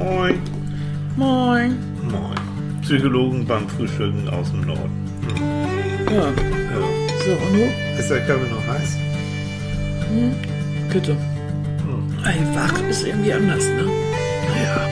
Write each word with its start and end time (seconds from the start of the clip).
Moin. 0.00 0.40
Moin. 1.16 1.78
Moin. 2.10 2.80
Psychologen 2.80 3.46
beim 3.46 3.68
Frühstücken 3.68 4.26
aus 4.30 4.50
dem 4.50 4.62
Norden. 4.62 4.90
Ja. 6.10 6.24
Ja. 6.24 6.32
So, 7.22 7.32
und 7.32 7.52
du? 7.52 7.64
Ist 7.98 8.08
der 8.08 8.26
Kaffee 8.26 8.48
noch 8.48 8.66
heiß? 8.66 8.96
Bitte. 10.90 11.12
Hm. 11.12 12.16
Ey, 12.24 12.40
wach 12.56 12.82
ist 12.88 13.06
irgendwie 13.06 13.34
anders, 13.34 13.64
ne? 13.64 13.90
Ja. 14.64 14.88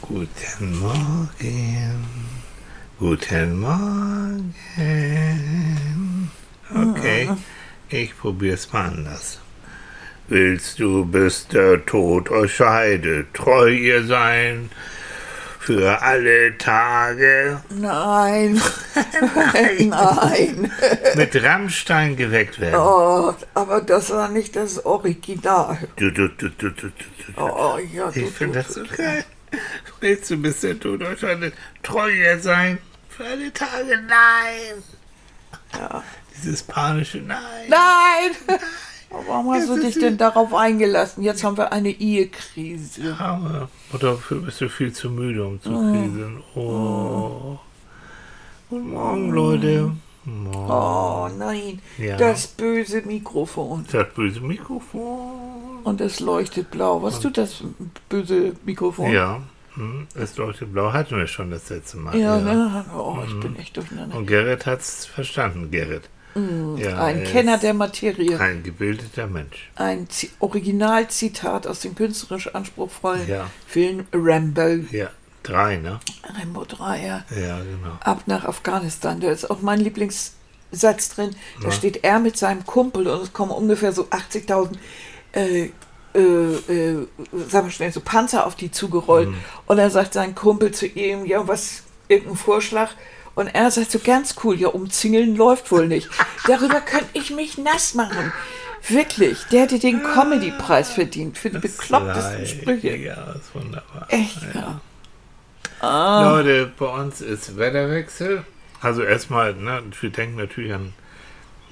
Guten 0.00 0.80
Morgen. 0.80 2.06
Guten 2.98 3.60
Morgen. 3.60 4.54
Okay, 6.74 7.28
ich 7.92 8.18
probier's 8.18 8.72
mal 8.72 8.86
anders. 8.86 9.40
Willst 10.28 10.78
du, 10.78 11.04
bis 11.04 11.46
der 11.48 11.84
Tod 11.84 12.30
euch 12.30 12.56
scheidet, 12.56 13.34
treu 13.34 13.68
ihr 13.68 14.04
sein 14.04 14.70
für 15.58 16.00
alle 16.00 16.56
Tage? 16.58 17.60
Nein. 17.70 18.60
Nein. 19.78 20.72
Mit 21.16 21.42
Rammstein 21.42 22.16
geweckt 22.16 22.60
werden. 22.60 22.76
Oh, 22.76 23.34
aber 23.54 23.80
das 23.80 24.10
war 24.10 24.28
nicht 24.28 24.56
das 24.56 24.84
Original. 24.84 25.78
Du, 25.96 26.10
du, 26.10 26.28
du, 26.28 26.48
du, 26.48 26.70
du, 26.70 26.88
du, 26.88 26.88
du. 26.88 27.40
Oh, 27.40 27.78
ja, 27.92 28.10
du, 28.10 28.20
Ich 28.20 28.30
finde 28.30 28.62
das 28.62 28.74
so 28.74 28.82
geil. 28.96 29.24
Willst 30.00 30.30
du 30.30 30.36
bis 30.38 30.60
der 30.60 30.80
Tod 30.80 31.02
euch 31.02 31.20
scheidet, 31.20 31.54
treu 31.82 32.08
ihr 32.10 32.38
sein 32.38 32.78
für 33.08 33.24
alle 33.24 33.52
Tage? 33.52 34.00
Nein. 34.08 34.82
Ja. 35.74 36.02
Dieses 36.42 36.62
panische 36.62 37.18
Nein. 37.18 37.38
Nein! 37.68 38.58
Warum 39.26 39.52
hast 39.52 39.68
du 39.68 39.78
dich 39.78 39.94
denn 39.98 40.16
darauf 40.16 40.54
eingelassen? 40.54 41.22
Jetzt 41.22 41.44
haben 41.44 41.56
wir 41.56 41.70
eine 41.72 41.90
Ehekrise. 41.90 43.14
Aber, 43.18 43.68
oder 43.92 44.12
dafür 44.12 44.40
bist 44.40 44.60
du 44.60 44.68
viel 44.70 44.92
zu 44.92 45.10
müde, 45.10 45.44
um 45.44 45.60
zu 45.60 45.68
kriseln. 45.70 46.42
Oh. 46.54 47.58
Guten 48.70 48.90
Morgen, 48.90 49.30
Leute. 49.30 49.92
Morgen. 50.24 50.70
Oh 50.70 51.28
nein, 51.36 51.80
Ja. 51.98 52.16
das 52.16 52.46
böse 52.46 53.02
Mikrofon. 53.02 53.84
Das 53.90 54.06
böse 54.14 54.40
Mikrofon. 54.40 55.80
Und 55.84 56.00
es 56.00 56.20
leuchtet 56.20 56.70
blau. 56.70 57.02
Was 57.02 57.20
tut 57.20 57.36
das 57.36 57.62
böse 58.08 58.54
Mikrofon? 58.64 59.10
Ja, 59.12 59.42
hm, 59.74 60.06
es 60.14 60.36
leuchtet 60.36 60.72
blau 60.72 60.92
hatten 60.92 61.16
wir 61.16 61.26
schon 61.26 61.50
das 61.50 61.68
letzte 61.70 61.96
Mal. 61.98 62.16
Ja, 62.16 62.38
ne? 62.38 62.84
Oh, 62.96 63.18
ich 63.26 63.38
bin 63.40 63.56
echt 63.56 63.76
durcheinander. 63.76 64.16
Und 64.16 64.26
Gerrit 64.26 64.64
hat's 64.64 65.06
verstanden, 65.06 65.70
Gerrit. 65.70 66.08
Ja, 66.34 67.02
Ein 67.04 67.18
er 67.20 67.24
Kenner 67.30 67.58
der 67.58 67.74
Materie. 67.74 68.38
Ein 68.40 68.62
gebildeter 68.62 69.26
Mensch. 69.26 69.70
Ein 69.76 70.08
Zi- 70.08 70.30
Originalzitat 70.38 71.66
aus 71.66 71.80
dem 71.80 71.94
künstlerisch 71.94 72.54
anspruchsvollen 72.54 73.28
Ja. 73.28 73.50
Film 73.66 74.06
Rambo. 74.12 74.84
Ja, 74.90 75.10
drei, 75.42 75.76
ne? 75.76 76.00
Rambo 76.38 76.64
3, 76.64 77.04
ja. 77.06 77.24
Ja, 77.30 77.58
genau. 77.58 77.96
Ab 78.00 78.22
nach 78.26 78.44
Afghanistan. 78.44 79.20
Da 79.20 79.30
ist 79.30 79.50
auch 79.50 79.60
mein 79.62 79.80
Lieblingssatz 79.80 81.10
drin. 81.14 81.30
Da 81.62 81.70
steht 81.70 82.02
er 82.04 82.18
mit 82.18 82.36
seinem 82.36 82.64
Kumpel 82.64 83.06
und 83.08 83.22
es 83.22 83.32
kommen 83.32 83.50
ungefähr 83.52 83.92
so 83.92 84.04
80.000 84.04 84.70
äh, 85.32 85.70
äh, 86.14 86.18
äh, 86.18 87.06
sagen 87.48 87.66
wir 87.68 87.70
schnell, 87.70 87.92
so 87.92 88.00
Panzer 88.00 88.46
auf 88.46 88.54
die 88.54 88.70
zugerollt. 88.70 89.28
Und 89.66 89.76
dann 89.78 89.90
sagt 89.90 90.12
sein 90.14 90.34
Kumpel 90.34 90.72
zu 90.72 90.86
ihm, 90.86 91.24
ja, 91.26 91.46
was, 91.48 91.82
irgendein 92.08 92.36
Vorschlag? 92.36 92.90
Und 93.34 93.48
er 93.48 93.70
sagt 93.70 93.90
so 93.90 93.98
ganz 93.98 94.36
cool, 94.44 94.60
ja, 94.60 94.68
umzingeln 94.68 95.36
läuft 95.36 95.70
wohl 95.72 95.88
nicht. 95.88 96.08
Darüber 96.46 96.80
könnte 96.80 97.08
ich 97.14 97.30
mich 97.30 97.58
nass 97.58 97.94
machen. 97.94 98.32
Wirklich, 98.88 99.44
der 99.44 99.62
hätte 99.62 99.78
den 99.78 100.02
Comedy-Preis 100.02 100.90
verdient 100.90 101.38
für 101.38 101.50
die 101.50 101.58
beklopptesten 101.58 102.38
Drei. 102.38 102.46
Sprüche. 102.46 102.96
Ja, 102.96 103.32
ist 103.32 103.54
wunderbar. 103.54 104.06
Echt, 104.08 104.38
ja. 104.54 104.80
Leute, 106.22 106.70
bei 106.78 106.86
uns 106.86 107.20
ist 107.20 107.56
Wetterwechsel. 107.56 108.44
Also 108.80 109.02
erstmal, 109.02 109.54
ne, 109.54 109.82
wir 110.00 110.10
denken 110.10 110.36
natürlich 110.36 110.74
an 110.74 110.92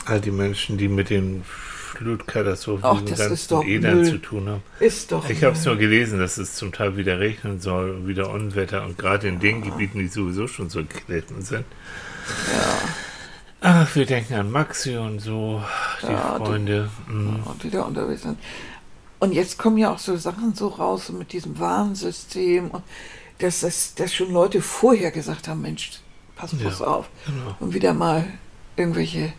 all 0.07 0.21
die 0.21 0.31
Menschen, 0.31 0.79
die 0.79 0.89
mit 0.89 1.11
den 1.11 1.45
Flutkatastrophen, 1.91 2.85
Ach, 2.85 2.93
diesem 3.01 3.07
das 3.11 3.19
ganzen 3.19 3.35
ist 3.35 3.51
doch 3.51 3.65
Elend 3.65 3.95
Müll. 3.97 4.11
zu 4.11 4.19
tun 4.19 4.49
haben. 4.49 4.63
Ist 4.79 5.13
doch. 5.13 5.29
Ich 5.29 5.43
habe 5.45 5.55
es 5.57 5.65
nur 5.65 5.77
gelesen, 5.77 6.19
dass 6.19 6.39
es 6.39 6.55
zum 6.55 6.73
Teil 6.73 6.97
wieder 6.97 7.19
regnen 7.21 7.61
soll 7.61 8.07
wieder 8.07 8.31
Unwetter 8.31 8.85
und 8.85 8.97
gerade 8.99 9.29
in 9.29 9.41
den 9.41 9.63
Gebieten, 9.63 9.99
die 9.99 10.09
sowieso 10.09 10.47
schon 10.49 10.71
so 10.71 10.83
gelitten 11.07 11.43
sind. 11.43 11.65
Ach, 13.63 13.95
wir 13.95 14.07
denken 14.07 14.35
an 14.35 14.51
Maxi 14.51 14.97
und 14.97 15.19
so, 15.21 15.63
die 16.03 16.07
Ja, 16.07 16.39
die- 16.39 16.45
Freunde. 16.45 16.91
Mhm. 17.09 17.41
und 17.45 17.63
wieder 17.65 17.87
unterwegs 17.87 18.23
sind. 18.23 18.39
Und 19.19 19.33
jetzt 19.33 19.59
kommen 19.59 19.77
ja 19.77 19.93
auch 19.93 19.99
so 19.99 20.17
Sachen 20.17 20.55
so 20.55 20.69
raus 20.69 21.11
mit 21.11 21.33
diesem 21.35 21.59
Warnsystem 21.59 22.71
und 22.71 22.83
dass, 23.39 23.61
das, 23.61 23.95
dass 23.95 24.15
schon 24.15 24.33
Leute 24.33 24.63
vorher 24.63 25.11
gesagt 25.11 25.47
haben, 25.49 25.61
Mensch, 25.61 25.91
pass 26.37 26.55
Ja, 26.59 26.69
auf. 26.87 27.09
genau. 27.27 27.57
Und 27.61 27.75
wieder 27.75 27.93
mal 27.93 28.25
irgendwelche 28.77 29.33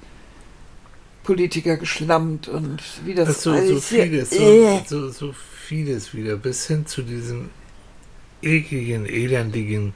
Politiker 1.23 1.77
geschlammt 1.77 2.47
und 2.47 2.81
wie 3.05 3.13
das, 3.13 3.29
ist 3.29 3.41
so, 3.41 3.53
so 3.55 3.79
vieles, 3.79 4.31
Äh. 4.31 4.81
so, 4.87 5.09
so, 5.09 5.33
vieles 5.67 6.13
wieder, 6.13 6.35
bis 6.35 6.65
hin 6.67 6.85
zu 6.85 7.01
diesem 7.03 7.49
ekligen, 8.41 9.05
elendigen, 9.05 9.93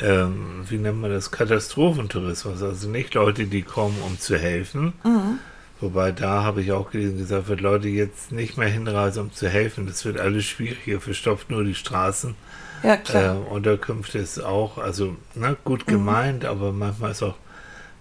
ähm, 0.00 0.64
wie 0.68 0.78
nennt 0.78 1.00
man 1.00 1.10
das, 1.10 1.30
Katastrophentourismus. 1.30 2.62
Also 2.62 2.88
nicht 2.88 3.14
Leute, 3.14 3.46
die 3.46 3.62
kommen, 3.62 3.96
um 4.06 4.18
zu 4.18 4.38
helfen. 4.38 4.92
Mhm. 5.04 5.38
Wobei 5.80 6.12
da 6.12 6.42
habe 6.44 6.62
ich 6.62 6.72
auch 6.72 6.90
gelesen, 6.90 7.18
gesagt 7.18 7.48
wird, 7.48 7.60
Leute 7.60 7.88
jetzt 7.88 8.32
nicht 8.32 8.56
mehr 8.58 8.68
hinreisen, 8.68 9.22
um 9.24 9.32
zu 9.32 9.48
helfen. 9.48 9.86
Das 9.86 10.04
wird 10.04 10.18
alles 10.20 10.44
schwieriger, 10.44 11.00
verstopft 11.00 11.50
nur 11.50 11.64
die 11.64 11.74
Straßen. 11.74 12.34
Ja, 12.82 12.94
Äh, 12.94 12.98
klar. 12.98 13.50
Unterkünfte 13.50 14.18
ist 14.18 14.38
auch, 14.42 14.78
also 14.78 15.16
ne, 15.34 15.56
gut 15.64 15.86
Mhm. 15.86 15.90
gemeint, 15.90 16.44
aber 16.44 16.72
manchmal 16.72 17.10
ist 17.10 17.22
auch 17.22 17.34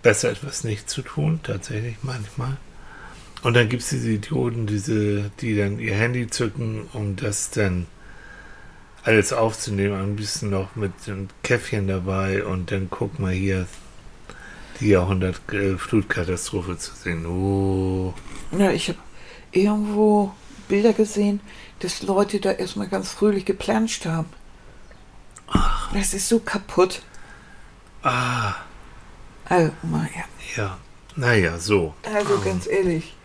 besser, 0.02 0.32
etwas 0.32 0.64
nicht 0.64 0.90
zu 0.90 1.02
tun, 1.02 1.40
tatsächlich 1.44 1.98
manchmal. 2.02 2.58
Und 3.42 3.54
dann 3.54 3.70
gibt 3.70 3.84
es 3.84 3.90
diese 3.90 4.12
Idioten, 4.12 4.68
diese, 4.68 5.32
die 5.40 5.56
dann 5.56 5.80
ihr 5.80 5.96
Handy 5.96 6.28
zücken, 6.28 6.88
um 6.94 7.16
das 7.16 7.52
dann 7.52 7.88
alles 9.04 9.32
aufzunehmen, 9.32 10.00
ein 10.00 10.16
bisschen 10.16 10.50
noch 10.50 10.76
mit 10.76 10.92
einem 11.08 11.30
Käffchen 11.42 11.88
dabei 11.88 12.44
und 12.44 12.72
dann 12.72 12.90
guck 12.90 13.18
mal 13.20 13.32
hier 13.32 13.66
die 14.80 14.90
Jahrhundert-Flutkatastrophe 14.90 16.78
zu 16.78 16.94
sehen. 16.96 17.26
Oh, 17.26 18.14
ja, 18.58 18.72
ich 18.72 18.90
habe 18.90 19.00
irgendwo 19.52 20.34
Bilder 20.68 20.94
gesehen, 20.94 21.40
dass 21.80 22.02
Leute 22.02 22.40
da 22.40 22.52
erstmal 22.52 22.88
ganz 22.88 23.12
fröhlich 23.12 23.46
geplanscht 23.46 24.06
haben. 24.06 24.30
Das 25.94 26.14
ist 26.14 26.30
so 26.30 26.40
kaputt. 26.40 27.02
ah, 28.04 28.56
Also, 29.50 29.72
naja. 29.84 30.26
ja, 30.56 30.78
naja, 31.16 31.58
so. 31.58 31.94
Also 32.04 32.40
ganz 32.42 32.68
ehrlich. 32.68 33.16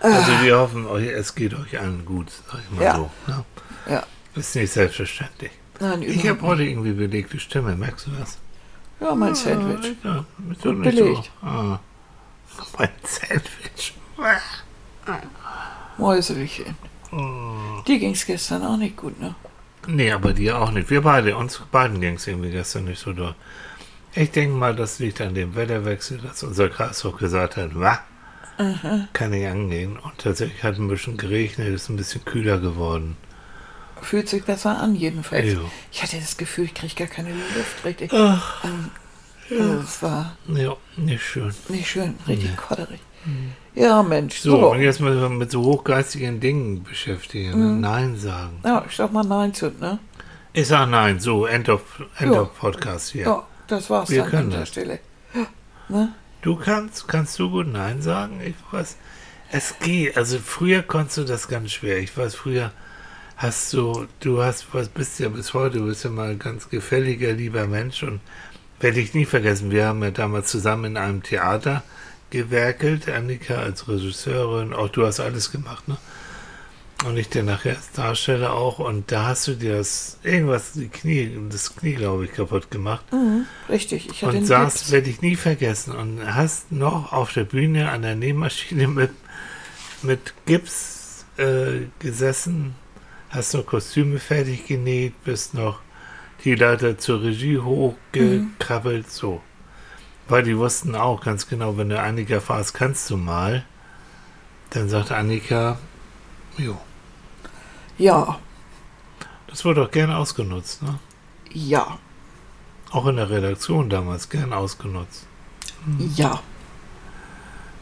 Also 0.00 0.32
wir 0.42 0.58
hoffen, 0.58 0.86
euch, 0.86 1.08
es 1.08 1.34
geht 1.34 1.54
euch 1.54 1.78
allen 1.78 2.04
gut, 2.04 2.30
sag 2.50 2.60
ich 2.60 2.70
mal 2.76 2.84
Ja. 2.84 2.94
so. 2.96 3.10
Ne? 3.26 3.44
Ja. 3.90 4.02
Ist 4.34 4.54
nicht 4.54 4.72
selbstverständlich. 4.72 5.50
Nein, 5.80 6.02
Ich 6.02 6.26
habe 6.28 6.40
heute 6.42 6.62
irgendwie 6.62 6.92
belegte 6.92 7.38
Stimme, 7.38 7.76
merkst 7.76 8.06
du 8.06 8.10
das? 8.12 8.38
Ja, 9.00 9.14
mein 9.14 9.34
Sandwich. 9.34 9.94
Ja, 10.02 10.24
Gut 10.62 10.78
nicht 10.78 10.96
belegt. 10.96 11.30
So. 11.40 11.46
Ah. 11.46 11.80
Mein 12.78 12.90
Sandwich. 13.04 13.94
Mäuselchen. 15.98 16.76
Oh. 17.12 17.82
Dir 17.86 17.98
ging's 17.98 18.24
gestern 18.26 18.62
auch 18.64 18.76
nicht 18.76 18.96
gut, 18.96 19.18
ne? 19.20 19.34
Nee, 19.86 20.12
aber 20.12 20.32
dir 20.32 20.58
auch 20.58 20.70
nicht. 20.70 20.90
Wir 20.90 21.00
beide, 21.02 21.36
uns 21.36 21.60
beiden 21.70 22.00
ging 22.00 22.14
es 22.14 22.26
irgendwie 22.26 22.50
gestern 22.50 22.84
nicht 22.84 23.00
so 23.00 23.12
doll. 23.12 23.34
Ich 24.14 24.30
denke 24.30 24.54
mal, 24.56 24.74
das 24.74 24.98
liegt 24.98 25.20
an 25.20 25.34
dem 25.34 25.54
Wetterwechsel, 25.54 26.18
dass 26.18 26.42
unser 26.42 26.70
auch 27.04 27.16
gesagt 27.18 27.56
hat, 27.56 27.70
was? 27.74 27.98
Kann 29.12 29.30
nicht 29.30 29.46
angehen. 29.46 29.96
Und 29.98 30.18
tatsächlich 30.18 30.62
hat 30.64 30.76
ein 30.78 30.88
bisschen 30.88 31.16
geregnet, 31.16 31.68
ist 31.68 31.88
ein 31.88 31.96
bisschen 31.96 32.24
kühler 32.24 32.58
geworden. 32.58 33.16
Fühlt 34.02 34.28
sich 34.28 34.44
besser 34.44 34.78
an, 34.78 34.94
jedenfalls. 34.94 35.52
Jo. 35.52 35.70
Ich 35.92 36.02
hatte 36.02 36.16
das 36.18 36.36
Gefühl, 36.36 36.64
ich 36.64 36.74
kriege 36.74 36.94
gar 36.94 37.06
keine 37.06 37.30
Luft 37.30 37.84
richtig. 37.84 38.12
Ach, 38.12 38.64
Ähm, 38.64 38.90
also 39.50 39.80
es 39.80 40.02
war 40.02 40.36
ja, 40.48 40.76
nicht 40.96 41.22
schön. 41.22 41.54
nicht 41.68 41.88
schön, 41.88 42.14
richtig 42.26 42.56
kodderig. 42.56 43.00
Ja, 43.74 44.02
Mensch. 44.02 44.40
So, 44.40 44.58
So. 44.60 44.70
und 44.72 44.80
jetzt 44.80 45.00
müssen 45.00 45.20
wir 45.20 45.28
mit 45.28 45.50
so 45.50 45.62
hochgeistigen 45.62 46.40
Dingen 46.40 46.82
beschäftigen. 46.82 47.74
Mhm. 47.76 47.80
Nein 47.80 48.16
sagen. 48.16 48.60
Ja, 48.64 48.84
ich 48.88 48.96
sag 48.96 49.12
mal 49.12 49.24
Nein 49.24 49.54
zu, 49.54 49.70
ne? 49.70 49.98
Ich 50.52 50.66
sag 50.66 50.88
nein. 50.88 51.20
So, 51.20 51.46
End 51.46 51.68
of, 51.68 51.82
End 52.18 52.32
Ja. 52.34 52.42
of 52.42 52.58
Podcast 52.58 53.10
hier. 53.12 53.22
Ja, 53.24 53.46
das 53.68 53.90
war's 53.90 54.10
Wir 54.10 54.22
dann 54.22 54.30
können 54.30 54.42
an 54.44 54.50
der 54.50 54.60
das. 54.60 54.68
Stelle. 54.68 54.98
Ne? 55.88 56.12
Du 56.42 56.56
kannst, 56.56 57.08
kannst 57.08 57.38
du 57.38 57.50
gut 57.50 57.66
Nein 57.66 58.02
sagen? 58.02 58.40
Ich 58.44 58.54
weiß, 58.70 58.96
es 59.50 59.78
geht. 59.78 60.16
Also 60.16 60.38
früher 60.38 60.82
konntest 60.82 61.18
du 61.18 61.24
das 61.24 61.48
ganz 61.48 61.72
schwer. 61.72 61.98
Ich 61.98 62.16
weiß, 62.16 62.34
früher 62.34 62.72
hast 63.36 63.72
du, 63.72 64.06
du 64.20 64.42
hast, 64.42 64.66
was 64.72 64.88
bist 64.88 65.20
ja 65.20 65.28
bis 65.28 65.54
heute, 65.54 65.78
du 65.78 65.86
bist 65.86 66.04
ja 66.04 66.10
mal 66.10 66.30
ein 66.30 66.38
ganz 66.38 66.68
gefälliger, 66.68 67.32
lieber 67.32 67.66
Mensch 67.66 68.02
und 68.02 68.20
werde 68.80 69.00
ich 69.00 69.14
nie 69.14 69.24
vergessen. 69.24 69.70
Wir 69.70 69.86
haben 69.86 70.02
ja 70.02 70.10
damals 70.10 70.50
zusammen 70.50 70.84
in 70.84 70.96
einem 70.96 71.22
Theater 71.22 71.82
gewerkelt, 72.30 73.08
Annika 73.08 73.54
als 73.54 73.88
Regisseurin, 73.88 74.72
auch 74.72 74.88
du 74.88 75.06
hast 75.06 75.20
alles 75.20 75.50
gemacht, 75.50 75.88
ne? 75.88 75.96
Und 77.06 77.16
ich 77.16 77.28
dir 77.28 77.44
nachher 77.44 77.76
als 77.76 77.92
Darsteller 77.92 78.52
auch. 78.52 78.80
Und 78.80 79.12
da 79.12 79.28
hast 79.28 79.46
du 79.46 79.54
dir 79.54 79.76
das 79.76 80.18
irgendwas, 80.24 80.72
die 80.72 80.88
Knie, 80.88 81.38
das 81.48 81.76
Knie, 81.76 81.94
glaube 81.94 82.24
ich, 82.24 82.32
kaputt 82.32 82.70
gemacht. 82.70 83.04
Mhm, 83.12 83.46
richtig, 83.68 84.08
ich 84.10 84.24
hatte 84.24 84.38
und 84.38 84.46
saß, 84.46 84.90
werde 84.90 85.08
ich 85.08 85.22
nie 85.22 85.36
vergessen. 85.36 85.94
Und 85.94 86.20
hast 86.26 86.72
noch 86.72 87.12
auf 87.12 87.32
der 87.32 87.44
Bühne 87.44 87.90
an 87.90 88.02
der 88.02 88.16
Nähmaschine 88.16 88.88
mit, 88.88 89.12
mit 90.02 90.34
Gips 90.44 91.24
äh, 91.36 91.86
gesessen, 92.00 92.74
hast 93.30 93.54
noch 93.54 93.64
Kostüme 93.64 94.18
fertig 94.18 94.66
genäht, 94.66 95.14
bist 95.24 95.54
noch 95.54 95.80
die 96.44 96.54
Leiter 96.54 96.98
zur 96.98 97.22
Regie 97.22 97.58
hochgekrabbelt, 97.58 99.10
so. 99.10 99.40
Weil 100.28 100.42
die 100.42 100.58
wussten 100.58 100.94
auch 100.94 101.22
ganz 101.22 101.48
genau, 101.48 101.76
wenn 101.78 101.88
du 101.88 102.00
Annika 102.00 102.40
fragst, 102.40 102.74
kannst 102.74 103.08
du 103.10 103.16
mal, 103.16 103.64
dann 104.70 104.88
sagt 104.88 105.10
Annika, 105.10 105.78
jo. 106.56 106.78
Ja, 107.98 108.38
Das 109.46 109.64
wurde 109.64 109.82
auch 109.84 109.90
gern 109.90 110.10
ausgenutzt, 110.12 110.82
ne? 110.82 110.98
ja, 111.52 111.98
Auch 112.90 113.06
in 113.06 113.16
der 113.16 113.30
Redaktion 113.30 113.88
damals 113.90 114.28
gern 114.28 114.52
ausgenutzt. 114.52 115.26
ja. 116.16 116.40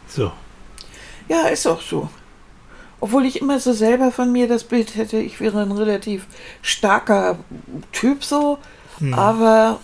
So. 0.08 0.32
Ja, 1.28 1.48
ist 1.48 1.66
auch 1.66 1.80
so. 1.80 2.08
Obwohl 3.00 3.26
ich 3.26 3.40
immer 3.40 3.60
so 3.60 3.72
selber 3.72 4.12
von 4.12 4.32
mir 4.32 4.48
das 4.48 4.64
Bild 4.64 4.96
hätte, 4.96 5.18
ich 5.18 5.40
wäre 5.40 5.60
ein 5.62 5.72
relativ 5.72 6.26
starker 6.62 7.38
Typ 7.92 8.24
so, 8.24 8.58
Hm. 8.98 9.12
aber 9.14 9.80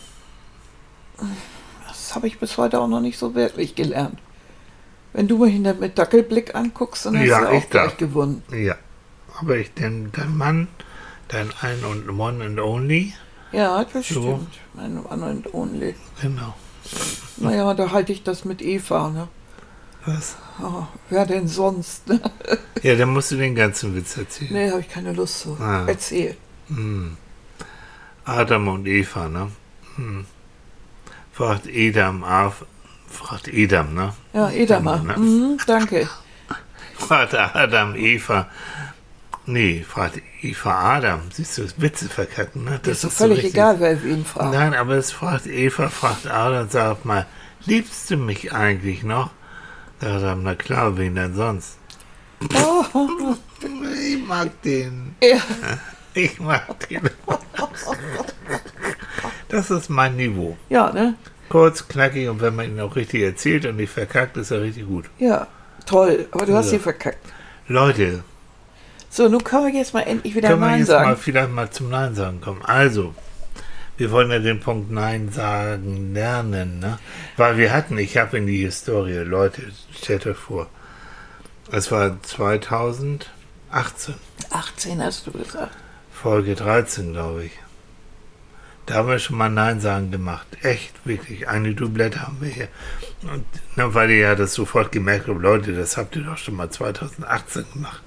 das 1.88 2.14
habe 2.14 2.26
ich 2.26 2.38
bis 2.38 2.56
heute 2.58 2.81
auch 2.81 2.88
noch 2.88 3.00
nicht 3.00 3.19
so 3.19 3.35
wirklich 3.35 3.75
gelernt. 3.75 4.19
Wenn 5.12 5.28
du 5.28 5.38
mich 5.44 5.58
mit 5.78 5.99
Dackelblick 5.99 6.55
anguckst, 6.55 7.05
dann 7.06 7.19
hast 7.19 7.26
Ja, 7.26 7.40
du 7.40 7.49
auch 7.49 7.69
gleich 7.70 7.96
gewonnen. 7.99 8.43
Ja. 8.50 8.76
Aber 9.38 9.56
ich, 9.56 9.73
denn 9.75 10.11
dein 10.12 10.37
Mann, 10.37 10.69
dein 11.29 11.50
Ein 11.61 11.84
und 11.84 12.08
One 12.19 12.44
and 12.44 12.61
Only, 12.61 13.14
Ja, 13.52 13.84
das 13.84 14.08
So. 14.08 14.20
stimmt. 14.23 14.58
Mein 14.75 15.05
One 15.05 15.25
and 15.26 15.55
Only. 15.55 15.94
genau. 16.20 16.55
Naja, 17.38 17.75
da 17.75 17.90
halte 17.90 18.12
ich 18.12 18.23
das 18.23 18.44
mit 18.44 18.61
Eva, 18.62 19.08
ne? 19.11 19.29
Was? 20.05 20.37
Oh, 20.61 20.84
wer 21.11 21.26
denn 21.26 21.46
sonst? 21.49 22.08
Ne? 22.08 22.20
Ja, 22.82 22.96
dann 22.96 23.11
musst 23.12 23.31
du 23.31 23.37
den 23.37 23.55
ganzen 23.55 23.94
Witz 23.94 24.17
erzählen. 24.17 24.52
Nee, 24.52 24.70
habe 24.70 24.81
ich 24.81 24.88
keine 24.88 25.12
Lust 25.12 25.40
zu. 25.40 25.56
Ah. 25.61 25.85
Erzähl. 25.87 26.37
Hm. 26.69 27.17
Adam 28.25 28.69
und 28.69 28.87
Eva, 28.87 29.28
ne? 29.28 29.50
Hm. 29.96 30.25
Fragt 31.32 31.67
Edam, 31.67 32.25
Af, 32.25 32.64
fragt 33.08 33.49
Edam, 33.49 33.94
ne? 33.94 34.12
Ja, 34.32 34.50
Edamer. 34.50 34.99
Ne? 34.99 35.17
Mhm, 35.17 35.58
danke. 35.67 36.08
Fragt 36.96 37.35
Adam, 37.35 37.94
Eva. 37.94 38.49
Nee, 39.52 39.84
fragt 39.87 40.20
Eva 40.40 40.96
Adam. 40.96 41.20
Siehst 41.32 41.58
du, 41.58 41.64
Witze 41.76 42.08
verkacken, 42.08 42.64
ne? 42.64 42.81
Das 42.82 42.93
ist 42.96 43.02
so 43.02 43.08
völlig 43.10 43.38
richtig. 43.38 43.54
egal, 43.54 43.81
wer 43.81 44.02
wen 44.02 44.25
fragt. 44.25 44.52
Nein, 44.54 44.72
aber 44.75 44.94
es 44.94 45.12
fragt 45.12 45.46
Eva, 45.46 45.88
fragt 45.88 46.26
Adam, 46.26 46.69
sag 46.70 47.04
mal, 47.04 47.26
liebst 47.66 48.10
du 48.10 48.16
mich 48.16 48.52
eigentlich 48.52 49.02
noch? 49.02 49.31
Sagt 50.00 50.12
Adam, 50.14 50.43
na 50.43 50.54
klar, 50.54 50.96
wen 50.96 51.14
denn 51.16 51.34
sonst? 51.34 51.76
Oh, 52.54 53.34
Ich 54.02 54.26
mag 54.26 54.50
den. 54.62 55.14
ja. 55.22 55.37
Ich 56.14 56.38
mag 56.40 56.88
den. 56.90 57.08
Das 59.49 59.70
ist 59.70 59.88
mein 59.88 60.16
Niveau. 60.16 60.56
ja, 60.69 60.93
ne? 60.93 61.14
Kurz, 61.49 61.87
knackig 61.88 62.28
und 62.28 62.40
wenn 62.40 62.54
man 62.56 62.66
ihn 62.66 62.81
auch 62.81 62.96
richtig 62.96 63.22
erzählt 63.22 63.66
und 63.66 63.76
nicht 63.76 63.93
verkackt, 63.93 64.37
ist 64.38 64.50
er 64.50 64.62
richtig 64.62 64.87
gut. 64.87 65.04
Ja, 65.19 65.46
toll. 65.87 66.26
Aber 66.32 66.46
du 66.46 66.54
hast 66.54 66.66
Ja. 66.66 66.70
sie 66.72 66.78
verkackt. 66.78 67.26
Leute, 67.69 68.25
So, 69.14 69.29
nun 69.29 69.44
können 69.44 69.67
wir 69.67 69.79
jetzt 69.79 69.93
mal 69.93 70.00
endlich 70.00 70.35
wieder 70.35 70.49
können 70.49 70.62
wir 70.62 70.69
Nein 70.69 70.79
jetzt 70.79 70.88
sagen. 70.88 71.11
mal 71.11 71.17
vielleicht 71.17 71.50
mal 71.50 71.70
zum 71.70 71.91
Nein 71.91 72.14
sagen 72.14 72.41
kommen. 72.41 72.62
Also, 72.64 73.14
wir 73.99 74.11
wollen 74.11 74.31
ja 74.31 74.38
den 74.38 74.59
Punkt 74.61 74.91
Nein 74.91 75.31
sagen 75.31 76.14
lernen, 76.14 76.79
ne? 76.79 76.99
Weil 77.37 77.59
wir 77.59 77.75
hatten, 77.75 77.99
ich 77.99 78.17
habe 78.17 78.38
in 78.38 78.47
die 78.47 78.64
Historie, 78.64 79.19
Leute, 79.19 79.64
stellt 79.94 80.26
euch 80.26 80.38
vor, 80.38 80.67
es 81.70 81.93
war 81.93 82.23
2018, 82.23 84.14
18 84.49 85.03
hast 85.03 85.26
du 85.26 85.32
gesagt. 85.32 85.76
Folge 86.11 86.55
13, 86.55 87.12
glaube 87.12 87.44
ich. 87.44 87.53
Da 88.87 88.94
haben 88.94 89.09
wir 89.09 89.19
schon 89.19 89.37
mal 89.37 89.50
Nein 89.50 89.82
sagen 89.82 90.11
gemacht. 90.11 90.47
Echt, 90.62 90.94
wirklich. 91.05 91.50
Eine 91.50 91.75
Doublette 91.75 92.23
haben 92.23 92.38
wir 92.41 92.49
hier. 92.49 92.69
Und 93.31 93.44
na, 93.76 93.93
weil 93.93 94.11
ihr 94.11 94.20
ja 94.20 94.35
das 94.37 94.55
sofort 94.55 94.91
gemerkt 94.91 95.29
habt, 95.29 95.43
Leute, 95.43 95.75
das 95.75 95.99
habt 95.99 96.17
ihr 96.17 96.23
doch 96.23 96.38
schon 96.38 96.56
mal 96.56 96.70
2018 96.70 97.67
gemacht. 97.75 98.03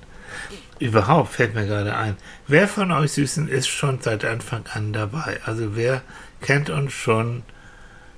Überhaupt 0.80 1.34
fällt 1.34 1.56
mir 1.56 1.66
gerade 1.66 1.96
ein. 1.96 2.18
Wer 2.48 2.68
von 2.68 2.92
euch 2.92 3.14
Süßen 3.14 3.48
ist 3.48 3.68
schon 3.68 4.00
seit 4.02 4.26
Anfang 4.26 4.66
an 4.74 4.92
dabei? 4.94 5.40
Also 5.46 5.76
wer 5.76 6.02
kennt 6.42 6.70
uns 6.70 6.92
schon 6.94 7.44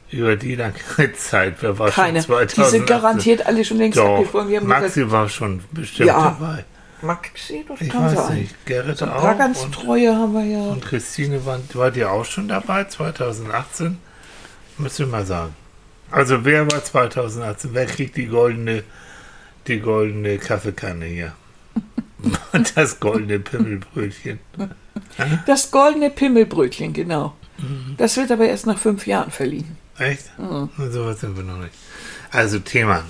über 0.09 0.35
die 0.35 0.55
lange 0.55 0.73
Zeit? 1.15 1.57
Wer 1.61 1.77
war 1.77 1.91
Keine. 1.91 2.19
schon 2.21 2.27
2018? 2.27 2.63
Die 2.63 2.69
sind 2.69 2.87
garantiert 2.87 3.45
alle 3.45 3.63
schon 3.63 3.77
längst 3.77 3.97
Doch, 3.99 4.15
abgesprungen. 4.17 4.49
Wir 4.49 4.57
haben 4.59 4.65
gesagt, 4.67 4.83
Maxi 4.83 5.11
war 5.11 5.29
schon 5.29 5.63
bestimmt 5.71 6.07
Ja. 6.07 6.35
dabei. 6.39 6.65
Maxi, 7.03 7.63
das 7.67 7.79
Ich 7.79 7.89
kann 7.89 8.05
weiß 8.05 8.27
sein. 8.27 8.37
nicht. 8.39 8.65
Gerrit 8.65 8.97
So 8.97 9.05
auch. 9.05 9.37
ganz 9.37 9.69
treue 9.69 10.15
haben 10.15 10.33
wir 10.33 10.43
ja. 10.45 10.59
und 10.71 10.83
Christine, 10.83 11.45
war, 11.45 11.59
war 11.73 11.91
die 11.91 12.03
auch 12.05 12.25
schon 12.25 12.47
dabei, 12.47 12.85
2018? 12.85 13.99
Müssen 14.79 15.05
wir 15.05 15.11
mal 15.11 15.25
sagen. 15.25 15.53
Also 16.09 16.43
wer 16.43 16.71
war 16.71 16.83
2018? 16.83 17.69
Wer 17.73 17.85
kriegt 17.85 18.15
die 18.17 18.25
goldene, 18.25 18.83
die 19.67 19.79
goldene 19.79 20.39
Kaffeekanne 20.39 21.05
hier? 21.05 21.33
Das 22.75 22.99
goldene 22.99 23.39
Pimmelbrötchen. 23.39 24.39
Das 25.45 25.71
goldene 25.71 26.09
Pimmelbrötchen, 26.09 26.93
genau. 26.93 27.33
Mhm. 27.57 27.95
Das 27.97 28.17
wird 28.17 28.31
aber 28.31 28.47
erst 28.47 28.65
nach 28.65 28.77
fünf 28.77 29.05
Jahren 29.07 29.31
verliehen. 29.31 29.77
Echt? 29.97 30.37
Mhm. 30.39 30.69
So 30.91 31.05
weit 31.05 31.19
sind 31.19 31.35
wir 31.37 31.43
noch 31.43 31.57
nicht. 31.57 31.73
Also 32.31 32.59
Thema. 32.59 33.03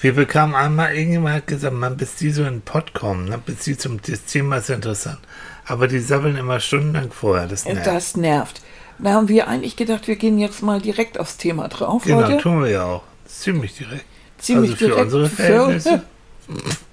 Wir 0.00 0.14
bekamen 0.14 0.54
einmal, 0.54 0.94
irgendjemand 0.94 1.36
hat 1.36 1.46
gesagt, 1.46 1.74
man, 1.74 1.96
bis 1.96 2.16
die 2.16 2.30
so 2.30 2.42
in 2.42 2.54
den 2.56 2.60
Pott 2.60 2.92
kommen, 2.92 3.28
ne, 3.28 3.38
bis 3.44 3.60
die 3.64 3.76
zum, 3.78 4.00
das 4.02 4.24
Thema 4.24 4.56
ist 4.56 4.68
interessant. 4.70 5.18
Aber 5.64 5.88
die 5.88 6.00
sabbeln 6.00 6.36
immer 6.36 6.60
stundenlang 6.60 7.10
vorher. 7.12 7.46
Das 7.46 7.64
Und 7.64 7.74
nervt. 7.74 7.86
das 7.86 8.16
nervt. 8.16 8.62
Da 8.98 9.12
haben 9.12 9.28
wir 9.28 9.48
eigentlich 9.48 9.76
gedacht, 9.76 10.06
wir 10.06 10.16
gehen 10.16 10.38
jetzt 10.38 10.62
mal 10.62 10.80
direkt 10.80 11.18
aufs 11.18 11.38
Thema 11.38 11.68
drauf, 11.68 12.04
genau, 12.04 12.20
Leute. 12.20 12.38
tun 12.38 12.62
wir 12.62 12.70
ja 12.70 12.84
auch. 12.84 13.02
Ziemlich 13.26 13.74
direkt. 13.76 14.04
Ziemlich 14.38 14.72
also 14.72 14.76
für 14.78 14.86
direkt. 14.86 15.04
unsere 15.04 15.28
Verhältnisse. 15.28 15.90
Ja, 15.90 16.02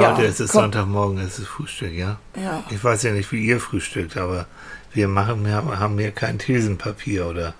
Leute, 0.00 0.24
es 0.26 0.40
ist 0.40 0.52
komm. 0.52 0.62
Sonntagmorgen, 0.62 1.18
es 1.18 1.38
ist 1.38 1.48
Frühstück, 1.48 1.92
ja? 1.92 2.18
Ja. 2.36 2.64
Ich 2.70 2.82
weiß 2.82 3.02
ja 3.02 3.12
nicht, 3.12 3.30
wie 3.32 3.44
ihr 3.44 3.60
frühstückt, 3.60 4.16
aber 4.16 4.46
wir 4.92 5.08
machen, 5.08 5.44
wir 5.44 5.54
haben 5.54 5.98
hier 5.98 6.10
kein 6.10 6.38
Thesenpapier 6.38 7.26
oder 7.26 7.54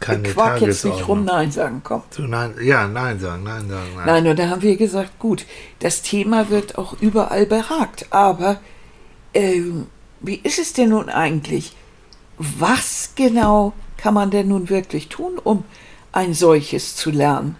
keine 0.00 0.22
Quark 0.24 0.60
jetzt 0.60 0.84
nicht 0.84 1.08
rum. 1.08 1.24
Nein 1.24 1.50
sagen, 1.50 1.80
komm. 1.82 2.02
So, 2.10 2.22
nein, 2.22 2.54
ja, 2.60 2.86
nein 2.86 3.18
sagen, 3.18 3.44
nein 3.44 3.68
sagen, 3.68 3.90
nein. 3.96 4.06
Nein, 4.06 4.26
und 4.26 4.38
da 4.38 4.48
haben 4.50 4.62
wir 4.62 4.76
gesagt, 4.76 5.18
gut, 5.18 5.46
das 5.78 6.02
Thema 6.02 6.50
wird 6.50 6.76
auch 6.76 7.00
überall 7.00 7.46
beragt. 7.46 8.06
Aber 8.10 8.58
ähm, 9.32 9.86
wie 10.20 10.36
ist 10.36 10.58
es 10.58 10.74
denn 10.74 10.90
nun 10.90 11.08
eigentlich? 11.08 11.74
Was 12.38 13.12
genau 13.14 13.72
kann 13.96 14.12
man 14.12 14.30
denn 14.30 14.48
nun 14.48 14.68
wirklich 14.68 15.08
tun, 15.08 15.38
um 15.42 15.64
ein 16.12 16.34
solches 16.34 16.94
zu 16.96 17.10
lernen? 17.10 17.56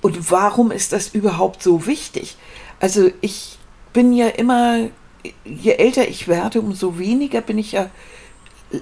Und 0.00 0.32
warum 0.32 0.72
ist 0.72 0.92
das 0.92 1.08
überhaupt 1.08 1.62
so 1.62 1.86
wichtig? 1.86 2.36
Also 2.82 3.10
ich 3.20 3.58
bin 3.92 4.12
ja 4.12 4.26
immer, 4.26 4.88
je 5.44 5.70
älter 5.72 6.08
ich 6.08 6.26
werde, 6.26 6.60
umso 6.60 6.98
weniger 6.98 7.40
bin 7.40 7.56
ich 7.56 7.72
ja 7.72 7.88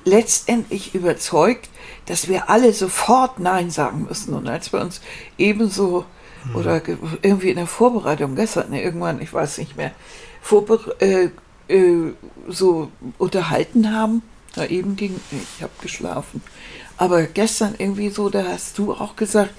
letztendlich 0.07 0.95
überzeugt, 0.95 1.69
dass 2.07 2.27
wir 2.27 2.49
alle 2.49 2.73
sofort 2.73 3.39
Nein 3.41 3.71
sagen 3.71 4.07
müssen. 4.09 4.33
Und 4.33 4.49
als 4.49 4.73
wir 4.73 4.81
uns 4.81 5.03
ebenso 5.37 6.07
oder 6.55 6.81
ge- 6.81 6.97
irgendwie 7.21 7.51
in 7.51 7.57
der 7.57 7.67
Vorbereitung 7.67 8.37
gestern, 8.37 8.71
ne, 8.71 8.83
irgendwann, 8.83 9.21
ich 9.21 9.35
weiß 9.35 9.59
nicht 9.59 9.77
mehr, 9.77 9.93
vorbe 10.41 10.97
äh, 11.01 11.29
äh, 11.69 12.15
so 12.49 12.91
unterhalten 13.19 13.93
haben, 13.95 14.23
da 14.55 14.65
eben 14.65 14.97
ging, 14.97 15.21
ich 15.31 15.63
habe 15.63 15.73
geschlafen, 15.83 16.43
aber 16.97 17.25
gestern 17.25 17.75
irgendwie 17.77 18.09
so, 18.09 18.31
da 18.31 18.45
hast 18.45 18.79
du 18.79 18.95
auch 18.95 19.15
gesagt, 19.17 19.53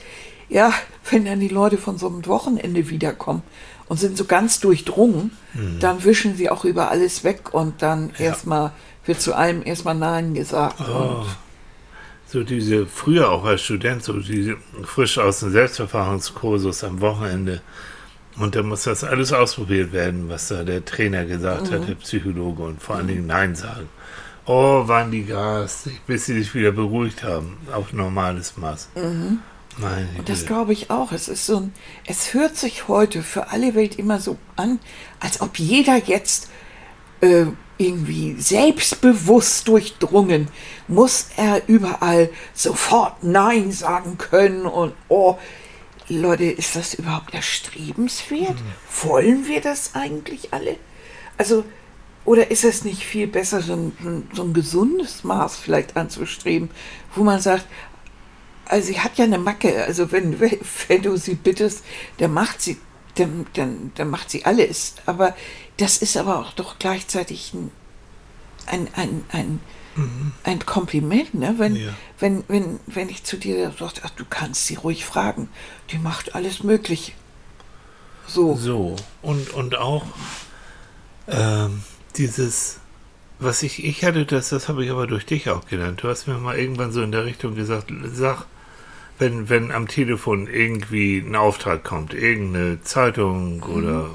ja, 0.49 0.73
wenn 1.09 1.25
dann 1.25 1.39
die 1.39 1.47
Leute 1.47 1.77
von 1.77 1.97
so 1.99 2.07
einem 2.07 2.25
Wochenende 2.25 2.89
wiederkommen 2.89 3.43
und 3.91 3.97
sind 3.97 4.15
so 4.17 4.23
ganz 4.23 4.61
durchdrungen, 4.61 5.31
dann 5.81 6.05
wischen 6.05 6.37
sie 6.37 6.49
auch 6.49 6.63
über 6.63 6.89
alles 6.91 7.25
weg 7.25 7.53
und 7.53 7.81
dann 7.81 8.11
erstmal 8.17 8.71
wird 9.05 9.19
zu 9.19 9.33
allem 9.35 9.63
erstmal 9.65 9.95
Nein 9.95 10.33
gesagt. 10.33 10.77
Oh. 10.79 10.93
Und 10.93 11.25
So 12.25 12.43
diese, 12.45 12.85
früher 12.85 13.29
auch 13.29 13.43
als 13.43 13.63
Student, 13.63 14.01
so 14.01 14.13
diese 14.13 14.55
frisch 14.83 15.17
aus 15.17 15.41
dem 15.41 15.51
Selbstverfahrenskursus 15.51 16.85
am 16.85 17.01
Wochenende. 17.01 17.59
Und 18.37 18.55
da 18.55 18.63
muss 18.63 18.83
das 18.83 19.03
alles 19.03 19.33
ausprobiert 19.33 19.91
werden, 19.91 20.29
was 20.29 20.47
da 20.47 20.63
der 20.63 20.85
Trainer 20.85 21.25
gesagt 21.25 21.69
Mhm. 21.69 21.73
hat, 21.73 21.89
der 21.89 21.95
Psychologe, 21.95 22.63
und 22.63 22.81
vor 22.81 22.95
allen 22.95 23.07
Dingen 23.07 23.27
Nein 23.27 23.55
sagen. 23.55 23.89
Oh, 24.45 24.87
waren 24.87 25.11
die 25.11 25.25
garstig, 25.25 25.99
bis 26.07 26.27
sie 26.27 26.35
sich 26.39 26.55
wieder 26.55 26.71
beruhigt 26.71 27.23
haben, 27.23 27.57
auf 27.73 27.91
normales 27.91 28.55
Maß. 28.55 28.87
Mhm. 28.95 29.39
Meine 29.77 30.07
Und 30.17 30.27
das 30.29 30.45
glaube 30.45 30.73
ich 30.73 30.89
auch. 30.89 31.11
Es 31.11 31.27
ist 31.27 31.45
so 31.45 31.57
ein, 31.57 31.73
es 32.05 32.33
hört 32.33 32.57
sich 32.57 32.87
heute 32.87 33.23
für 33.23 33.49
alle 33.51 33.73
Welt 33.75 33.97
immer 33.97 34.19
so 34.19 34.37
an, 34.55 34.79
als 35.19 35.41
ob 35.41 35.57
jeder 35.59 35.97
jetzt 35.97 36.49
äh, 37.21 37.45
irgendwie 37.77 38.35
selbstbewusst 38.39 39.67
durchdrungen, 39.67 40.49
muss 40.87 41.27
er 41.37 41.67
überall 41.67 42.29
sofort 42.53 43.23
Nein 43.23 43.71
sagen 43.71 44.17
können 44.17 44.65
und 44.65 44.93
oh, 45.07 45.37
Leute, 46.09 46.43
ist 46.45 46.75
das 46.75 46.93
überhaupt 46.93 47.33
erstrebenswert? 47.33 48.57
Wollen 49.03 49.47
wir 49.47 49.61
das 49.61 49.91
eigentlich 49.95 50.53
alle? 50.53 50.75
Also, 51.37 51.63
oder 52.25 52.51
ist 52.51 52.65
es 52.65 52.83
nicht 52.83 53.03
viel 53.03 53.25
besser, 53.27 53.61
so 53.61 53.73
ein- 53.73 54.27
so 54.33 54.43
ein 54.43 54.53
gesundes 54.53 55.23
Maß 55.23 55.55
vielleicht 55.55 55.95
anzustreben, 55.97 56.69
wo 57.15 57.23
man 57.23 57.39
sagt, 57.39 57.65
also 58.65 58.87
sie 58.87 58.99
hat 58.99 59.17
ja 59.17 59.25
eine 59.25 59.37
Macke, 59.39 59.83
also 59.83 60.11
wenn, 60.11 60.39
wenn 60.39 61.01
du 61.01 61.17
sie 61.17 61.35
bittest, 61.35 61.83
dann 62.17 62.33
macht 62.33 62.61
sie, 62.61 62.77
dann, 63.15 63.45
dann, 63.53 63.91
dann 63.95 64.09
macht 64.09 64.29
sie 64.29 64.45
alles. 64.45 64.95
Aber 65.05 65.35
das 65.77 65.97
ist 65.97 66.17
aber 66.17 66.39
auch 66.39 66.53
doch 66.53 66.79
gleichzeitig 66.79 67.53
ein, 67.53 67.71
ein, 68.65 68.87
ein, 68.95 69.23
ein, 69.31 69.59
ein 70.43 70.65
Kompliment, 70.65 71.33
ne? 71.33 71.55
Wenn, 71.57 71.75
Ja. 71.75 71.93
wenn, 72.19 72.43
wenn, 72.47 72.79
wenn 72.87 73.09
ich 73.09 73.23
zu 73.23 73.35
dir 73.37 73.73
sage, 73.77 74.01
ach, 74.03 74.11
du 74.11 74.23
kannst 74.23 74.67
sie 74.67 74.75
ruhig 74.75 75.03
fragen, 75.05 75.49
die 75.91 75.97
macht 75.97 76.33
alles 76.35 76.63
Mögliche. 76.63 77.11
So. 78.27 78.55
So, 78.55 78.95
und, 79.21 79.49
und 79.53 79.75
auch 79.77 80.05
ähm, 81.27 81.83
dieses, 82.15 82.77
was 83.41 83.63
ich, 83.63 83.83
ich 83.83 84.05
hatte 84.05 84.25
das, 84.25 84.49
das 84.49 84.69
habe 84.69 84.85
ich 84.85 84.91
aber 84.91 85.07
durch 85.07 85.25
dich 85.25 85.49
auch 85.49 85.67
gelernt. 85.67 86.03
Du 86.03 86.07
hast 86.07 86.27
mir 86.27 86.37
mal 86.37 86.57
irgendwann 86.57 86.91
so 86.91 87.01
in 87.01 87.11
der 87.11 87.25
Richtung 87.25 87.55
gesagt, 87.55 87.91
sag, 88.13 88.45
wenn, 89.19 89.49
wenn 89.49 89.71
am 89.71 89.87
Telefon 89.87 90.47
irgendwie 90.47 91.17
ein 91.17 91.35
Auftrag 91.35 91.83
kommt, 91.83 92.13
irgendeine 92.13 92.81
Zeitung 92.83 93.63
oder, 93.63 94.09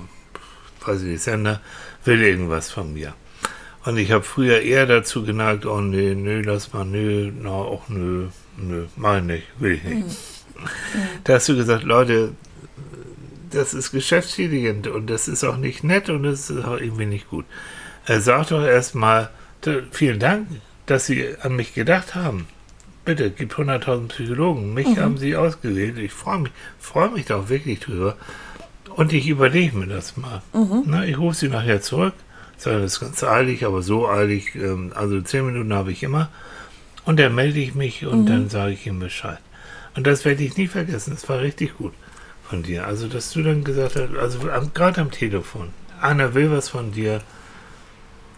weiß 0.85 1.03
ich 1.03 1.09
nicht, 1.09 1.23
Sender, 1.23 1.61
will 2.05 2.23
irgendwas 2.23 2.71
von 2.71 2.93
mir. 2.95 3.15
Und 3.85 3.99
ich 3.99 4.11
habe 4.11 4.25
früher 4.25 4.63
eher 4.63 4.87
dazu 4.87 5.25
geneigt, 5.25 5.67
oh 5.67 5.81
nee, 5.81 6.15
nö, 6.15 6.43
lass 6.43 6.73
mal, 6.73 6.85
nö, 6.85 7.31
na, 7.41 7.51
auch 7.51 7.89
nö, 7.89 8.29
nö, 8.57 8.87
mach 8.97 9.19
ich 9.19 9.25
nicht, 9.25 9.47
will 9.59 9.73
ich 9.73 9.85
nicht. 9.85 10.07
Da 11.25 11.35
hast 11.35 11.51
du 11.51 11.55
gesagt, 11.55 11.85
Leute, 11.85 12.33
das 13.51 13.75
ist 13.75 13.91
geschäftsschädigend 13.91 14.87
und 14.87 15.09
das 15.09 15.29
ist 15.29 15.45
auch 15.45 15.59
nicht 15.59 15.85
nett 15.85 16.09
und 16.09 16.23
das 16.23 16.49
ist 16.49 16.65
auch 16.65 16.81
irgendwie 16.81 17.05
nicht 17.05 17.29
gut. 17.29 17.45
Er 18.07 18.21
sagt 18.21 18.53
doch 18.53 18.65
erstmal, 18.65 19.31
vielen 19.91 20.21
Dank, 20.21 20.47
dass 20.87 21.07
Sie 21.07 21.27
an 21.43 21.57
mich 21.57 21.75
gedacht 21.75 22.15
haben. 22.15 22.47
Bitte, 23.05 23.31
gibt 23.31 23.55
100.000 23.55 24.09
Psychologen. 24.09 24.75
Mich 24.75 24.97
haben 24.99 25.19
Sie 25.19 25.37
ausgewählt. 25.37 25.99
Ich 25.99 26.13
freue 26.13 26.39
mich, 26.39 26.53
freue 26.79 27.11
mich 27.11 27.27
da 27.27 27.37
auch 27.37 27.49
wirklich 27.49 27.81
drüber. 27.81 28.17
Und 28.97 29.13
ich 29.13 29.29
überlege 29.29 29.77
mir 29.77 29.87
das 29.87 30.17
mal. 30.17 30.43
Na, 30.87 31.05
ich 31.05 31.19
rufe 31.19 31.37
Sie 31.37 31.49
nachher 31.49 31.83
zurück. 31.83 32.15
Sage, 32.57 32.81
das 32.81 32.95
ist 32.95 33.01
ganz 33.01 33.23
eilig, 33.23 33.67
aber 33.67 33.83
so 33.83 34.09
eilig. 34.09 34.55
Ähm, 34.55 34.93
also 34.95 35.21
zehn 35.21 35.45
Minuten 35.45 35.75
habe 35.75 35.93
ich 35.93 36.03
immer. 36.03 36.31
Und 37.05 37.21
dann 37.21 37.35
melde 37.35 37.59
ich 37.59 37.75
mich 37.75 38.07
und 38.07 38.27
dann 38.27 38.49
sage 38.49 38.73
ich 38.73 38.87
ihm 38.87 38.99
Bescheid. 38.99 39.39
Und 39.95 40.07
das 40.07 40.25
werde 40.25 40.43
ich 40.43 40.57
nie 40.57 40.67
vergessen. 40.67 41.11
Das 41.11 41.29
war 41.29 41.41
richtig 41.41 41.77
gut 41.77 41.93
von 42.49 42.63
dir. 42.63 42.87
Also, 42.87 43.09
dass 43.09 43.33
du 43.33 43.43
dann 43.43 43.63
gesagt 43.65 43.97
hast, 43.97 44.17
also 44.17 44.39
gerade 44.75 45.01
am 45.01 45.11
Telefon, 45.11 45.71
einer 46.01 46.35
will 46.35 46.51
was 46.51 46.69
von 46.69 46.93
dir, 46.93 47.21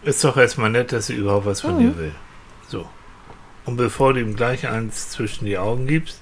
ist 0.03 0.23
doch 0.23 0.37
erstmal 0.37 0.69
nett, 0.69 0.91
dass 0.91 1.07
sie 1.07 1.15
überhaupt 1.15 1.45
was 1.45 1.61
von 1.61 1.79
dir 1.79 1.97
will. 1.97 2.13
So. 2.67 2.87
Und 3.65 3.77
bevor 3.77 4.13
du 4.13 4.21
ihm 4.21 4.35
gleich 4.35 4.67
eins 4.67 5.09
zwischen 5.09 5.45
die 5.45 5.57
Augen 5.57 5.87
gibst, 5.87 6.21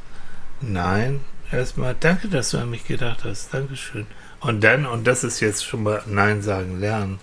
nein, 0.62 1.22
erstmal 1.52 1.96
danke, 2.00 2.28
dass 2.28 2.52
du 2.52 2.58
an 2.58 2.70
mich 2.70 2.86
gedacht 2.86 3.24
hast. 3.24 3.54
Dankeschön. 3.54 4.08
Und 4.40 4.64
dann, 4.64 4.86
und 4.86 5.08
das 5.08 5.24
ist 5.24 5.40
jetzt 5.40 5.66
schon 5.66 5.84
mal 5.84 6.04
Nein 6.06 6.42
sagen 6.42 6.80
lernen, 6.80 7.20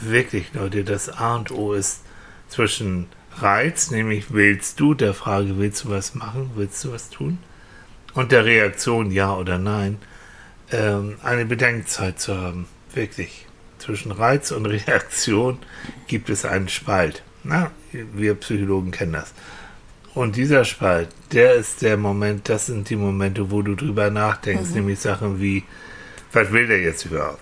wirklich, 0.00 0.52
Leute, 0.54 0.84
das 0.84 1.08
A 1.08 1.36
und 1.36 1.50
O 1.50 1.72
ist 1.72 2.02
zwischen 2.48 3.08
Reiz, 3.38 3.90
nämlich 3.90 4.32
willst 4.32 4.80
du, 4.80 4.94
der 4.94 5.14
Frage, 5.14 5.58
willst 5.58 5.84
du 5.84 5.90
was 5.90 6.14
machen, 6.14 6.52
willst 6.54 6.84
du 6.84 6.92
was 6.92 7.10
tun? 7.10 7.38
Und 8.14 8.32
der 8.32 8.44
Reaktion 8.44 9.10
ja 9.10 9.34
oder 9.34 9.58
nein, 9.58 9.98
ähm, 10.72 11.18
eine 11.22 11.44
Bedenkzeit 11.44 12.18
zu 12.18 12.36
haben. 12.36 12.66
Wirklich. 12.94 13.45
Zwischen 13.78 14.12
Reiz 14.12 14.50
und 14.50 14.66
Reaktion 14.66 15.58
gibt 16.06 16.30
es 16.30 16.44
einen 16.44 16.68
Spalt. 16.68 17.22
Na, 17.44 17.70
wir 17.92 18.34
Psychologen 18.34 18.90
kennen 18.90 19.12
das. 19.12 19.32
Und 20.14 20.36
dieser 20.36 20.64
Spalt, 20.64 21.08
der 21.32 21.54
ist 21.54 21.82
der 21.82 21.98
Moment, 21.98 22.48
das 22.48 22.66
sind 22.66 22.88
die 22.88 22.96
Momente, 22.96 23.50
wo 23.50 23.60
du 23.60 23.74
drüber 23.74 24.10
nachdenkst, 24.10 24.70
nämlich 24.70 24.98
Sachen 24.98 25.40
wie, 25.40 25.62
was 26.32 26.52
will 26.52 26.66
der 26.66 26.80
jetzt 26.80 27.04
überhaupt? 27.04 27.40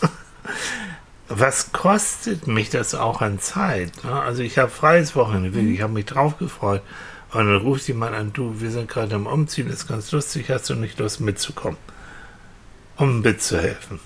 was 1.28 1.72
kostet 1.72 2.46
mich 2.46 2.70
das 2.70 2.94
auch 2.94 3.20
an 3.20 3.40
Zeit? 3.40 4.04
Ne? 4.04 4.12
Also 4.12 4.42
ich 4.42 4.56
habe 4.56 4.70
freies 4.70 5.14
Wochenende, 5.14 5.54
wirklich, 5.54 5.74
ich 5.74 5.82
habe 5.82 5.92
mich 5.92 6.06
drauf 6.06 6.38
gefreut. 6.38 6.82
Und 7.32 7.46
dann 7.46 7.56
ruft 7.56 7.88
jemand 7.88 8.14
an, 8.14 8.32
du, 8.32 8.60
wir 8.60 8.70
sind 8.70 8.88
gerade 8.88 9.14
am 9.16 9.26
Umziehen, 9.26 9.68
ist 9.68 9.88
ganz 9.88 10.10
lustig, 10.12 10.48
hast 10.48 10.70
du 10.70 10.76
nicht 10.76 10.98
Lust 10.98 11.20
mitzukommen? 11.20 11.78
Um 12.96 13.20
mitzuhelfen. 13.20 14.00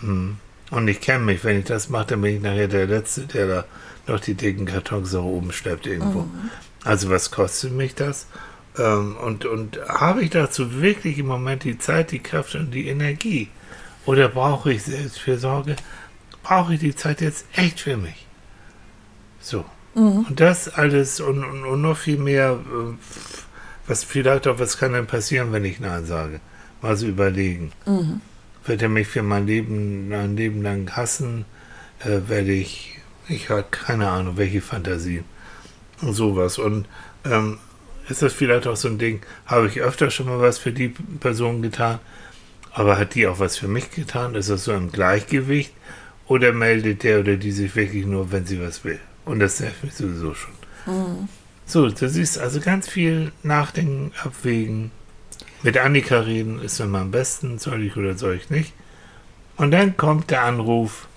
Hm. 0.00 0.36
Und 0.74 0.88
ich 0.88 1.00
kenne 1.00 1.24
mich, 1.24 1.44
wenn 1.44 1.60
ich 1.60 1.66
das 1.66 1.88
mache, 1.88 2.06
dann 2.08 2.22
bin 2.22 2.36
ich 2.36 2.42
nachher 2.42 2.66
der 2.66 2.86
Letzte, 2.86 3.22
der 3.22 3.46
da 3.46 3.64
noch 4.08 4.18
die 4.18 4.34
dicken 4.34 4.66
Kartons 4.66 5.12
da 5.12 5.20
oben 5.20 5.52
schleppt 5.52 5.86
irgendwo. 5.86 6.26
Also 6.82 7.10
was 7.10 7.30
kostet 7.30 7.72
mich 7.72 7.94
das? 7.94 8.26
Ähm, 8.76 9.16
und, 9.16 9.44
und 9.44 9.78
habe 9.88 10.22
ich 10.22 10.30
dazu 10.30 10.82
wirklich 10.82 11.18
im 11.18 11.26
Moment 11.26 11.62
die 11.62 11.78
Zeit, 11.78 12.10
die 12.10 12.18
Kraft 12.18 12.56
und 12.56 12.72
die 12.72 12.88
Energie? 12.88 13.48
Oder 14.04 14.28
brauche 14.28 14.72
ich 14.72 14.82
Selbstfürsorge? 14.82 15.76
Brauche 16.42 16.74
ich 16.74 16.80
die 16.80 16.96
Zeit 16.96 17.20
jetzt 17.20 17.46
echt 17.54 17.80
für 17.80 17.96
mich? 17.96 18.26
So. 19.40 19.64
Und 20.28 20.40
das 20.40 20.68
alles 20.68 21.20
und, 21.20 21.44
und, 21.44 21.64
und 21.64 21.82
noch 21.82 21.96
viel 21.96 22.18
mehr, 22.18 22.52
äh, 22.52 22.94
was 23.86 24.02
vielleicht 24.02 24.48
auch, 24.48 24.58
was 24.58 24.76
kann 24.76 24.92
denn 24.92 25.06
passieren, 25.06 25.52
wenn 25.52 25.64
ich 25.64 25.78
Nein 25.78 26.04
sage? 26.04 26.40
Mal 26.82 26.96
so 26.96 27.06
überlegen. 27.06 27.70
Wird 28.66 28.82
er 28.82 28.88
mich 28.88 29.08
für 29.08 29.22
mein 29.22 29.46
Leben, 29.46 30.08
mein 30.08 30.36
Leben 30.36 30.62
lang 30.62 30.90
hassen? 30.96 31.44
Äh, 32.00 32.28
werde 32.28 32.52
ich, 32.52 32.98
ich 33.28 33.50
habe 33.50 33.64
keine 33.70 34.08
Ahnung, 34.08 34.36
welche 34.36 34.60
Fantasien. 34.60 35.24
Und 36.00 36.14
sowas. 36.14 36.58
Und 36.58 36.86
ähm, 37.24 37.58
ist 38.08 38.22
das 38.22 38.32
vielleicht 38.32 38.66
auch 38.66 38.76
so 38.76 38.88
ein 38.88 38.98
Ding, 38.98 39.22
habe 39.46 39.66
ich 39.68 39.80
öfter 39.80 40.10
schon 40.10 40.26
mal 40.26 40.40
was 40.40 40.58
für 40.58 40.72
die 40.72 40.88
Person 41.20 41.62
getan, 41.62 42.00
aber 42.72 42.98
hat 42.98 43.14
die 43.14 43.26
auch 43.26 43.38
was 43.38 43.56
für 43.56 43.68
mich 43.68 43.90
getan? 43.90 44.34
Ist 44.34 44.50
das 44.50 44.64
so 44.64 44.72
im 44.72 44.90
Gleichgewicht? 44.92 45.72
Oder 46.26 46.52
meldet 46.52 47.02
der 47.02 47.20
oder 47.20 47.36
die 47.36 47.52
sich 47.52 47.76
wirklich 47.76 48.06
nur, 48.06 48.32
wenn 48.32 48.46
sie 48.46 48.60
was 48.60 48.84
will? 48.84 48.98
Und 49.24 49.40
das 49.40 49.60
nervt 49.60 49.84
mich 49.84 49.94
sowieso 49.94 50.34
schon. 50.34 50.54
So, 51.66 51.88
du 51.88 52.08
siehst 52.08 52.38
also 52.38 52.60
ganz 52.60 52.88
viel 52.88 53.32
nachdenken, 53.42 54.12
abwägen. 54.22 54.90
Mit 55.64 55.78
Annika 55.78 56.20
reden 56.20 56.60
ist 56.60 56.78
immer 56.78 57.00
am 57.00 57.10
besten, 57.10 57.58
soll 57.58 57.84
ich 57.84 57.96
oder 57.96 58.18
soll 58.18 58.34
ich 58.34 58.50
nicht. 58.50 58.74
Und 59.56 59.70
dann 59.70 59.96
kommt 59.96 60.30
der 60.30 60.42
Anruf, 60.42 61.08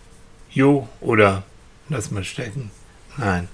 jo 0.49 0.87
oder 1.01 1.43
lass 1.89 2.11
mal 2.11 2.23
stecken. 2.23 2.71
Nein. 3.17 3.49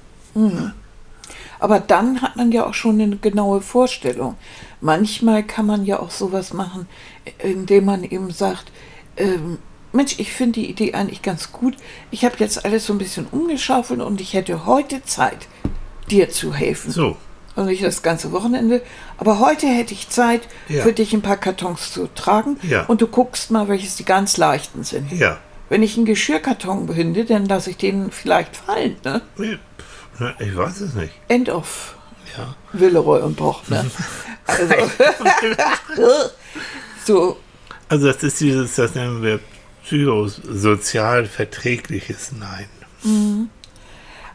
Aber 1.60 1.80
dann 1.80 2.22
hat 2.22 2.36
man 2.36 2.52
ja 2.52 2.68
auch 2.68 2.76
schon 2.76 3.02
eine 3.02 3.18
genaue 3.18 3.62
Vorstellung. 3.62 4.36
Manchmal 4.82 5.42
kann 5.42 5.66
man 5.66 5.84
ja 5.84 6.00
auch 6.00 6.12
sowas 6.12 6.54
machen, 6.54 6.88
indem 7.40 7.86
man 7.86 8.04
eben 8.04 8.30
sagt, 8.30 8.72
ähm, 9.18 9.58
Mensch, 9.94 10.20
ich 10.20 10.32
finde 10.32 10.60
die 10.60 10.70
Idee 10.70 10.94
eigentlich 10.94 11.24
ganz 11.24 11.52
gut. 11.52 11.76
Ich 12.12 12.24
habe 12.24 12.36
jetzt 12.38 12.66
alles 12.66 12.86
so 12.86 12.94
ein 12.94 13.00
bisschen 13.00 13.26
umgeschaufelt 13.32 14.00
und 14.00 14.22
ich 14.22 14.36
hätte 14.36 14.68
heute 14.68 15.04
Zeit, 15.04 15.48
dir 16.12 16.30
zu 16.30 16.54
helfen. 16.54 16.92
So, 16.92 17.18
Also 17.56 17.70
nicht 17.70 17.84
das 17.84 18.02
ganze 18.02 18.32
Wochenende, 18.32 18.82
aber 19.18 19.40
heute 19.40 19.68
hätte 19.68 19.94
ich 19.94 20.10
Zeit, 20.10 20.42
Ja. 20.70 20.82
für 20.84 20.94
dich 20.94 21.14
ein 21.14 21.22
paar 21.22 21.38
Kartons 21.38 21.92
zu 21.94 22.08
tragen. 22.16 22.58
Ja. 22.64 22.86
Und 22.86 23.02
du 23.02 23.08
guckst 23.08 23.52
mal, 23.52 23.68
welches 23.68 23.96
die 23.96 24.06
ganz 24.06 24.38
leichten 24.38 24.84
sind. 24.84 25.12
ja. 25.12 25.38
Wenn 25.70 25.82
ich 25.82 25.96
einen 25.98 26.06
Geschirrkarton 26.06 26.86
behinde, 26.86 27.26
dann 27.26 27.46
lasse 27.46 27.72
ich 27.72 27.78
den 27.78 28.12
vielleicht 28.12 28.56
fallen. 28.58 28.96
Ne? 29.04 29.22
Ich 30.40 30.56
weiß 30.56 30.82
es 30.82 30.94
nicht. 30.94 31.14
End 31.30 31.50
of 31.50 31.96
Ja. 32.38 32.54
Willeroy 32.74 33.22
und 33.22 33.36
Boch. 33.38 33.62
Ne? 33.70 33.86
Also, 34.46 34.74
so, 37.06 37.38
Also 37.90 38.08
das 38.08 38.22
ist 38.24 38.40
dieses, 38.42 38.76
das 38.76 38.94
nennen 38.94 39.24
wir 39.24 39.40
psychosozial 39.86 41.26
verträgliches 41.26 42.34
Nein. 42.38 42.68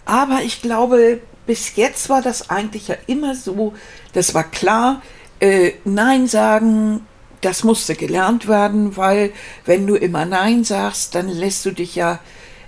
aber 0.04 0.40
ich 0.42 0.62
glaube, 0.62 1.20
bis 1.48 1.74
jetzt 1.76 2.10
war 2.10 2.20
das 2.20 2.50
eigentlich 2.50 2.88
ja 2.88 2.96
immer 3.06 3.34
so, 3.34 3.72
das 4.12 4.34
war 4.34 4.44
klar, 4.44 5.02
äh, 5.40 5.72
Nein 5.84 6.26
sagen, 6.26 7.06
das 7.40 7.64
musste 7.64 7.94
gelernt 7.94 8.48
werden, 8.48 8.98
weil 8.98 9.32
wenn 9.64 9.86
du 9.86 9.96
immer 9.96 10.26
Nein 10.26 10.62
sagst, 10.62 11.14
dann 11.14 11.26
lässt 11.28 11.64
du 11.64 11.70
dich 11.70 11.94
ja 11.94 12.20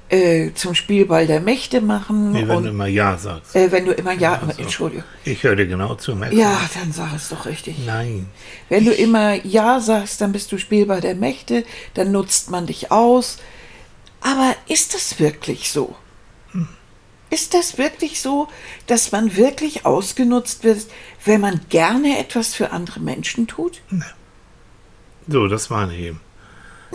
äh, 0.08 0.52
zum 0.54 0.74
Spielball 0.74 1.26
der 1.26 1.40
Mächte 1.40 1.82
machen. 1.82 2.32
Nee, 2.32 2.48
wenn 2.48 2.56
und, 2.56 2.62
du 2.64 2.70
immer 2.70 2.86
Ja 2.86 3.18
sagst. 3.18 3.54
äh, 3.54 3.70
wenn 3.70 3.84
du 3.84 3.92
immer 3.92 4.12
Ja, 4.14 4.40
Ach 4.42 4.50
so. 4.50 4.62
Entschuldigung. 4.62 5.04
Ich 5.24 5.42
höre 5.42 5.56
genau 5.56 5.94
zu, 5.96 6.16
merkst 6.16 6.38
Ja, 6.38 6.58
dann 6.74 6.90
sag 6.92 7.14
es 7.14 7.28
doch 7.28 7.44
richtig. 7.44 7.76
Nein. 7.84 8.28
Wenn 8.70 8.86
du 8.86 8.92
immer 8.94 9.34
Ja 9.44 9.78
sagst, 9.80 10.22
dann 10.22 10.32
bist 10.32 10.50
du 10.52 10.58
Spielball 10.58 11.02
der 11.02 11.14
Mächte, 11.16 11.64
dann 11.92 12.12
nutzt 12.12 12.50
man 12.50 12.66
dich 12.66 12.90
aus. 12.90 13.36
Aber 14.22 14.56
ist 14.68 14.94
das 14.94 15.20
wirklich 15.20 15.70
so? 15.70 15.94
Ist 17.30 17.54
das 17.54 17.78
wirklich 17.78 18.20
so, 18.20 18.48
dass 18.86 19.12
man 19.12 19.36
wirklich 19.36 19.86
ausgenutzt 19.86 20.64
wird, 20.64 20.86
wenn 21.24 21.40
man 21.40 21.60
gerne 21.68 22.18
etwas 22.18 22.54
für 22.54 22.72
andere 22.72 23.00
Menschen 23.00 23.46
tut? 23.46 23.80
So, 25.28 25.46
das 25.46 25.70
meine 25.70 25.94
ich 25.94 26.00
eben. 26.06 26.20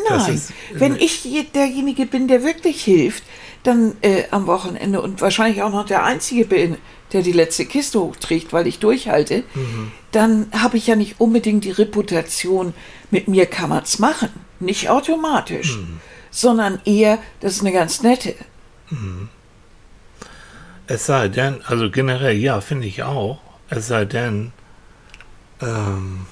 Nein. 0.10 0.34
ist- 0.36 0.52
wenn 0.74 0.98
ich 0.98 1.24
je- 1.24 1.44
derjenige 1.54 2.06
bin, 2.06 2.28
der 2.28 2.44
wirklich 2.44 2.84
hilft, 2.84 3.24
dann 3.64 3.96
äh, 4.02 4.26
am 4.30 4.46
Wochenende 4.46 5.02
und 5.02 5.22
wahrscheinlich 5.22 5.62
auch 5.64 5.72
noch 5.72 5.86
der 5.86 6.04
Einzige 6.04 6.44
bin, 6.46 6.76
der 7.14 7.22
die 7.22 7.32
letzte 7.32 7.66
Kiste 7.66 8.02
hochträgt, 8.02 8.52
weil 8.52 8.68
ich 8.68 8.80
durchhalte, 8.80 9.44
Mhm. 9.54 9.92
dann 10.12 10.48
habe 10.52 10.76
ich 10.76 10.86
ja 10.88 10.98
nicht 10.98 11.22
unbedingt 11.22 11.64
die 11.64 11.72
Reputation, 11.72 12.74
mit 13.10 13.30
mir 13.30 13.46
kann 13.46 13.70
man 13.70 13.84
es 13.84 13.98
machen. 14.00 14.30
Nicht 14.60 14.90
automatisch, 14.90 15.78
Mhm. 15.78 16.00
sondern 16.30 16.82
eher, 16.84 17.18
das 17.40 17.54
ist 17.54 17.62
eine 17.62 17.72
ganz 17.72 18.02
nette. 18.04 18.36
Es 20.88 21.06
sei 21.08 21.28
denn, 21.30 21.62
also 21.66 21.90
generell, 21.90 22.36
ja, 22.36 22.62
finde 22.62 22.88
ich 22.88 23.04
auch. 23.04 23.40
Es 23.70 23.88
sei 23.88 24.06
denn, 24.06 24.52
ähm, 25.62 26.28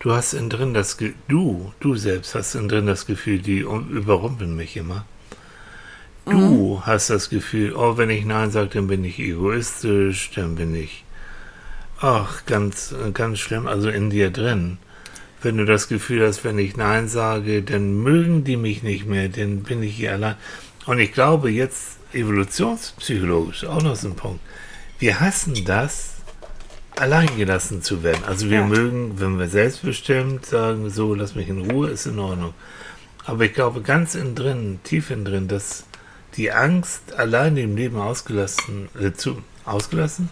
du 0.00 0.12
hast 0.12 0.34
innen 0.34 0.50
drin 0.50 0.74
das, 0.74 0.98
Ge 0.98 1.14
du, 1.28 1.72
du 1.80 1.96
selbst 1.96 2.34
hast 2.34 2.54
innen 2.54 2.68
drin 2.68 2.86
das 2.86 3.06
Gefühl, 3.06 3.38
die 3.38 3.64
um- 3.64 3.88
überrumpeln 3.88 4.54
mich 4.54 4.76
immer. 4.76 5.06
Du 6.26 6.82
hast 6.84 7.08
das 7.08 7.30
Gefühl, 7.30 7.72
oh, 7.74 7.96
wenn 7.96 8.10
ich 8.10 8.26
Nein 8.26 8.50
sage, 8.50 8.68
dann 8.74 8.86
bin 8.86 9.02
ich 9.02 9.18
egoistisch, 9.18 10.30
dann 10.34 10.56
bin 10.56 10.74
ich, 10.74 11.04
ach, 12.00 12.44
ganz, 12.44 12.94
ganz 13.14 13.38
schlimm, 13.38 13.66
also 13.66 13.88
in 13.88 14.10
dir 14.10 14.30
drin. 14.30 14.76
Wenn 15.40 15.56
du 15.56 15.64
das 15.64 15.88
Gefühl 15.88 16.26
hast, 16.26 16.44
wenn 16.44 16.58
ich 16.58 16.76
Nein 16.76 17.08
sage, 17.08 17.62
dann 17.62 18.02
mögen 18.02 18.44
die 18.44 18.58
mich 18.58 18.82
nicht 18.82 19.06
mehr, 19.06 19.30
dann 19.30 19.62
bin 19.62 19.82
ich 19.82 19.96
hier 19.96 20.12
allein. 20.12 20.34
Und 20.84 20.98
ich 20.98 21.12
glaube 21.12 21.50
jetzt 21.50 21.97
evolutionspsychologisch 22.12 23.64
auch 23.64 23.82
noch 23.82 23.96
so 23.96 24.08
ein 24.08 24.16
Punkt. 24.16 24.40
Wir 24.98 25.20
hassen 25.20 25.64
das, 25.64 26.10
allein 26.96 27.28
gelassen 27.36 27.82
zu 27.82 28.02
werden. 28.02 28.24
Also 28.26 28.50
wir 28.50 28.58
Ja. 28.58 28.66
mögen, 28.66 29.20
wenn 29.20 29.38
wir 29.38 29.48
selbstbestimmt 29.48 30.44
sagen, 30.46 30.90
so, 30.90 31.14
lass 31.14 31.34
mich 31.34 31.48
in 31.48 31.70
Ruhe, 31.70 31.90
ist 31.90 32.06
in 32.06 32.18
Ordnung. 32.18 32.54
Aber 33.24 33.44
ich 33.44 33.54
glaube 33.54 33.82
ganz 33.82 34.14
innen 34.14 34.34
drin, 34.34 34.80
tief 34.84 35.10
innen 35.10 35.24
drin, 35.24 35.48
dass 35.48 35.84
die 36.36 36.50
Angst, 36.50 37.14
allein 37.16 37.56
im 37.56 37.76
Leben 37.76 37.96
ausgelassen, 37.98 38.88
äh, 39.00 39.12
zu, 39.12 39.42
ausgelassen? 39.64 40.30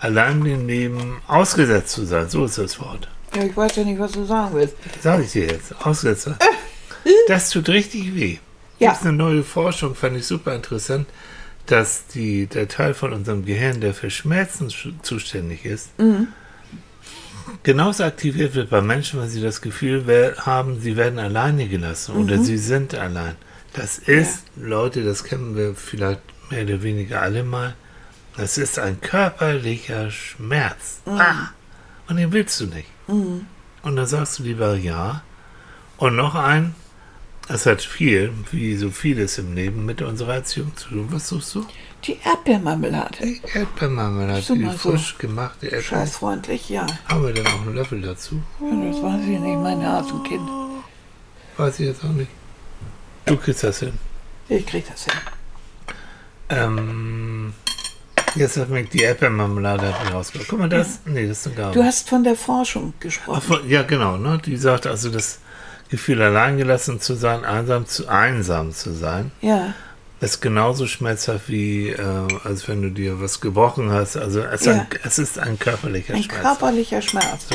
Allein 0.00 0.44
dem 0.44 0.66
Leben 0.68 1.20
ausgesetzt 1.26 1.90
zu 1.90 2.04
sein, 2.04 2.28
so 2.30 2.44
ist 2.44 2.56
das 2.58 2.78
Wort. 2.80 3.08
Ja, 3.34 3.42
ich 3.42 3.56
weiß 3.56 3.76
ja 3.76 3.84
nicht, 3.84 3.98
was 3.98 4.12
du 4.12 4.24
sagen 4.24 4.54
willst. 4.54 4.76
Sag 5.02 5.20
ich 5.22 5.32
dir 5.32 5.46
jetzt, 5.46 5.74
ausgesetzt 5.84 6.22
sein. 6.22 6.36
Das 7.26 7.50
tut 7.50 7.68
richtig 7.68 8.14
weh. 8.14 8.38
Ja. 8.78 8.90
Das 8.90 9.00
ist 9.00 9.06
eine 9.06 9.16
neue 9.16 9.42
Forschung, 9.42 9.94
fand 9.94 10.16
ich 10.16 10.26
super 10.26 10.54
interessant, 10.54 11.06
dass 11.66 12.06
die, 12.06 12.46
der 12.46 12.68
Teil 12.68 12.94
von 12.94 13.12
unserem 13.12 13.44
Gehirn, 13.44 13.80
der 13.80 13.92
für 13.94 14.10
Schmerzen 14.10 14.68
sch- 14.68 14.92
zuständig 15.02 15.64
ist, 15.64 15.90
genauso 17.62 18.04
aktiviert 18.04 18.54
wird 18.54 18.70
bei 18.70 18.80
Menschen, 18.80 19.20
wenn 19.20 19.28
sie 19.28 19.40
das 19.42 19.60
Gefühl 19.60 20.04
haben, 20.38 20.80
sie 20.80 20.96
werden 20.96 21.18
alleine 21.18 21.68
gelassen 21.68 22.16
oder 22.16 22.38
sie 22.38 22.58
sind 22.58 22.94
allein. 22.94 23.36
Das 23.74 23.98
ist, 23.98 24.44
Leute, 24.56 25.04
das 25.04 25.24
kennen 25.24 25.56
wir 25.56 25.74
vielleicht 25.74 26.20
mehr 26.50 26.64
oder 26.64 26.82
weniger 26.82 27.20
alle 27.22 27.44
mal, 27.44 27.74
das 28.36 28.56
ist 28.58 28.78
ein 28.78 29.00
körperlicher 29.00 30.10
Schmerz. 30.10 31.00
Ah, 31.06 31.48
und 32.08 32.16
den 32.16 32.32
willst 32.32 32.60
du 32.60 32.66
nicht. 32.66 32.88
Und 33.82 33.96
dann 33.96 34.06
sagst 34.06 34.38
du 34.38 34.44
lieber 34.44 34.74
ja. 34.76 35.22
Und 35.98 36.16
noch 36.16 36.34
ein, 36.34 36.74
es 37.48 37.66
hat 37.66 37.82
viel, 37.82 38.32
wie 38.52 38.76
so 38.76 38.90
vieles 38.90 39.38
im 39.38 39.54
Leben, 39.54 39.84
mit 39.86 40.02
unserer 40.02 40.34
Erziehung 40.34 40.76
zu 40.76 40.88
tun. 40.90 41.08
Was 41.10 41.28
suchst 41.28 41.54
du? 41.54 41.66
Die 42.04 42.16
Erdbeermarmelade. 42.24 43.18
Die 43.22 43.40
Erdbeermarmelade, 43.54 44.42
So 44.42 44.54
die 44.54 44.64
mal 44.64 44.76
so. 44.76 44.90
frisch 44.90 45.16
gemachte 45.18 45.66
Erdbeer. 45.66 45.82
Scheißfreundlich, 45.82 46.68
ja. 46.68 46.86
Haben 47.08 47.24
wir 47.26 47.32
dann 47.34 47.46
auch 47.46 47.62
einen 47.62 47.74
Löffel 47.74 48.00
dazu? 48.02 48.40
ja. 48.60 48.66
Das 48.92 49.02
weiß 49.02 49.20
ich 49.22 49.28
nicht, 49.40 49.58
mein 49.58 49.82
Hasenkind. 49.84 50.48
Weiß 51.56 51.80
ich 51.80 51.86
jetzt 51.86 52.04
auch 52.04 52.08
nicht. 52.10 52.30
Du 53.26 53.36
kriegst 53.36 53.64
das 53.64 53.80
hin. 53.80 53.92
Ich 54.48 54.64
krieg 54.64 54.84
das 54.88 55.04
hin. 55.04 55.14
Ähm, 56.50 57.52
jetzt 58.34 58.56
hat 58.56 58.70
mich 58.70 58.88
die 58.90 59.00
Erdbeermarmelade 59.02 59.92
hat 59.98 60.12
rausgebracht. 60.12 60.48
Guck 60.48 60.58
mal, 60.60 60.68
das, 60.68 61.00
nee, 61.04 61.26
das 61.26 61.40
ist 61.40 61.46
eine 61.48 61.56
Gabe. 61.56 61.74
Du 61.74 61.84
hast 61.84 62.08
von 62.08 62.24
der 62.24 62.36
Forschung 62.36 62.94
Ach, 62.96 63.00
gesprochen. 63.00 63.40
von- 63.42 63.68
ja, 63.68 63.82
genau, 63.82 64.16
ne? 64.16 64.40
Die 64.44 64.56
sagt 64.56 64.86
also, 64.86 65.10
das 65.10 65.40
Gefühl, 65.90 66.20
alleingelassen 66.22 67.00
zu 67.00 67.14
sein, 67.14 67.44
einsam 67.44 67.86
zu, 67.86 68.08
einsam 68.08 68.72
zu 68.72 68.92
sein, 68.92 69.30
Ja, 69.40 69.74
ist 70.20 70.42
genauso 70.42 70.86
schmerzhaft 70.86 71.48
wie, 71.48 71.90
äh, 71.90 72.02
als 72.44 72.66
wenn 72.68 72.82
du 72.82 72.90
dir 72.90 73.20
was 73.20 73.40
gebrochen 73.40 73.90
hast. 73.92 74.16
Also 74.16 74.40
es, 74.40 74.60
ist 74.62 74.66
Ja. 74.66 74.72
ein, 74.72 74.86
es 75.04 75.18
ist 75.18 75.38
ein 75.38 75.58
körperlicher 75.58 76.14
ein 76.14 76.22
Schmerz. 76.24 76.40
körperlicher 76.42 77.00
Schmerz. 77.02 77.46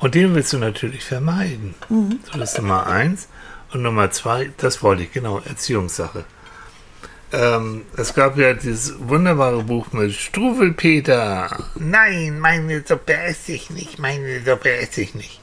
Und 0.00 0.14
den 0.14 0.34
willst 0.34 0.52
du 0.52 0.58
natürlich 0.58 1.04
vermeiden. 1.04 1.74
Mhm. 1.88 2.18
So, 2.30 2.38
das 2.38 2.52
ist 2.52 2.58
Nummer 2.58 2.86
eins. 2.86 3.28
Und 3.72 3.82
Nummer 3.82 4.10
zwei, 4.10 4.50
das 4.58 4.82
wollte 4.82 5.04
ich, 5.04 5.12
genau, 5.12 5.40
Erziehungssache. 5.40 6.24
Ähm, 7.32 7.82
es 7.96 8.14
gab 8.14 8.36
ja 8.38 8.52
dieses 8.54 8.94
wunderbare 9.00 9.62
Buch 9.64 9.92
mit 9.92 10.12
Struwelpeter. 10.12 11.64
Nein, 11.76 12.38
meine 12.38 12.82
Suppe 12.86 13.14
esse 13.16 13.52
ich 13.52 13.70
nicht, 13.70 13.98
meine 13.98 14.42
Suppe 14.44 14.70
esse 14.76 15.02
ich 15.02 15.14
nicht. 15.14 15.40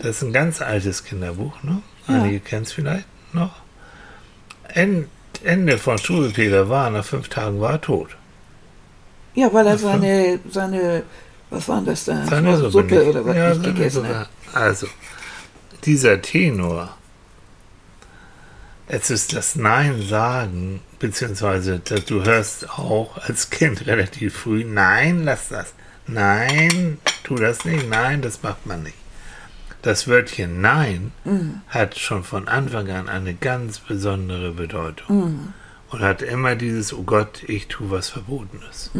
Das 0.00 0.16
ist 0.16 0.22
ein 0.22 0.32
ganz 0.32 0.60
altes 0.60 1.04
Kinderbuch, 1.04 1.62
ne? 1.62 1.82
Mhm. 2.06 2.14
Ja. 2.14 2.22
Einige 2.22 2.40
kennen 2.40 2.62
es 2.62 2.72
vielleicht 2.72 3.06
noch. 3.32 3.52
End, 4.68 5.08
Ende 5.44 5.78
von 5.78 5.98
Struwelpeter 5.98 6.68
war, 6.68 6.90
nach 6.90 7.04
fünf 7.04 7.28
Tagen 7.28 7.60
war 7.60 7.72
er 7.72 7.80
tot. 7.80 8.16
Ja, 9.34 9.52
weil 9.52 9.66
er 9.66 9.78
seine, 9.78 10.38
seine, 10.50 11.02
was 11.50 11.68
war 11.68 11.80
das 11.82 12.04
da? 12.04 12.26
Seine 12.26 12.56
Suppe, 12.56 12.70
Suppe 12.70 13.08
oder 13.08 13.24
was 13.24 13.36
Ja, 13.36 13.48
nicht 13.50 13.64
gegessen 13.64 14.06
hat. 14.06 14.28
Also, 14.52 14.86
dieser 15.84 16.20
Tenor, 16.20 16.94
es 18.88 19.10
ist 19.10 19.34
das 19.34 19.56
Nein 19.56 20.02
sagen, 20.02 20.80
beziehungsweise 20.98 21.78
dass 21.78 22.04
du 22.04 22.24
hörst 22.24 22.68
auch 22.70 23.16
als 23.18 23.48
Kind 23.48 23.86
relativ 23.86 24.36
früh, 24.36 24.64
nein, 24.64 25.24
lass 25.24 25.48
das. 25.48 25.72
Nein, 26.06 26.98
tu 27.24 27.36
das 27.36 27.64
nicht. 27.64 27.88
Nein, 27.88 28.20
das 28.22 28.42
macht 28.42 28.66
man 28.66 28.82
nicht. 28.82 28.96
Das 29.82 30.06
Wörtchen 30.06 30.60
Nein 30.60 31.12
hat 31.68 31.98
schon 31.98 32.22
von 32.24 32.46
Anfang 32.48 32.88
an 32.90 33.08
eine 33.08 33.34
ganz 33.34 33.78
besondere 33.80 34.52
Bedeutung. 34.52 35.52
Und 35.90 36.00
hat 36.00 36.22
immer 36.22 36.54
dieses, 36.56 36.94
oh 36.94 37.02
Gott, 37.02 37.42
ich 37.48 37.68
tue 37.68 37.90
was 37.90 38.08
Verbotenes. 38.08 38.90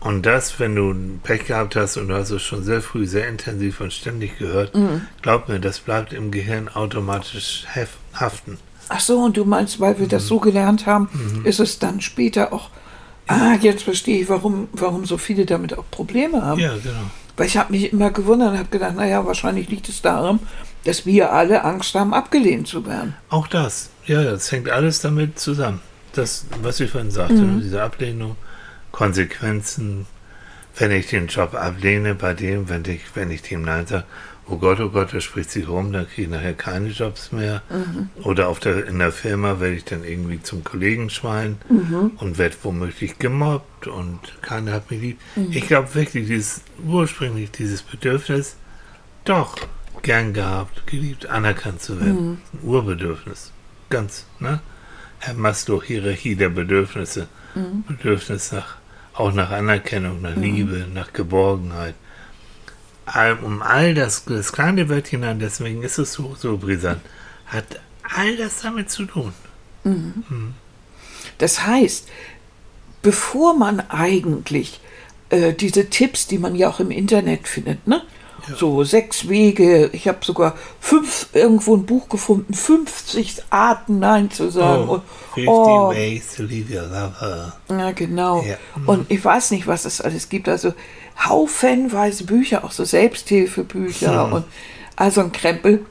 Und 0.00 0.26
das, 0.26 0.60
wenn 0.60 0.76
du 0.76 0.94
Pech 1.22 1.46
gehabt 1.46 1.74
hast 1.74 1.96
und 1.96 2.08
du 2.08 2.14
hast 2.14 2.30
es 2.30 2.42
schon 2.42 2.62
sehr 2.62 2.82
früh, 2.82 3.06
sehr 3.06 3.28
intensiv 3.28 3.80
und 3.80 3.92
ständig 3.92 4.38
gehört, 4.38 4.72
glaub 5.22 5.48
mir, 5.48 5.58
das 5.58 5.80
bleibt 5.80 6.12
im 6.12 6.30
Gehirn 6.30 6.68
automatisch 6.68 7.64
haften. 8.12 8.58
Ach 8.88 9.00
so, 9.00 9.18
und 9.20 9.36
du 9.36 9.44
meinst, 9.44 9.80
weil 9.80 9.98
wir 9.98 10.06
das 10.06 10.26
so 10.28 10.38
gelernt 10.38 10.86
haben, 10.86 11.08
Mhm. 11.12 11.44
ist 11.44 11.58
es 11.58 11.80
dann 11.80 12.00
später 12.00 12.52
auch, 12.52 12.70
ah, 13.26 13.54
jetzt 13.60 13.82
verstehe 13.82 14.20
ich, 14.20 14.28
warum, 14.28 14.68
warum 14.72 15.06
so 15.06 15.18
viele 15.18 15.44
damit 15.46 15.76
auch 15.76 15.90
Probleme 15.90 16.42
haben. 16.42 16.60
Ja, 16.60 16.74
genau. 16.76 17.10
Weil 17.36 17.46
ich 17.46 17.56
habe 17.56 17.72
mich 17.72 17.92
immer 17.92 18.10
gewundert 18.10 18.52
und 18.52 18.58
habe 18.58 18.68
gedacht, 18.68 18.96
naja, 18.96 19.24
wahrscheinlich 19.26 19.68
liegt 19.68 19.88
es 19.88 20.00
daran, 20.00 20.40
dass 20.84 21.04
wir 21.04 21.32
alle 21.32 21.64
Angst 21.64 21.94
haben, 21.94 22.14
abgelehnt 22.14 22.66
zu 22.68 22.86
werden. 22.86 23.14
Auch 23.28 23.46
das, 23.46 23.90
ja, 24.06 24.22
das 24.22 24.50
hängt 24.52 24.70
alles 24.70 25.00
damit 25.00 25.38
zusammen. 25.38 25.80
Das, 26.12 26.46
was 26.62 26.80
ich 26.80 26.90
vorhin 26.90 27.10
sagte, 27.10 27.34
ne, 27.34 27.60
diese 27.62 27.82
Ablehnung, 27.82 28.36
Konsequenzen, 28.90 30.06
wenn 30.78 30.90
ich 30.90 31.08
den 31.08 31.26
Job 31.26 31.54
ablehne, 31.54 32.14
bei 32.14 32.32
dem, 32.32 32.68
wenn 32.68 32.84
ich, 32.86 33.02
wenn 33.14 33.30
ich 33.30 33.42
dem 33.42 33.62
Nein 33.62 33.86
sage, 33.86 34.04
oh 34.48 34.56
Gott, 34.56 34.80
oh 34.80 34.90
Gott, 34.90 35.12
das 35.12 35.24
spricht 35.24 35.50
sich 35.50 35.68
rum, 35.68 35.92
dann 35.92 36.06
kriege 36.06 36.22
ich 36.22 36.28
nachher 36.28 36.54
keine 36.54 36.88
Jobs 36.88 37.32
mehr. 37.32 37.62
Oder 38.22 38.48
auf 38.48 38.60
der, 38.60 38.86
in 38.86 38.98
der 38.98 39.12
Firma 39.12 39.60
werde 39.60 39.76
ich 39.76 39.84
dann 39.84 40.04
irgendwie 40.04 40.42
zum 40.42 40.64
Kollegenschwein 40.64 41.58
und 42.18 42.38
werde 42.38 42.56
womöglich 42.62 43.18
gemobbt 43.18 43.86
und 43.86 44.20
keiner 44.42 44.72
hat 44.72 44.90
mich 44.90 45.00
lieb. 45.00 45.18
Ich 45.50 45.66
glaube 45.66 45.94
wirklich, 45.94 46.26
dieses 46.26 46.62
ursprünglich 46.86 47.50
dieses 47.50 47.82
Bedürfnis, 47.82 48.56
doch 49.24 49.56
gern 50.02 50.32
gehabt, 50.32 50.86
geliebt, 50.86 51.26
anerkannt 51.26 51.82
zu 51.82 52.00
werden. 52.00 52.38
Ein 52.52 52.68
Urbedürfnis. 52.68 53.52
Ganz, 53.90 54.26
ne? 54.38 54.60
Herr 55.18 55.34
Maslow, 55.34 55.82
Hierarchie 55.82 56.36
der 56.36 56.50
Bedürfnisse. 56.50 57.28
Bedürfnis 57.88 58.52
nach, 58.52 58.76
auch 59.14 59.32
nach 59.32 59.50
Anerkennung, 59.50 60.20
nach 60.22 60.36
Liebe, 60.36 60.86
nach 60.92 61.12
Geborgenheit. 61.12 61.94
Um 63.42 63.62
all 63.62 63.94
das, 63.94 64.24
das 64.24 64.52
kleine 64.52 64.88
Wörtchen 64.88 65.22
an, 65.24 65.38
deswegen 65.38 65.82
ist 65.82 65.98
es 65.98 66.12
so, 66.12 66.34
so 66.38 66.56
brisant, 66.56 67.00
hat 67.46 67.80
all 68.02 68.36
das 68.36 68.62
damit 68.62 68.90
zu 68.90 69.04
tun. 69.04 69.32
Das 71.38 71.66
heißt, 71.66 72.08
bevor 73.02 73.56
man 73.56 73.80
eigentlich 73.88 74.80
äh, 75.30 75.52
diese 75.52 75.88
Tipps, 75.88 76.26
die 76.26 76.38
man 76.38 76.56
ja 76.56 76.68
auch 76.68 76.80
im 76.80 76.90
Internet 76.90 77.46
findet, 77.46 77.86
ne? 77.86 78.02
So 78.56 78.84
sechs 78.84 79.28
Wege, 79.28 79.90
ich 79.92 80.06
habe 80.08 80.18
sogar 80.22 80.54
fünf, 80.80 81.28
irgendwo 81.32 81.76
ein 81.76 81.84
Buch 81.84 82.08
gefunden, 82.08 82.54
50 82.54 83.42
Arten 83.50 83.98
Nein 83.98 84.30
zu 84.30 84.50
sagen. 84.50 84.88
Oh, 84.88 84.94
und, 84.94 85.02
50 85.34 85.48
oh, 85.48 85.90
ways 85.90 86.36
to 86.36 86.42
leave 86.44 86.72
your 86.72 86.86
lover. 86.86 87.52
ja, 87.70 87.90
genau. 87.92 88.42
Ja. 88.42 88.56
Und 88.86 89.10
ich 89.10 89.24
weiß 89.24 89.50
nicht, 89.50 89.66
was 89.66 89.84
es 89.84 90.00
alles 90.00 90.28
gibt. 90.28 90.48
Also 90.48 90.74
haufenweise 91.24 92.24
Bücher, 92.24 92.64
auch 92.64 92.72
so 92.72 92.84
Selbsthilfebücher 92.84 94.32
und 94.32 94.44
also 94.96 95.22
ein 95.22 95.32
Krempel. 95.32 95.84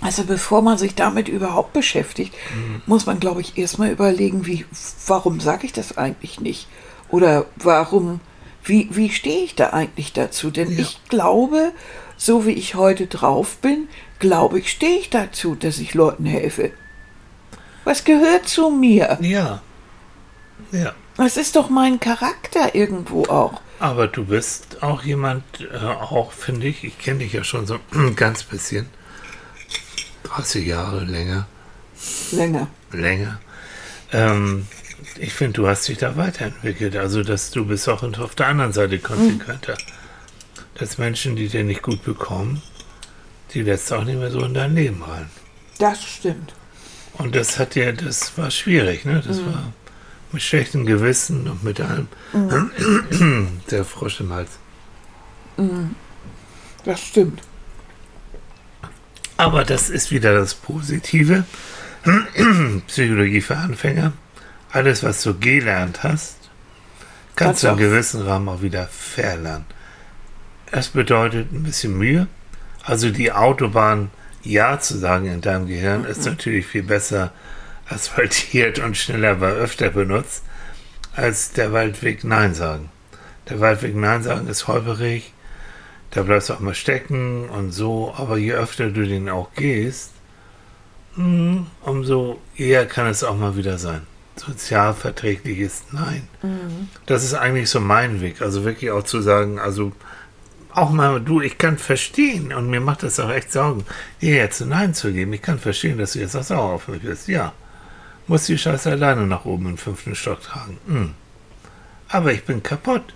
Also 0.00 0.24
bevor 0.24 0.60
man 0.60 0.76
sich 0.76 0.94
damit 0.94 1.28
überhaupt 1.28 1.72
beschäftigt, 1.72 2.34
muss 2.84 3.06
man, 3.06 3.20
glaube 3.20 3.40
ich, 3.40 3.56
erstmal 3.56 3.90
überlegen, 3.90 4.46
wie, 4.46 4.66
warum 5.06 5.40
sage 5.40 5.66
ich 5.66 5.72
das 5.72 5.96
eigentlich 5.96 6.40
nicht? 6.40 6.66
Oder 7.08 7.46
warum, 7.56 8.20
wie, 8.64 8.88
wie 8.92 9.10
stehe 9.10 9.44
ich 9.44 9.54
da 9.54 9.70
eigentlich 9.70 10.12
dazu? 10.12 10.50
Denn 10.50 10.70
Ja. 10.72 10.78
ich 10.80 11.00
glaube, 11.08 11.72
so 12.16 12.46
wie 12.46 12.52
ich 12.52 12.74
heute 12.74 13.06
drauf 13.06 13.56
bin, 13.58 13.88
glaube 14.18 14.58
ich, 14.60 14.70
stehe 14.70 14.98
ich 14.98 15.10
dazu, 15.10 15.54
dass 15.54 15.78
ich 15.78 15.94
Leuten 15.94 16.24
helfe. 16.26 16.70
Was 17.84 18.04
gehört 18.04 18.48
zu 18.48 18.70
mir? 18.70 19.18
Ja. 19.20 19.60
Ja. 20.72 20.94
Das 21.16 21.36
ist 21.36 21.56
doch 21.56 21.68
mein 21.68 22.00
Charakter 22.00 22.74
irgendwo 22.74 23.24
auch. 23.26 23.60
Aber 23.80 24.06
du 24.08 24.24
bist 24.24 24.82
auch 24.82 25.02
jemand, 25.02 25.44
äh, 25.60 25.76
auch 25.76 26.32
finde 26.32 26.66
ich, 26.68 26.84
ich 26.84 26.98
kenne 26.98 27.18
dich 27.20 27.32
ja 27.34 27.44
schon 27.44 27.66
so 27.66 27.78
ein 27.92 28.16
ganz 28.16 28.44
bisschen. 28.44 28.86
30 30.24 30.66
Jahre 30.66 31.04
länger, 31.04 31.46
Länger. 32.32 32.68
länger. 32.92 33.40
Ähm, 34.12 34.66
ich 35.18 35.32
finde, 35.32 35.54
du 35.54 35.66
hast 35.68 35.88
dich 35.88 35.98
da 35.98 36.16
weiterentwickelt. 36.16 36.96
Also, 36.96 37.22
dass 37.22 37.50
du 37.50 37.64
bist 37.66 37.88
auch 37.88 38.02
auf 38.02 38.34
der 38.34 38.48
anderen 38.48 38.72
Seite 38.72 38.98
konsequenter. 38.98 39.76
Dass 40.76 40.98
Menschen, 40.98 41.36
die 41.36 41.48
dir 41.48 41.64
nicht 41.64 41.82
gut 41.82 42.04
bekommen, 42.04 42.62
die 43.52 43.62
lässt 43.62 43.92
auch 43.92 44.04
nicht 44.04 44.18
mehr 44.18 44.30
so 44.30 44.40
in 44.40 44.54
dein 44.54 44.74
Leben 44.74 45.02
rein. 45.02 45.30
Das 45.78 46.02
stimmt. 46.02 46.54
Und 47.14 47.36
das 47.36 47.58
hat 47.58 47.76
ja, 47.76 47.92
das 47.92 48.36
war 48.36 48.50
schwierig, 48.50 49.04
ne? 49.04 49.22
Das 49.24 49.38
war 49.40 49.72
mit 50.32 50.42
schlechtem 50.42 50.84
Gewissen 50.84 51.48
und 51.48 51.62
mit 51.62 51.80
allem. 51.80 52.08
Der 53.70 53.84
Frosch 53.84 54.20
im 54.20 54.32
Hals. 54.32 54.50
Das 56.84 57.00
stimmt. 57.00 57.40
Aber 59.36 59.64
das 59.64 59.90
ist 59.90 60.10
wieder 60.10 60.34
das 60.34 60.54
Positive. 60.54 61.44
Psychologie 62.88 63.40
für 63.40 63.56
Anfänger. 63.56 64.12
Alles, 64.74 65.04
was 65.04 65.22
du 65.22 65.38
gelernt 65.38 66.02
hast, 66.02 66.34
kannst 67.36 67.62
du 67.62 67.68
auch- 67.68 67.76
gewissen 67.76 68.22
Rahmen 68.22 68.48
auch 68.48 68.60
wieder 68.60 68.88
verlernen. 68.88 69.66
Das 70.72 70.88
bedeutet 70.88 71.52
ein 71.52 71.62
bisschen 71.62 71.96
Mühe. 71.96 72.26
Also 72.82 73.10
die 73.10 73.30
Autobahn 73.30 74.10
Ja 74.42 74.80
zu 74.80 74.98
sagen 74.98 75.26
in 75.26 75.40
deinem 75.40 75.68
Gehirn 75.68 76.04
ist 76.04 76.26
natürlich 76.26 76.66
viel 76.66 76.82
besser 76.82 77.32
asphaltiert 77.88 78.80
und 78.80 78.96
schneller, 78.96 79.40
weil 79.40 79.54
öfter 79.54 79.90
benutzt, 79.90 80.42
als 81.14 81.52
der 81.52 81.72
Waldweg 81.72 82.24
Nein 82.24 82.52
sagen. 82.54 82.90
Der 83.48 83.60
Waldweg 83.60 83.94
Nein 83.94 84.24
sagen 84.24 84.48
ist 84.48 84.66
holperig, 84.66 85.32
da 86.10 86.22
bleibst 86.22 86.48
du 86.48 86.54
auch 86.54 86.60
mal 86.60 86.74
stecken 86.74 87.48
und 87.48 87.70
so, 87.70 88.12
aber 88.16 88.38
je 88.38 88.54
öfter 88.54 88.90
du 88.90 89.06
den 89.06 89.28
auch 89.28 89.52
gehst, 89.54 90.10
mh, 91.14 91.64
umso 91.82 92.40
eher 92.56 92.86
kann 92.86 93.06
es 93.06 93.22
auch 93.22 93.36
mal 93.36 93.56
wieder 93.56 93.78
sein. 93.78 94.02
Sozialverträgliches 94.36 95.84
Nein. 95.92 96.28
Das 97.06 97.24
ist 97.24 97.34
eigentlich 97.34 97.70
so 97.70 97.80
mein 97.80 98.20
Weg. 98.20 98.42
Also 98.42 98.64
wirklich 98.64 98.90
auch 98.90 99.04
zu 99.04 99.20
sagen, 99.22 99.58
also 99.58 99.92
auch 100.72 100.90
mal, 100.90 101.20
du, 101.20 101.40
ich 101.40 101.56
kann 101.56 101.78
verstehen 101.78 102.52
und 102.52 102.68
mir 102.68 102.80
macht 102.80 103.04
das 103.04 103.20
auch 103.20 103.30
echt 103.30 103.52
Sorgen, 103.52 103.84
dir 104.20 104.34
jetzt 104.34 104.60
ein 104.60 104.70
Nein 104.70 104.92
zu 104.92 105.12
geben. 105.12 105.32
Ich 105.32 105.42
kann 105.42 105.58
verstehen, 105.58 105.98
dass 105.98 106.14
du 106.14 106.18
jetzt 106.18 106.34
auch 106.34 106.42
sauer 106.42 106.72
auf 106.72 106.88
mich 106.88 107.02
bist. 107.02 107.28
Ja. 107.28 107.52
Muss 108.26 108.46
die 108.46 108.58
Scheiße 108.58 108.90
alleine 108.90 109.26
nach 109.26 109.44
oben 109.44 109.66
im 109.66 109.78
fünften 109.78 110.14
Stock 110.14 110.42
tragen. 110.42 110.78
Hm. 110.86 111.14
Aber 112.08 112.32
ich 112.32 112.44
bin 112.44 112.62
kaputt. 112.62 113.14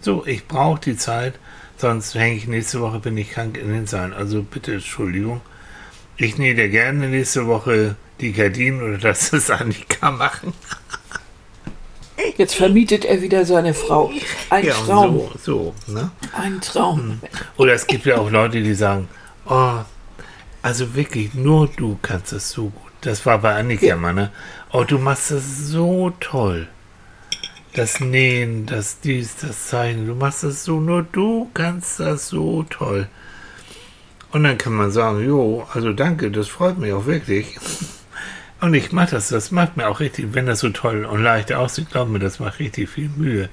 So, 0.00 0.24
ich 0.26 0.48
brauche 0.48 0.80
die 0.80 0.96
Zeit, 0.96 1.34
sonst 1.76 2.14
hänge 2.14 2.36
ich 2.36 2.46
nächste 2.46 2.80
Woche, 2.80 3.00
bin 3.00 3.16
ich 3.18 3.32
krank 3.32 3.58
in 3.58 3.68
den 3.68 3.86
Seilen. 3.86 4.14
Also 4.14 4.42
bitte, 4.42 4.74
Entschuldigung. 4.74 5.42
Ich 6.16 6.38
nähe 6.38 6.54
dir 6.54 6.68
gerne 6.68 7.08
nächste 7.08 7.46
Woche 7.46 7.96
die 8.20 8.32
Gardinen 8.32 8.82
oder 8.82 8.98
das 8.98 9.32
ist 9.32 9.50
Annika 9.50 10.10
machen. 10.10 10.52
Jetzt 12.36 12.54
vermietet 12.54 13.04
er 13.06 13.22
wieder 13.22 13.44
seine 13.46 13.72
Frau. 13.74 14.10
Ein 14.50 14.66
Ja, 14.66 14.74
Traum. 14.74 15.30
so, 15.42 15.74
so, 15.86 15.92
ne? 15.92 16.10
Ein 16.36 16.60
Traum. 16.60 17.20
Oder 17.56 17.72
es 17.74 17.86
gibt 17.86 18.04
ja 18.04 18.18
auch 18.18 18.30
Leute, 18.30 18.62
die 18.62 18.74
sagen, 18.74 19.08
oh, 19.46 19.78
also 20.62 20.94
wirklich, 20.94 21.32
nur 21.34 21.68
du 21.68 21.98
kannst 22.02 22.32
das 22.32 22.50
so 22.50 22.64
gut. 22.64 22.92
Das 23.00 23.24
war 23.24 23.38
bei 23.38 23.54
Annika 23.54 23.86
Ja. 23.86 23.96
mal, 23.96 24.12
ne? 24.12 24.30
Oh, 24.72 24.84
du 24.84 24.98
machst 24.98 25.30
das 25.30 25.44
so 25.68 26.10
toll. 26.20 26.68
Das 27.72 28.00
Nähen, 28.00 28.66
das 28.66 29.00
dies, 29.00 29.36
das 29.36 29.68
Zeichnen, 29.68 30.06
du 30.06 30.14
machst 30.14 30.44
das 30.44 30.64
so, 30.64 30.80
nur 30.80 31.04
du 31.04 31.50
kannst 31.54 32.00
das 32.00 32.28
so 32.28 32.64
toll. 32.64 33.08
Und 34.32 34.44
dann 34.44 34.58
kann 34.58 34.74
man 34.74 34.90
sagen, 34.90 35.24
jo, 35.24 35.66
also 35.72 35.92
danke, 35.92 36.30
das 36.30 36.48
freut 36.48 36.78
mich 36.78 36.92
auch 36.92 37.06
wirklich. 37.06 37.56
Und 38.60 38.74
ich 38.74 38.92
mache 38.92 39.12
das, 39.12 39.28
das 39.28 39.50
macht 39.50 39.76
mir 39.76 39.88
auch 39.88 40.00
richtig, 40.00 40.34
wenn 40.34 40.46
das 40.46 40.60
so 40.60 40.68
toll 40.70 41.04
und 41.04 41.22
leicht 41.22 41.52
aussieht, 41.52 41.90
glaub 41.90 42.08
mir, 42.08 42.18
das 42.18 42.40
macht 42.40 42.58
richtig 42.58 42.90
viel 42.90 43.08
Mühe. 43.08 43.48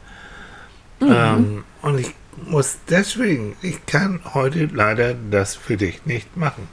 Ähm, 1.02 1.64
und 1.82 2.00
ich 2.00 2.14
muss 2.46 2.80
deswegen, 2.90 3.56
ich 3.62 3.86
kann 3.86 4.20
heute 4.34 4.66
leider 4.66 5.16
das 5.32 5.56
für 5.56 5.78
dich 5.78 6.06
nicht 6.06 6.36
machen. 6.36 6.68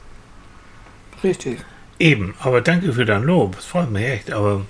Richtig. 1.23 1.59
Eben, 1.99 2.35
aber 2.41 2.61
danke 2.61 2.93
für 2.93 3.05
dein 3.05 3.23
Lob, 3.23 3.57
es 3.59 3.67
freut 3.67 3.91
mich 3.91 4.05
echt, 4.05 4.33
aber 4.33 4.67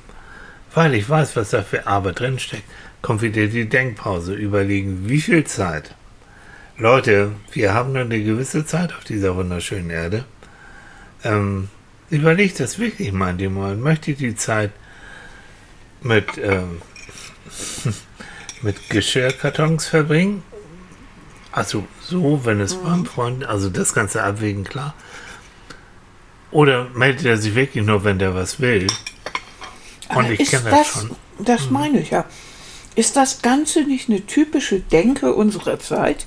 weil 0.74 0.94
ich 0.94 1.08
weiß, 1.08 1.36
was 1.36 1.50
da 1.50 1.62
für 1.62 1.86
Arbeit 1.86 2.20
drinsteckt, 2.20 2.64
kommt 3.00 3.22
wieder 3.22 3.46
die 3.46 3.68
Denkpause, 3.68 4.34
überlegen, 4.34 5.08
wie 5.08 5.20
viel 5.20 5.44
Zeit. 5.44 5.94
Leute, 6.76 7.30
wir 7.52 7.72
haben 7.72 7.92
nur 7.92 8.02
eine 8.02 8.22
gewisse 8.22 8.66
Zeit 8.66 8.92
auf 8.92 9.04
dieser 9.04 9.36
wunderschönen 9.36 9.90
Erde. 9.90 10.24
Ähm, 11.22 11.68
überlegt 12.10 12.60
das 12.60 12.78
wirklich 12.78 13.12
mal 13.12 13.30
in 13.30 13.38
dem 13.38 13.54
Moment. 13.54 13.82
Möchte 13.82 14.12
ich 14.12 14.18
die 14.18 14.36
Zeit 14.36 14.72
mit, 16.02 16.26
ähm, 16.38 16.82
mit 18.62 18.90
Geschirrkartons 18.90 19.86
verbringen? 19.86 20.42
Also 21.52 21.86
so, 22.00 22.44
wenn 22.44 22.60
es 22.60 22.74
beim 22.74 23.06
Freund, 23.06 23.44
also 23.44 23.70
das 23.70 23.94
Ganze 23.94 24.22
abwägen, 24.22 24.64
klar. 24.64 24.94
Oder 26.50 26.88
meldet 26.94 27.26
er 27.26 27.36
sich 27.36 27.54
wirklich 27.54 27.84
nur, 27.84 28.04
wenn 28.04 28.18
der 28.18 28.34
was 28.34 28.60
will? 28.60 28.86
Und 30.08 30.16
Aber 30.16 30.30
ich 30.30 30.50
kenne 30.50 30.70
das 30.70 30.92
das, 30.92 30.92
schon. 30.92 31.16
das 31.38 31.70
meine 31.70 32.00
ich 32.00 32.10
ja. 32.10 32.24
Ist 32.96 33.16
das 33.16 33.42
Ganze 33.42 33.82
nicht 33.82 34.08
eine 34.08 34.24
typische 34.26 34.80
Denke 34.80 35.34
unserer 35.34 35.80
Zeit? 35.80 36.26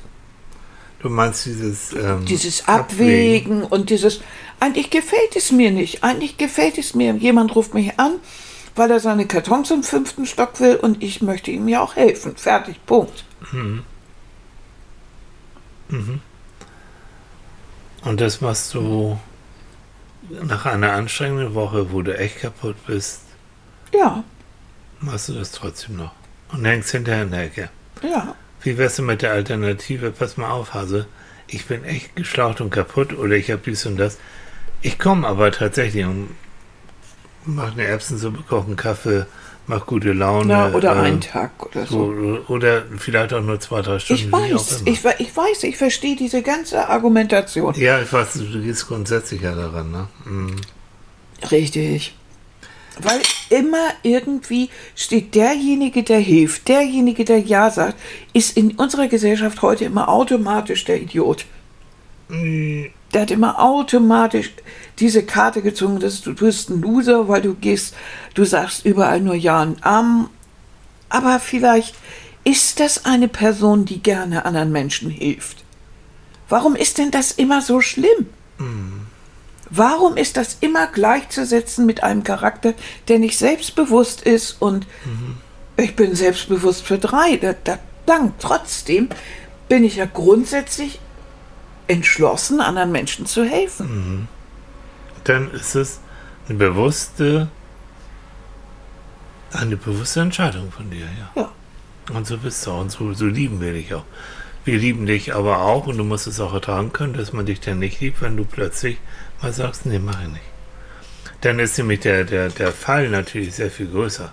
Du 0.99 1.09
meinst 1.09 1.45
dieses, 1.45 1.93
ähm, 1.93 2.25
Dieses 2.25 2.67
Abwägen 2.67 3.63
und 3.63 3.89
dieses, 3.89 4.21
eigentlich 4.59 4.89
gefällt 4.89 5.35
es 5.35 5.51
mir 5.51 5.71
nicht, 5.71 6.03
eigentlich 6.03 6.37
gefällt 6.37 6.77
es 6.77 6.93
mir. 6.95 7.13
Jemand 7.15 7.55
ruft 7.55 7.73
mich 7.73 7.99
an, 7.99 8.13
weil 8.75 8.91
er 8.91 8.99
seine 8.99 9.27
Kartons 9.27 9.71
im 9.71 9.83
fünften 9.83 10.25
Stock 10.25 10.59
will 10.59 10.75
und 10.77 11.03
ich 11.03 11.21
möchte 11.21 11.51
ihm 11.51 11.67
ja 11.67 11.81
auch 11.81 11.95
helfen. 11.95 12.35
Fertig, 12.37 12.83
Punkt. 12.85 13.23
Und 18.03 18.21
das 18.21 18.41
machst 18.41 18.73
du 18.73 19.19
nach 20.43 20.65
einer 20.65 20.91
anstrengenden 20.93 21.53
Woche, 21.53 21.91
wo 21.91 22.01
du 22.01 22.17
echt 22.17 22.39
kaputt 22.41 22.75
bist, 22.85 23.21
Ja, 23.93 24.23
machst 24.99 25.29
du 25.29 25.33
das 25.33 25.51
trotzdem 25.51 25.95
noch. 25.97 26.11
Und 26.51 26.65
hängst 26.65 26.91
hinterher 26.91 27.23
in 27.23 27.31
der 27.31 27.43
Ecke. 27.43 27.69
ja. 28.03 28.35
Wie 28.63 28.77
wär's 28.77 28.95
denn 28.95 29.05
mit 29.05 29.21
der 29.21 29.31
Alternative? 29.33 30.11
Pass 30.11 30.35
mal 30.35 30.49
auf, 30.49 30.73
Hase. 30.73 31.05
Ich 31.45 31.67
bin 31.67 31.85
echt 31.85 32.15
geschlaucht 32.15 32.59
und 32.59 32.71
kaputt 32.71 33.13
oder 33.13 33.35
ich 33.35 33.51
habe 33.51 33.61
dies 33.63 33.85
und 33.85 33.97
das. 33.97 34.17
Ich 34.87 34.97
komme 34.99 35.27
aber 35.27 35.51
tatsächlich 35.51 36.05
und 36.05 36.29
mach 37.43 37.73
eine 37.73 37.83
Erbsensuppe, 37.83 38.41
koche 38.47 38.67
einen 38.67 38.77
Kaffee, 38.77 39.25
mach 39.67 39.85
gute 39.85 40.13
Laune. 40.13 40.53
ja 40.53 40.71
oder 40.71 40.95
äh, 40.95 40.99
einen 40.99 41.19
Tag 41.19 41.51
oder 41.65 41.85
so. 41.85 42.13
so. 42.13 42.53
Oder 42.53 42.83
vielleicht 42.97 43.33
auch 43.33 43.41
nur 43.41 43.59
zwei, 43.59 43.81
drei 43.81 43.99
Stunden. 43.99 44.23
Ich 44.23 44.31
weiß, 44.31 44.83
ich, 44.85 45.05
ich 45.19 45.35
weiß, 45.35 45.63
ich 45.63 45.75
verstehe 45.75 46.15
diese 46.15 46.41
ganze 46.41 46.87
Argumentation. 46.87 47.73
Ja, 47.75 47.99
ich 48.01 48.13
weiß, 48.13 48.35
du 48.35 48.61
gehst 48.61 48.87
grundsätzlich 48.87 49.41
ja 49.41 49.53
daran, 49.55 49.91
ne? 49.91 50.07
Mhm. 50.23 50.55
Richtig. 51.51 52.15
Weil 53.01 53.19
immer 53.49 53.89
irgendwie 54.03 54.69
steht 54.95 55.35
derjenige, 55.35 56.03
der 56.03 56.19
hilft, 56.19 56.69
derjenige, 56.69 57.25
der 57.25 57.39
Ja 57.39 57.69
sagt, 57.69 57.99
ist 58.31 58.55
in 58.55 58.71
unserer 58.71 59.09
Gesellschaft 59.09 59.61
heute 59.61 59.83
immer 59.83 60.07
automatisch 60.07 60.85
der 60.85 61.01
Idiot. 61.01 61.45
Mm, 62.29 62.85
der 63.13 63.21
hat 63.21 63.31
immer 63.31 63.59
automatisch 63.59 64.51
diese 64.99 65.23
Karte 65.23 65.61
gezogen, 65.61 65.99
dass 65.99 66.21
du, 66.21 66.33
du 66.33 66.45
bist 66.45 66.69
ein 66.69 66.81
Loser, 66.81 67.27
weil 67.27 67.41
du 67.41 67.53
gehst, 67.53 67.95
du 68.33 68.43
sagst 68.43 68.85
überall 68.85 69.21
nur 69.21 69.35
Ja 69.35 69.61
und 69.61 69.83
Amen. 69.85 70.27
Aber 71.09 71.39
vielleicht 71.39 71.95
ist 72.43 72.79
das 72.79 73.05
eine 73.05 73.27
Person, 73.27 73.85
die 73.85 74.01
gerne 74.01 74.45
anderen 74.45 74.71
Menschen 74.71 75.09
hilft. 75.09 75.63
Warum 76.49 76.75
ist 76.75 76.97
denn 76.97 77.11
das 77.11 77.31
immer 77.31 77.61
so 77.61 77.81
schlimm? 77.81 78.27
Warum 79.69 80.15
ist 80.17 80.37
das 80.37 80.57
immer 80.61 80.87
gleichzusetzen 80.87 81.85
mit 81.85 82.03
einem 82.03 82.23
Charakter, 82.23 82.73
der 83.07 83.19
nicht 83.19 83.37
selbstbewusst 83.37 84.21
ist 84.21 84.61
und 84.61 84.87
ich 85.77 85.95
bin 85.95 86.15
selbstbewusst 86.15 86.83
für 86.83 86.97
drei. 86.97 87.37
Da, 87.37 87.53
da, 87.63 87.79
dann, 88.05 88.33
trotzdem 88.39 89.09
bin 89.69 89.83
ich 89.83 89.97
ja 89.97 90.05
grundsätzlich 90.05 90.99
entschlossen, 91.87 92.61
anderen 92.61 92.91
Menschen 92.91 93.25
zu 93.25 93.43
helfen. 93.43 94.27
Dann 95.23 95.51
ist 95.51 95.75
es 95.75 95.99
eine 96.47 96.57
bewusste, 96.57 97.49
eine 99.51 99.77
bewusste 99.77 100.21
Entscheidung 100.21 100.71
von 100.71 100.89
dir, 100.89 101.05
ja. 101.05 101.41
Ja. 101.41 101.51
Und 102.13 102.25
so 102.25 102.37
bist 102.37 102.65
du 102.65 102.71
auch. 102.71 102.81
Und 102.81 102.91
so, 102.91 103.13
so 103.13 103.25
lieben 103.25 103.59
wir 103.59 103.73
dich 103.73 103.93
auch. 103.93 104.05
Wir 104.63 104.77
lieben 104.77 105.05
dich 105.05 105.33
aber 105.33 105.61
auch 105.61 105.87
und 105.87 105.97
du 105.97 106.03
musst 106.03 106.27
es 106.27 106.39
auch 106.39 106.53
ertragen 106.53 106.91
können, 106.91 107.13
dass 107.13 107.31
man 107.33 107.45
dich 107.45 107.59
dann 107.61 107.79
nicht 107.79 108.01
liebt, 108.01 108.21
wenn 108.21 108.35
du 108.35 108.43
plötzlich 108.43 108.97
mal 109.41 109.53
sagst, 109.53 109.85
nee, 109.85 109.99
mach 109.99 110.21
ich 110.21 110.27
nicht. 110.27 110.43
Dann 111.41 111.59
ist 111.59 111.77
nämlich 111.77 112.01
der, 112.01 112.23
der, 112.25 112.49
der 112.49 112.71
Fall 112.71 113.09
natürlich 113.09 113.55
sehr 113.55 113.71
viel 113.71 113.87
größer. 113.87 114.31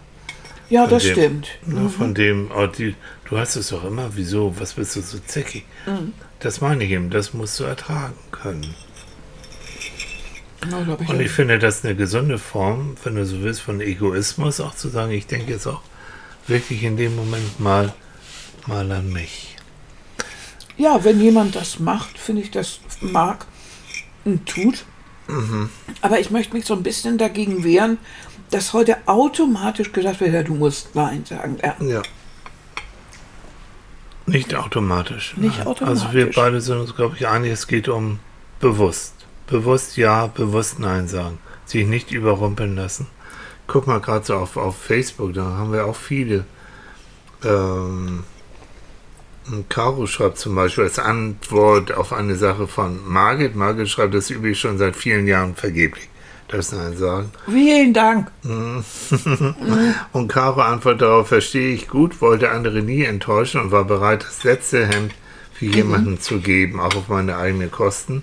Ja, 0.71 0.87
das 0.87 1.03
dem- 1.03 1.13
stimmt. 1.13 1.49
Ne, 1.67 1.89
Von 1.91 2.15
dem, 2.15 2.51
oh, 2.55 2.67
die, 2.67 2.95
du 3.29 3.39
hast 3.39 3.57
es 3.57 3.69
doch 3.69 3.85
immer, 3.85 4.11
wieso, 4.17 4.59
was 4.59 4.75
bist 4.75 4.97
du 4.97 5.03
so 5.03 5.19
zickig? 5.19 5.65
Mhm. 5.87 6.13
Das 6.41 6.61
meine 6.61 6.85
ich 6.85 6.91
eben, 6.91 7.11
das 7.11 7.33
musst 7.35 7.59
du 7.61 7.65
ertragen 7.65 8.15
können. 8.31 8.75
Ja, 10.71 10.97
ich 10.99 11.09
Und 11.09 11.21
ich 11.21 11.31
finde 11.31 11.59
das 11.59 11.85
eine 11.85 11.95
gesunde 11.95 12.39
Form, 12.39 12.97
wenn 13.05 13.17
du 13.17 13.27
so 13.27 13.43
willst, 13.43 13.61
von 13.61 13.81
Egoismus 13.81 14.61
auch 14.61 14.75
zu 14.75 14.89
sagen, 14.89 15.13
ich 15.13 15.27
denke 15.27 15.53
jetzt 15.53 15.67
auch 15.67 15.83
wirklich 16.47 16.83
in 16.83 16.97
dem 16.97 17.15
Moment 17.17 17.61
mal, 17.61 17.93
mal 18.67 18.91
an 18.93 19.13
mich. 19.13 19.57
ja, 20.79 21.05
wenn 21.05 21.21
jemand 21.21 21.55
das 21.55 21.79
macht, 21.79 22.19
finde 22.19 22.43
ich 22.43 22.51
das 22.51 22.81
mag 23.01 23.47
und 24.25 24.47
tut. 24.49 24.85
Aber 26.03 26.19
ich 26.21 26.31
möchte 26.31 26.55
mich 26.55 26.65
so 26.67 26.75
ein 26.75 26.83
bisschen 26.83 27.17
dagegen 27.19 27.63
wehren, 27.65 27.99
dass 28.55 28.73
heute 28.73 28.97
automatisch 29.07 29.93
gesagt 29.93 30.21
wird, 30.21 30.33
ja, 30.33 30.45
du 30.45 30.55
musst 30.55 30.95
Nein 30.95 31.25
sagen. 31.25 31.59
Ja. 31.61 31.75
Ja. 31.85 32.03
Nicht 34.27 34.55
automatisch. 34.55 35.35
Nicht 35.37 35.59
nein. 35.59 35.67
automatisch. 35.67 36.03
Also 36.05 36.15
wir 36.15 36.31
beide 36.31 36.61
sind 36.61 36.79
uns, 36.79 36.95
glaube 36.95 37.17
ich, 37.17 37.27
einig, 37.27 37.51
es 37.51 37.67
geht 37.67 37.89
um 37.89 38.21
bewusst. 38.61 39.15
Bewusst 39.49 39.97
ja, 39.97 40.29
bewusst 40.29 40.79
Nein 40.79 41.09
sagen. 41.09 41.39
Sich 41.67 41.85
nicht 41.87 42.13
überrumpeln 42.13 42.77
lassen. 42.77 43.09
Guck 43.67 43.89
mal 43.89 44.01
gerade 44.01 44.25
so 44.25 44.37
auf, 44.37 44.57
auf 44.57 44.77
Facebook, 44.77 45.35
da 45.35 45.43
haben 45.45 45.73
wir 45.73 45.87
auch 45.87 45.97
viele. 45.97 46.45
Ähm, 47.43 48.23
Caro 49.69 50.07
schreibt 50.07 50.39
zum 50.39 50.55
Beispiel 50.55 50.85
als 50.85 51.01
Antwort 51.01 51.93
auf 51.93 52.13
eine 52.13 52.37
Sache 52.37 52.69
von 52.69 53.01
Margit. 53.07 53.57
Margit 53.57 53.89
schreibt, 53.89 54.15
das 54.15 54.31
übe 54.31 54.51
ich 54.51 54.61
schon 54.61 54.79
seit 54.79 54.95
vielen 54.95 55.27
Jahren 55.27 55.57
vergeblich. 55.57 56.09
Das 56.55 56.71
Nein 56.71 56.97
sagen. 56.97 57.33
Vielen 57.51 57.93
Dank. 57.93 58.31
Und 60.13 60.29
Caro 60.29 60.61
antwortet 60.61 61.03
darauf, 61.03 61.27
verstehe 61.27 61.75
ich 61.75 61.89
gut, 61.89 62.21
wollte 62.21 62.51
andere 62.51 62.81
nie 62.81 63.03
enttäuschen 63.03 63.61
und 63.61 63.73
war 63.73 63.85
bereit, 63.85 64.25
das 64.25 64.45
letzte 64.45 64.87
Hemd 64.87 65.13
für 65.53 65.67
jemanden 65.67 66.21
zu 66.21 66.39
geben, 66.39 66.79
auch 66.79 66.95
auf 66.95 67.09
meine 67.09 67.37
eigenen 67.37 67.73
Kosten. 67.73 68.23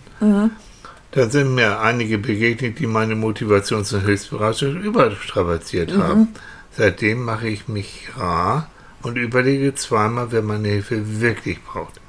Da 1.11 1.29
sind 1.29 1.55
mir 1.55 1.81
einige 1.81 2.17
begegnet, 2.17 2.79
die 2.79 2.87
meine 2.87 3.15
Motivation 3.15 3.83
zur 3.83 4.01
Hilfsbereitschaft 4.01 4.75
überstrapaziert 4.75 5.97
haben. 5.97 6.29
Seitdem 6.71 7.25
mache 7.25 7.49
ich 7.49 7.67
mich 7.67 8.07
rar 8.17 8.69
und 9.01 9.17
überlege 9.17 9.75
zweimal, 9.75 10.27
wer 10.31 10.41
meine 10.41 10.69
Hilfe 10.69 11.19
wirklich 11.19 11.61
braucht. 11.63 11.99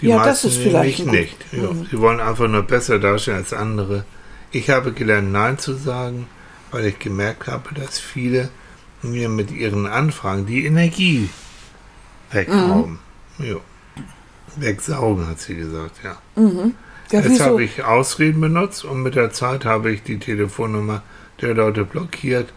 Die 0.00 0.06
Ja, 0.08 0.16
das 0.24 0.44
meisten 0.44 0.48
ist 0.48 0.56
vielleicht 0.56 1.06
nicht. 1.06 1.36
Ja, 1.52 1.68
Sie 1.90 1.98
wollen 2.00 2.20
einfach 2.20 2.48
nur 2.48 2.62
besser 2.62 2.98
dastehen 2.98 3.36
als 3.36 3.52
andere. 3.52 4.06
Ich 4.54 4.70
habe 4.70 4.92
gelernt, 4.92 5.32
Nein 5.32 5.58
zu 5.58 5.74
sagen, 5.74 6.28
weil 6.70 6.86
ich 6.86 7.00
gemerkt 7.00 7.48
habe, 7.48 7.74
dass 7.74 7.98
viele 7.98 8.50
mir 9.02 9.28
mit 9.28 9.50
ihren 9.50 9.88
Anfragen 9.88 10.46
die 10.46 10.64
Energie 10.64 11.28
wegrauben. 12.30 13.00
Ja. 13.38 13.56
Wegsaugen, 14.54 15.26
hat 15.26 15.40
sie 15.40 15.56
gesagt, 15.56 15.96
ja. 16.04 16.16
Ja, 16.36 16.70
Jetzt 17.10 17.30
wieso? 17.30 17.44
habe 17.46 17.64
ich 17.64 17.82
Ausreden 17.82 18.40
benutzt 18.40 18.84
und 18.84 19.02
mit 19.02 19.16
der 19.16 19.32
Zeit 19.32 19.64
habe 19.64 19.90
ich 19.90 20.04
die 20.04 20.20
Telefonnummer 20.20 21.02
der 21.40 21.54
Leute 21.54 21.84
blockiert. 21.84 22.52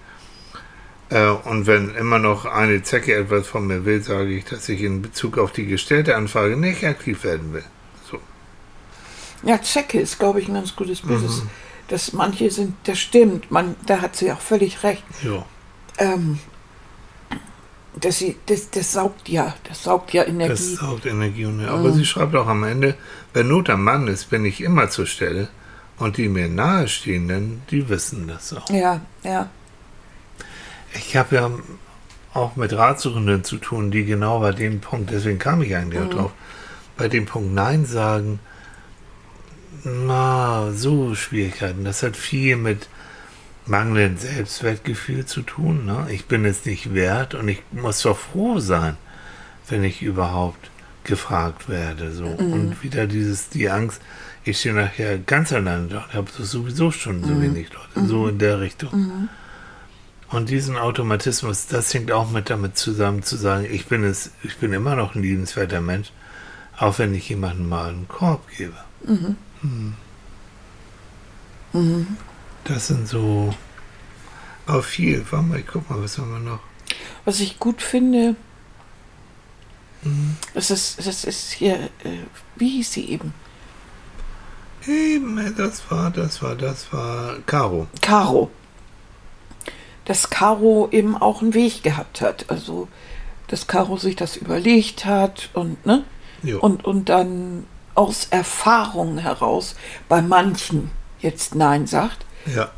Äh, 1.09 1.29
und 1.29 1.65
wenn 1.65 1.95
immer 1.95 2.19
noch 2.19 2.45
eine 2.45 2.83
Zecke 2.83 3.15
etwas 3.15 3.47
von 3.47 3.65
mir 3.65 3.85
will, 3.85 4.03
sage 4.03 4.29
ich, 4.35 4.45
dass 4.45 4.69
ich 4.69 4.83
in 4.83 5.01
Bezug 5.01 5.39
auf 5.39 5.51
die 5.51 5.65
gestellte 5.65 6.15
Anfrage 6.15 6.57
nicht 6.57 6.83
aktiv 6.83 7.23
werden 7.23 7.53
will. 7.53 7.65
So. 8.11 8.19
Ja, 9.41 9.59
Zecke 9.63 9.99
ist, 9.99 10.19
glaube 10.19 10.41
ich, 10.41 10.47
ein 10.47 10.53
ganz 10.53 10.75
gutes 10.75 11.01
Bild. 11.01 11.21
Mhm. 11.21 11.49
Das- 11.87 12.05
Dass 12.07 12.13
manche 12.13 12.49
sind, 12.51 12.75
das 12.83 12.99
stimmt, 12.99 13.49
man, 13.51 13.75
da 13.85 14.01
hat 14.01 14.15
sie 14.15 14.31
auch 14.31 14.41
völlig 14.41 14.83
recht. 14.83 15.03
Ja. 15.23 15.45
Ähm, 15.99 16.39
dass 17.99 18.19
sie, 18.19 18.35
das, 18.45 18.69
das 18.69 18.93
saugt 18.93 19.27
ja, 19.29 19.55
das 19.67 19.83
saugt 19.83 20.13
ja 20.13 20.23
Das 20.23 20.31
Energie. 20.31 20.75
saugt 20.75 21.05
Energie. 21.05 21.45
Und, 21.45 21.65
aber 21.65 21.91
sie 21.93 22.05
schreibt 22.05 22.35
auch 22.35 22.47
am 22.47 22.63
Ende, 22.63 22.95
wenn 23.33 23.47
Not 23.47 23.69
am 23.69 23.83
Mann 23.83 24.07
ist, 24.07 24.29
bin 24.29 24.45
ich 24.45 24.61
immer 24.61 24.89
zur 24.89 25.07
Stelle. 25.07 25.47
Und 25.97 26.17
die 26.17 26.29
mir 26.29 26.47
nahestehenden, 26.47 27.63
die 27.71 27.89
wissen 27.89 28.27
das 28.27 28.53
auch. 28.53 28.69
Ja, 28.69 29.01
ja. 29.23 29.49
Ich 30.93 31.15
habe 31.17 31.35
ja 31.35 31.49
auch 32.35 32.55
mit 32.55 32.71
Ratsuchenden 32.73 33.43
zu 33.43 33.57
tun, 33.57 33.89
die 33.89 34.05
genau 34.05 34.39
bei 34.41 34.51
dem 34.51 34.79
Punkt, 34.79 35.09
deswegen 35.09 35.39
kam 35.39 35.63
ich 35.63 35.75
eigentlich 35.75 35.99
auch 36.03 36.09
drauf, 36.09 36.31
bei 36.97 37.07
dem 37.07 37.25
Punkt 37.25 37.51
Nein 37.55 37.85
sagen, 37.87 38.39
na, 40.07 40.71
so 40.71 41.15
Schwierigkeiten. 41.15 41.83
Das 41.83 42.03
hat 42.03 42.15
viel 42.15 42.55
mit 42.55 42.87
mangelndem 43.65 44.17
Selbstwertgefühl 44.17 45.25
zu 45.25 45.41
tun. 45.41 45.85
Ne? 45.85 46.07
Ich 46.09 46.25
bin 46.25 46.45
es 46.45 46.65
nicht 46.65 46.93
wert 46.93 47.35
und 47.35 47.47
ich 47.47 47.61
muss 47.71 48.01
doch 48.01 48.17
froh 48.17 48.59
sein, 48.59 48.97
wenn 49.69 49.83
ich 49.83 50.01
überhaupt 50.01 50.69
gefragt 51.03 51.69
werde. 51.69 52.11
So. 52.11 52.25
Und 52.25 52.83
wieder 52.83 53.07
dieses, 53.07 53.49
die 53.49 53.69
Angst, 53.69 54.01
ich 54.43 54.59
stehe 54.59 54.75
nachher 54.75 55.17
ganz 55.17 55.51
alleine 55.51 55.87
da 55.87 56.03
und 56.03 56.13
habe 56.13 56.31
sowieso 56.31 56.91
schon 56.91 57.23
so 57.23 57.41
wenig 57.41 57.67
Leute. 57.73 58.07
So 58.07 58.27
in 58.27 58.39
der 58.39 58.59
Richtung. 58.59 59.29
Und 60.29 60.49
diesen 60.49 60.77
Automatismus, 60.77 61.67
das 61.67 61.93
hängt 61.93 62.11
auch 62.11 62.29
mit 62.29 62.49
damit 62.49 62.77
zusammen 62.77 63.23
zu 63.23 63.37
sagen, 63.37 63.65
ich 63.69 63.85
bin 63.87 64.03
es, 64.03 64.31
ich 64.43 64.57
bin 64.57 64.73
immer 64.73 64.95
noch 64.95 65.15
ein 65.15 65.21
liebenswerter 65.21 65.81
Mensch, 65.81 66.11
auch 66.77 66.99
wenn 66.99 67.13
ich 67.15 67.29
jemandem 67.29 67.69
mal 67.69 67.89
einen 67.89 68.07
Korb 68.07 68.47
gebe. 68.57 68.75
Hm. 71.71 72.07
Das 72.63 72.87
sind 72.87 73.07
so 73.07 73.53
auch 74.65 74.83
viel. 74.83 75.25
Warte 75.29 75.45
mal, 75.45 75.59
ich 75.59 75.67
guck 75.67 75.89
mal, 75.89 76.01
was 76.01 76.17
haben 76.17 76.31
wir 76.31 76.39
noch? 76.39 76.59
Was 77.25 77.39
ich 77.39 77.59
gut 77.59 77.81
finde, 77.81 78.35
Mhm. 80.03 80.37
das 80.53 80.69
ist, 80.69 81.05
das 81.05 81.23
ist 81.23 81.51
hier, 81.51 81.75
äh, 82.03 82.19
wie 82.55 82.69
hieß 82.69 82.93
sie 82.93 83.09
eben? 83.09 83.33
Eben, 84.87 85.55
das 85.57 85.89
war, 85.89 86.11
das 86.11 86.41
war, 86.41 86.55
das 86.55 86.93
war 86.93 87.37
Caro. 87.45 87.87
Caro. 88.01 88.51
Dass 90.05 90.29
Caro 90.29 90.87
eben 90.91 91.17
auch 91.17 91.41
einen 91.41 91.53
Weg 91.55 91.83
gehabt 91.83 92.21
hat. 92.21 92.45
Also, 92.49 92.87
dass 93.47 93.67
Caro 93.67 93.97
sich 93.97 94.15
das 94.15 94.37
überlegt 94.37 95.03
hat 95.03 95.49
und, 95.53 95.83
ne? 95.85 96.05
Jo. 96.43 96.59
Und, 96.59 96.85
und 96.85 97.09
dann 97.09 97.65
aus 97.97 98.27
Erfahrung 98.29 99.17
heraus 99.17 99.75
bei 100.07 100.21
manchen 100.21 100.91
jetzt 101.19 101.55
Nein 101.55 101.87
sagt, 101.87 102.25
ja, 102.45 102.69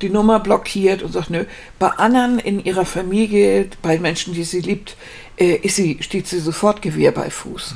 die 0.00 0.08
Nummer 0.08 0.40
blockiert 0.40 1.02
und 1.02 1.12
sagt, 1.12 1.30
nö. 1.30 1.44
Bei 1.78 1.88
anderen 1.90 2.38
in 2.38 2.64
ihrer 2.64 2.86
Familie, 2.86 3.68
bei 3.82 3.98
Menschen, 3.98 4.32
die 4.32 4.44
sie 4.44 4.60
liebt, 4.60 4.96
äh, 5.36 5.56
ist 5.56 5.76
sie, 5.76 5.98
steht 6.00 6.26
sie 6.26 6.40
sofort 6.40 6.80
Gewehr 6.80 7.12
bei 7.12 7.28
Fuß. 7.30 7.74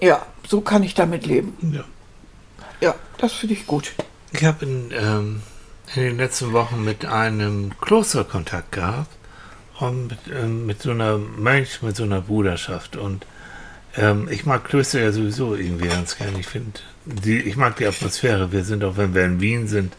Ja, 0.00 0.24
so 0.46 0.60
kann 0.60 0.82
ich 0.82 0.94
damit 0.94 1.26
leben. 1.26 1.56
ja. 1.72 1.84
Ja, 2.80 2.94
das 3.18 3.32
finde 3.32 3.54
ich 3.54 3.66
gut. 3.66 3.92
Ich 4.32 4.44
habe 4.44 4.66
in, 4.66 4.92
ähm, 4.92 5.42
in 5.94 6.02
den 6.02 6.16
letzten 6.18 6.52
Wochen 6.52 6.84
mit 6.84 7.06
einem 7.06 7.72
Kloster 7.80 8.24
Kontakt 8.24 8.72
gehabt 8.72 9.10
und 9.78 10.08
mit, 10.08 10.18
ähm, 10.30 10.66
mit 10.66 10.82
so 10.82 10.90
einer 10.90 11.16
Mönch, 11.16 11.80
mit 11.82 11.96
so 11.96 12.02
einer 12.02 12.20
Bruderschaft. 12.20 12.96
Und 12.96 13.26
ähm, 13.96 14.28
ich 14.30 14.46
mag 14.46 14.64
Klöster 14.64 15.00
ja 15.00 15.12
sowieso 15.12 15.54
irgendwie 15.54 15.88
ganz 15.88 16.16
gerne. 16.16 16.38
Ich 16.38 16.46
finde, 16.46 16.80
ich 17.24 17.56
mag 17.56 17.76
die 17.76 17.86
Atmosphäre. 17.86 18.52
Wir 18.52 18.64
sind 18.64 18.84
auch, 18.84 18.96
wenn 18.96 19.14
wir 19.14 19.24
in 19.24 19.40
Wien 19.40 19.68
sind, 19.68 19.94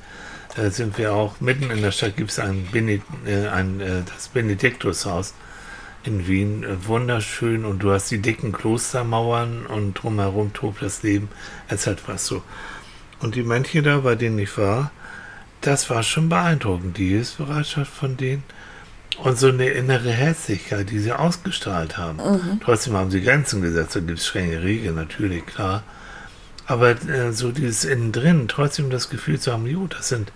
äh, 0.58 0.70
sind 0.70 0.98
wir 0.98 1.14
auch 1.14 1.40
mitten 1.40 1.72
in 1.72 1.82
der 1.82 1.92
Stadt. 1.92 2.18
Gibt 2.18 2.32
es 2.32 2.40
ein, 2.40 2.68
Bened, 2.72 3.04
äh, 3.26 3.48
ein 3.48 3.80
äh, 3.82 4.02
das 4.14 4.28
Benediktushaus. 4.30 5.34
in 6.04 6.28
Wien 6.28 6.64
äh, 6.64 6.88
wunderschön 6.88 7.66
und 7.66 7.80
du 7.80 7.92
hast 7.92 8.12
die 8.12 8.20
dicken 8.20 8.52
Klostermauern 8.52 9.66
und 9.66 9.96
drumherum 9.96 10.54
tobt 10.54 10.82
das 10.82 11.04
Leben. 11.04 11.30
Es 11.68 11.88
hat 11.88 12.08
was 12.08 12.28
so. 12.28 12.44
Und 13.20 13.36
die 13.36 13.44
Mönche 13.44 13.82
da, 13.82 14.00
bei 14.00 14.16
denen 14.16 14.38
ich 14.40 14.58
war, 14.58 14.92
das 15.62 15.90
war 15.90 16.04
schon 16.04 16.30
beeindruckend, 16.30 16.98
die 16.98 17.10
Hilfsbereitschaft 17.10 17.92
von 17.92 18.18
denen 18.18 18.44
und 19.18 19.38
so 19.38 19.48
eine 19.48 19.70
innere 19.70 20.12
Herzlichkeit, 20.12 20.90
die 20.90 21.00
sie 21.00 21.14
ausgestrahlt 21.14 21.98
haben. 21.98 22.18
Mhm. 22.18 22.60
Trotzdem 22.64 22.94
haben 22.94 23.12
sie 23.12 23.22
Grenzen 23.22 23.62
gesetzt, 23.62 23.96
da 23.96 24.00
gibt 24.00 24.20
es 24.20 24.28
strenge 24.28 24.62
Regeln, 24.62 24.96
natürlich, 24.96 25.46
klar. 25.46 25.84
Aber 26.68 26.92
äh, 26.92 27.32
so 27.32 27.52
dieses 27.52 27.86
innen 27.86 28.12
drin, 28.12 28.48
trotzdem 28.48 28.90
das 28.90 29.10
Gefühl 29.10 29.40
zu 29.40 29.54
haben, 29.54 29.68
jo, 29.68 29.88
das 29.88 30.10
sind 30.10 30.32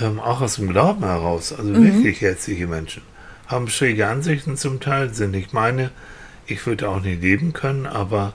ähm, 0.00 0.18
auch 0.20 0.40
aus 0.40 0.56
dem 0.56 0.68
Glauben 0.68 1.04
heraus, 1.04 1.52
also 1.52 1.70
Mhm. 1.72 1.84
wirklich 1.84 2.20
herzliche 2.20 2.66
Menschen. 2.66 3.02
Haben 3.46 3.68
schräge 3.68 4.06
Ansichten 4.06 4.56
zum 4.56 4.80
Teil, 4.80 5.12
sind 5.12 5.32
nicht 5.32 5.52
meine. 5.52 5.90
Ich 6.46 6.64
würde 6.66 6.88
auch 6.88 7.00
nicht 7.00 7.20
leben 7.22 7.52
können, 7.52 7.86
aber 7.86 8.32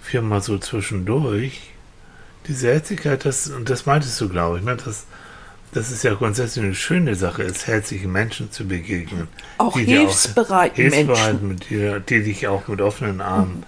für 0.00 0.22
mal 0.22 0.42
so 0.42 0.58
zwischendurch, 0.58 1.60
diese 2.48 2.72
Herzlichkeit, 2.72 3.24
das, 3.24 3.48
und 3.48 3.70
das 3.70 3.86
meintest 3.86 4.20
du, 4.20 4.28
glaube 4.28 4.58
ich, 4.58 4.64
ne, 4.64 4.76
dass, 4.76 5.04
das 5.72 5.90
ist 5.90 6.04
ja 6.04 6.14
grundsätzlich 6.14 6.64
eine 6.64 6.74
schöne 6.74 7.14
Sache 7.14 7.42
ist, 7.42 7.66
herzlichen 7.66 8.12
Menschen 8.12 8.50
zu 8.50 8.66
begegnen. 8.68 9.28
Auch 9.58 9.74
die 9.74 9.84
hilfsbereiten 9.84 10.76
hilfsbereit 10.76 11.42
Menschen. 11.42 11.48
mit 11.48 11.70
dir, 11.70 12.00
die 12.00 12.22
dich 12.22 12.46
auch 12.46 12.68
mit 12.68 12.82
offenen 12.82 13.22
Armen 13.22 13.64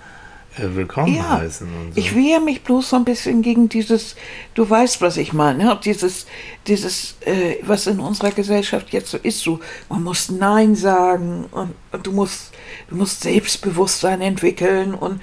äh, 0.58 0.74
willkommen 0.74 1.14
Ja, 1.14 1.38
heißen. 1.38 1.66
So. 1.94 1.98
ich 1.98 2.14
wehre 2.14 2.42
mich 2.42 2.62
bloß 2.62 2.90
so 2.90 2.96
ein 2.96 3.04
bisschen 3.04 3.40
gegen 3.40 3.70
dieses, 3.70 4.16
du 4.54 4.68
weißt, 4.68 5.00
was 5.00 5.16
ich 5.16 5.32
meine, 5.32 5.64
ne? 5.64 5.80
dieses, 5.82 6.26
dieses, 6.66 7.16
äh, 7.24 7.56
was 7.62 7.86
in 7.86 8.00
unserer 8.00 8.32
Gesellschaft 8.32 8.92
jetzt 8.92 9.10
so 9.10 9.16
ist, 9.16 9.40
so, 9.40 9.60
man 9.88 10.02
muss 10.02 10.30
Nein 10.30 10.74
sagen 10.76 11.46
und, 11.50 11.74
und 11.90 12.06
du 12.06 12.12
musst, 12.12 12.52
du 12.90 12.96
musst 12.96 13.22
Selbstbewusstsein 13.22 14.20
entwickeln 14.20 14.94
und 14.94 15.22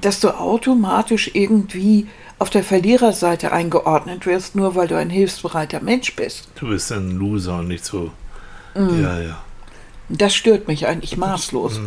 dass 0.00 0.20
du 0.20 0.30
automatisch 0.30 1.30
irgendwie 1.34 2.08
auf 2.40 2.48
der 2.48 2.64
Verliererseite 2.64 3.52
eingeordnet 3.52 4.24
wirst, 4.24 4.56
nur 4.56 4.74
weil 4.74 4.88
du 4.88 4.96
ein 4.96 5.10
hilfsbereiter 5.10 5.80
Mensch 5.80 6.16
bist. 6.16 6.48
Du 6.54 6.68
bist 6.68 6.90
ein 6.90 7.10
Loser 7.10 7.58
und 7.58 7.68
nicht 7.68 7.84
so. 7.84 8.10
Mhm. 8.74 9.02
Ja, 9.02 9.20
ja. 9.20 9.38
Das 10.08 10.34
stört 10.34 10.66
mich 10.66 10.86
eigentlich 10.86 11.18
maßlos. 11.18 11.80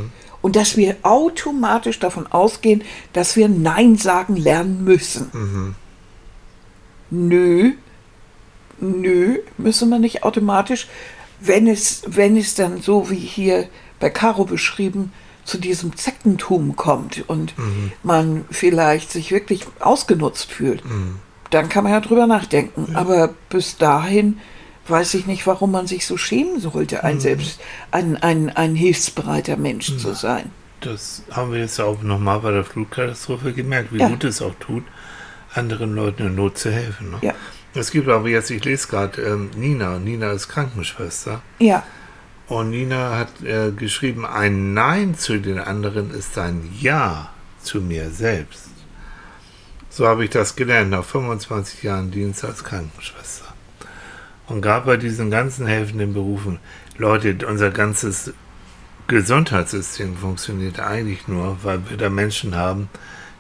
Und 0.43 0.55
dass 0.55 0.77
wir 0.77 0.97
automatisch 1.01 1.99
davon 1.99 2.27
ausgehen, 2.27 2.83
dass 3.13 3.35
wir 3.35 3.49
Nein 3.49 3.97
sagen 3.97 4.35
lernen 4.35 4.83
müssen. 4.83 5.75
Nö, 7.09 7.71
nö, 8.79 9.39
müssen 9.57 9.89
wir 9.89 9.99
nicht 9.99 10.23
automatisch, 10.23 10.87
wenn 11.39 11.67
es, 11.67 12.03
wenn 12.05 12.37
es 12.37 12.53
dann 12.53 12.79
so 12.79 13.09
wie 13.09 13.15
hier 13.15 13.67
bei 13.99 14.11
Caro 14.11 14.45
beschrieben, 14.45 15.11
zu 15.45 15.57
diesem 15.57 15.95
Zeckentum 15.95 16.75
kommt 16.75 17.23
und 17.27 17.53
man 18.03 18.45
vielleicht 18.51 19.11
sich 19.11 19.31
wirklich 19.31 19.65
ausgenutzt 19.79 20.51
fühlt, 20.51 20.83
dann 21.49 21.69
kann 21.69 21.83
man 21.83 21.93
ja 21.93 21.99
drüber 21.99 22.27
nachdenken. 22.27 22.95
Aber 22.95 23.33
bis 23.49 23.77
dahin 23.77 24.39
weiß 24.87 25.13
ich 25.13 25.27
nicht, 25.27 25.45
warum 25.47 25.71
man 25.71 25.87
sich 25.87 26.05
so 26.05 26.17
schämen 26.17 26.59
sollte, 26.59 27.03
ein 27.03 27.19
selbst 27.19 27.59
ein, 27.91 28.17
ein, 28.17 28.49
ein 28.49 28.75
hilfsbereiter 28.75 29.55
Mensch 29.57 29.97
zu 29.97 30.13
sein. 30.13 30.49
Das 30.81 31.23
haben 31.31 31.53
wir 31.53 31.59
jetzt 31.59 31.79
auch 31.79 32.01
nochmal 32.01 32.39
bei 32.41 32.51
der 32.51 32.65
Flutkatastrophe 32.65 33.53
gemerkt, 33.53 33.93
wie 33.93 33.99
Ja. 33.99 34.09
gut 34.09 34.23
es 34.25 34.41
auch 34.41 34.55
tut, 34.59 34.83
anderen 35.53 35.95
Leuten 35.95 36.27
in 36.27 36.35
Not 36.35 36.57
zu 36.57 36.71
helfen. 36.71 37.11
Ne? 37.11 37.17
Ja. 37.21 37.33
Es 37.75 37.91
gibt 37.91 38.09
aber 38.09 38.27
jetzt, 38.27 38.51
ich 38.51 38.63
lese 38.65 38.87
gerade, 38.87 39.21
ähm, 39.21 39.49
Nina. 39.55 39.97
Nina 39.99 40.31
ist 40.31 40.49
Krankenschwester. 40.49 41.41
Ja, 41.59 41.83
Und 42.47 42.71
Nina 42.71 43.17
hat 43.17 43.41
äh, 43.43 43.71
geschrieben, 43.71 44.25
ein 44.25 44.73
Nein 44.73 45.15
zu 45.15 45.39
den 45.39 45.59
anderen 45.59 46.11
ist 46.11 46.37
ein 46.37 46.69
Ja 46.79 47.31
zu 47.61 47.79
mir 47.81 48.09
selbst. 48.09 48.69
So 49.89 50.07
habe 50.07 50.25
ich 50.25 50.31
das 50.31 50.55
gelernt 50.55 50.89
nach 50.89 51.05
25 51.05 51.83
Jahren 51.83 52.11
Dienst 52.11 52.43
als 52.43 52.63
Krankenschwester. 52.63 53.53
Und 54.47 54.61
gerade 54.61 54.85
bei 54.85 54.97
diesen 54.97 55.31
ganzen 55.31 55.67
helfenden 55.67 56.13
Berufen, 56.13 56.59
Leute, 56.97 57.47
unser 57.47 57.71
ganzes 57.71 58.33
Gesundheitssystem 59.07 60.17
funktioniert 60.17 60.79
eigentlich 60.79 61.27
nur, 61.27 61.57
weil 61.63 61.89
wir 61.89 61.97
da 61.97 62.09
Menschen 62.09 62.55
haben, 62.55 62.89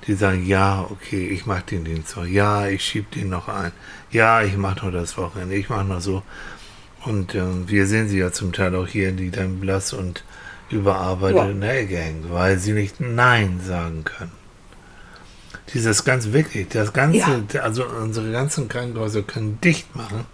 die 0.07 0.13
sagen, 0.13 0.45
ja, 0.45 0.85
okay, 0.89 1.27
ich 1.27 1.45
mache 1.45 1.63
den 1.71 1.85
Dienst 1.85 2.15
noch, 2.15 2.25
ja, 2.25 2.67
ich 2.67 2.83
schiebe 2.83 3.07
den 3.15 3.29
noch 3.29 3.47
ein, 3.47 3.71
ja, 4.11 4.43
ich 4.43 4.57
mache 4.57 4.85
noch 4.85 4.91
das 4.91 5.17
Wochenende, 5.17 5.55
ich 5.55 5.69
mache 5.69 5.85
noch 5.85 6.01
so. 6.01 6.23
Und 7.05 7.35
ähm, 7.35 7.65
wir 7.67 7.85
sehen 7.85 8.07
sie 8.07 8.19
ja 8.19 8.31
zum 8.31 8.53
Teil 8.53 8.75
auch 8.75 8.87
hier, 8.87 9.11
die 9.11 9.29
dann 9.29 9.59
blass 9.59 9.93
und 9.93 10.23
überarbeitet 10.69 11.37
Ja. 11.37 11.49
in 11.49 11.61
der 11.61 11.79
Ecke 11.81 11.97
hängen, 11.97 12.25
weil 12.29 12.57
sie 12.59 12.71
nicht 12.73 12.99
Nein 13.01 13.59
sagen 13.65 14.03
können. 14.05 14.31
Dieses 15.73 16.03
ganz 16.03 16.31
wirklich, 16.33 16.67
das 16.69 16.93
Ganze, 16.93 17.45
also 17.61 17.85
unsere 17.85 18.31
ganzen 18.31 18.67
Krankenhäuser 18.67 19.23
können 19.23 19.59
dicht 19.63 19.95
machen. 19.95 20.25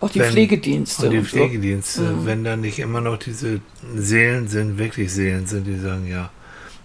auch 0.00 0.10
die 0.10 0.20
Wenn- 0.20 0.30
Pflegedienste. 0.32 1.06
Und 1.06 1.12
die 1.12 1.18
und 1.18 1.24
so. 1.24 1.30
Pflegedienste, 1.36 2.24
wenn 2.26 2.44
da 2.44 2.56
nicht 2.56 2.78
immer 2.78 3.00
noch 3.00 3.16
diese 3.18 3.60
Seelen 3.96 4.46
sind, 4.48 4.78
wirklich 4.78 5.12
Seelen 5.12 5.46
sind, 5.46 5.66
die 5.66 5.78
sagen, 5.78 6.06
ja, 6.06 6.30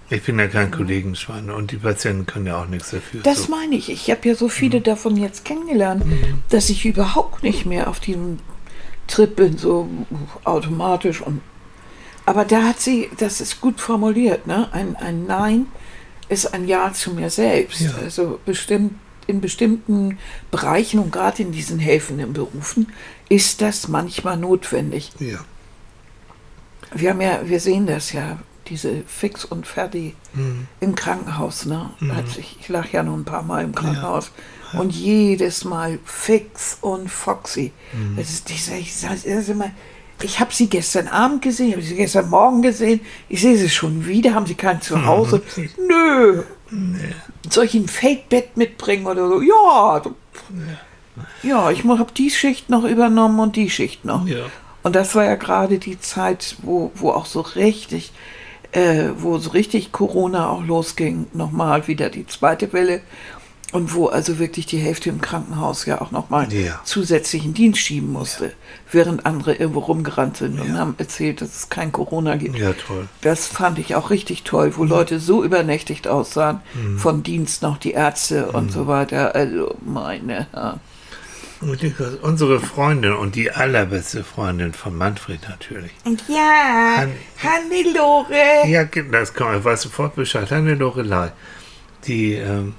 ich 0.10 0.24
bin 0.24 0.40
ja 0.40 0.48
kein 0.48 0.72
Kollegenschwein 0.72 1.50
und 1.52 1.72
die 1.72 1.78
Patienten 1.78 2.26
können 2.26 2.48
ja 2.48 2.62
auch 2.62 2.68
nichts 2.68 2.92
dafür. 2.92 3.22
Das 3.24 3.44
so. 3.44 3.52
meine 3.52 3.76
ich. 3.76 3.90
Ich 3.92 4.10
habe 4.10 4.28
ja 4.28 4.36
so 4.36 4.50
viele 4.50 4.82
davon 4.82 5.16
jetzt 5.18 5.46
kennengelernt, 5.46 6.04
dass 6.50 6.70
ich 6.70 6.86
überhaupt 6.86 7.44
nicht 7.44 7.66
mehr 7.66 7.88
auf 7.88 8.00
diesem 8.00 8.40
Trip 9.08 9.36
bin, 9.36 9.58
so 9.58 9.88
automatisch. 10.44 11.22
Und 11.22 11.42
aber 12.26 12.46
da 12.46 12.64
hat 12.64 12.80
sie, 12.80 13.10
das 13.18 13.42
ist 13.42 13.60
gut 13.62 13.80
formuliert, 13.82 14.48
ne? 14.48 14.70
Ein, 14.72 14.96
ein 14.96 15.26
Nein 15.26 15.68
ist 16.30 16.54
ein 16.54 16.68
Ja 16.68 16.94
zu 16.94 17.12
mir 17.12 17.30
selbst. 17.30 17.82
Ja. 17.82 17.92
Also 18.02 18.40
bestimmt 18.46 18.94
in 19.28 19.40
bestimmten 19.42 20.18
Bereichen 20.52 21.00
und 21.00 21.12
gerade 21.12 21.44
in 21.44 21.52
diesen 21.52 21.80
helfenden 21.80 22.34
Berufen 22.34 22.92
ist 23.30 23.62
das 23.62 23.88
manchmal 23.88 24.38
notwendig. 24.38 25.12
ja. 25.20 25.40
Wir 26.96 27.10
haben 27.10 27.22
ja, 27.22 27.40
wir 27.46 27.60
sehen 27.60 27.88
das 27.88 28.12
ja, 28.14 28.38
diese 28.68 29.02
Fix 29.08 29.46
und 29.46 29.66
Fertig 29.66 30.16
Mhm. 30.36 30.68
im 30.80 30.96
Krankenhaus, 30.96 31.66
ne? 31.66 31.92
Als 32.16 32.38
ich, 32.38 32.58
ich 32.60 32.68
lag 32.70 32.92
ja 32.92 33.04
nur 33.04 33.16
ein 33.18 33.24
paar 33.24 33.44
Mal 33.44 33.64
im 33.64 33.74
Krankenhaus 33.76 34.32
und 34.78 34.94
jedes 34.94 35.66
Mal 35.66 36.00
Fix 36.06 36.78
und 36.82 37.10
Foxy. 37.10 37.72
Mhm. 37.94 38.18
Das 38.18 38.30
ist 38.30 38.50
ich 38.50 39.02
das 39.02 39.26
ist 39.26 39.50
immer, 39.50 39.72
ich 40.22 40.40
habe 40.40 40.54
sie 40.54 40.68
gestern 40.68 41.08
Abend 41.08 41.42
gesehen, 41.42 41.74
habe 41.74 41.82
sie 41.82 41.96
gestern 41.96 42.30
Morgen 42.30 42.62
gesehen, 42.62 43.02
ich 43.30 43.42
sehe 43.42 43.58
sie 43.58 43.70
schon 43.70 44.06
wieder, 44.06 44.34
haben 44.34 44.46
sie 44.46 44.56
kein 44.56 44.82
Zuhause? 44.82 45.42
Mhm. 45.56 45.70
Nö. 45.88 46.44
Soll 47.50 47.66
ich 47.66 47.76
ein 47.76 47.88
Fake-Bett 47.88 48.58
mitbringen 48.58 49.06
oder 49.06 49.28
so? 49.28 49.42
Ja. 49.42 50.02
Ja, 51.44 51.72
ich 51.72 51.84
habe 51.84 52.12
die 52.16 52.32
Schicht 52.32 52.70
noch 52.70 52.84
übernommen 52.84 53.40
und 53.40 53.56
die 53.56 53.70
Schicht 53.70 54.06
noch. 54.06 54.26
Ja. 54.26 54.46
Und 54.82 54.96
das 54.96 55.16
war 55.16 55.24
ja 55.24 55.36
gerade 55.36 55.80
die 55.80 56.00
Zeit, 56.00 56.58
wo, 56.62 56.92
wo 56.96 57.12
auch 57.12 57.26
so 57.26 57.42
richtig, 57.42 58.12
äh, 58.72 59.10
wo 59.18 59.38
so 59.38 59.52
richtig 59.52 59.92
Corona 59.92 60.50
auch 60.50 60.64
losging, 60.64 61.28
nochmal 61.34 61.88
wieder 61.88 62.10
die 62.10 62.28
zweite 62.28 62.74
Welle. 62.74 63.02
Und 63.74 63.94
wo 63.94 64.08
also 64.08 64.40
wirklich 64.40 64.66
die 64.68 64.78
Hälfte 64.78 65.10
im 65.10 65.20
Krankenhaus 65.20 65.86
ja 65.86 66.00
auch 66.00 66.12
nochmal 66.12 66.52
Ja. 66.54 66.80
zusätzlichen 66.86 67.54
Dienst 67.54 67.80
schieben 67.80 68.12
musste, 68.14 68.54
während 68.92 69.26
andere 69.26 69.56
irgendwo 69.56 69.80
rumgerannt 69.80 70.38
sind 70.38 70.60
und 70.62 70.78
haben 70.78 70.96
erzählt, 71.00 71.42
dass 71.42 71.50
es 71.56 71.70
kein 71.70 71.92
Corona 71.92 72.36
gibt. 72.38 72.56
ja, 72.58 72.74
toll. 72.74 73.08
Das 73.22 73.48
fand 73.48 73.80
ich 73.80 73.96
auch 73.96 74.10
richtig 74.12 74.44
toll, 74.44 74.74
wo 74.78 74.84
Leute 74.84 75.20
so 75.20 75.44
übernächtigt 75.44 76.08
aussahen, 76.08 76.62
vom 76.98 77.24
Dienst 77.24 77.62
noch 77.64 77.78
die 77.78 77.92
Ärzte 77.92 78.52
und 78.52 78.72
so 78.72 78.88
weiter. 78.88 79.34
Also 79.36 79.76
meine 79.84 80.48
Herren. 80.54 80.80
Unsere 82.22 82.60
Freundin 82.60 83.14
und 83.14 83.36
die 83.36 83.50
allerbeste 83.52 84.24
Freundin 84.26 84.74
von 84.74 84.98
Manfred 84.98 85.40
natürlich. 85.48 85.92
Und 86.04 86.22
ja, 86.28 86.98
Han- 86.98 87.14
Hannelore. 87.42 88.68
Ja, 88.68 88.84
das 88.84 89.34
kann 89.34 89.48
man, 89.48 89.60
ich 89.60 89.64
weiß 89.66 89.82
sofort 89.84 90.16
Bescheid. 90.16 90.52
Eine 90.52 90.76
Lorelei, 90.76 91.32
die 92.06 92.34
ähm, 92.34 92.76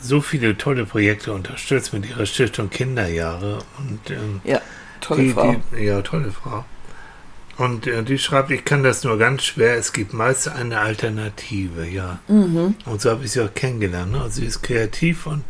so 0.00 0.20
viele 0.20 0.56
tolle 0.56 0.84
Projekte 0.86 1.32
unterstützt 1.32 1.92
mit 1.92 2.08
ihrer 2.08 2.26
Stiftung 2.26 2.70
Kinderjahre. 2.70 3.58
Und 3.78 4.10
ähm, 4.10 4.40
Ja, 4.44 4.60
tolle 5.00 5.22
die, 5.22 5.30
Frau. 5.30 5.56
Die, 5.76 5.84
ja, 5.84 6.02
tolle 6.02 6.30
Frau. 6.32 6.64
Und 7.56 7.86
äh, 7.88 8.04
die 8.04 8.18
schreibt, 8.18 8.50
ich 8.52 8.64
kann 8.64 8.84
das 8.84 9.02
nur 9.02 9.18
ganz 9.18 9.42
schwer, 9.44 9.76
es 9.76 9.92
gibt 9.92 10.12
meist 10.14 10.46
eine 10.48 10.78
Alternative, 10.78 11.84
ja. 11.86 12.20
Mhm. 12.28 12.76
Und 12.84 13.00
so 13.00 13.10
habe 13.10 13.24
ich 13.24 13.32
sie 13.32 13.40
auch 13.40 13.52
kennengelernt. 13.52 14.12
Ne? 14.12 14.20
Also 14.20 14.40
sie 14.40 14.46
ist 14.46 14.62
kreativ 14.62 15.26
und 15.26 15.42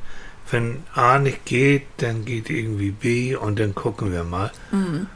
wenn 0.50 0.82
A 0.94 1.18
nicht 1.18 1.44
geht, 1.44 1.82
dann 1.98 2.24
geht 2.24 2.48
irgendwie 2.48 2.90
B 2.92 3.36
und 3.36 3.58
dann 3.58 3.74
gucken 3.74 4.10
wir 4.12 4.24
mal. 4.24 4.50
Und 4.72 4.78
Mhm. 4.78 5.06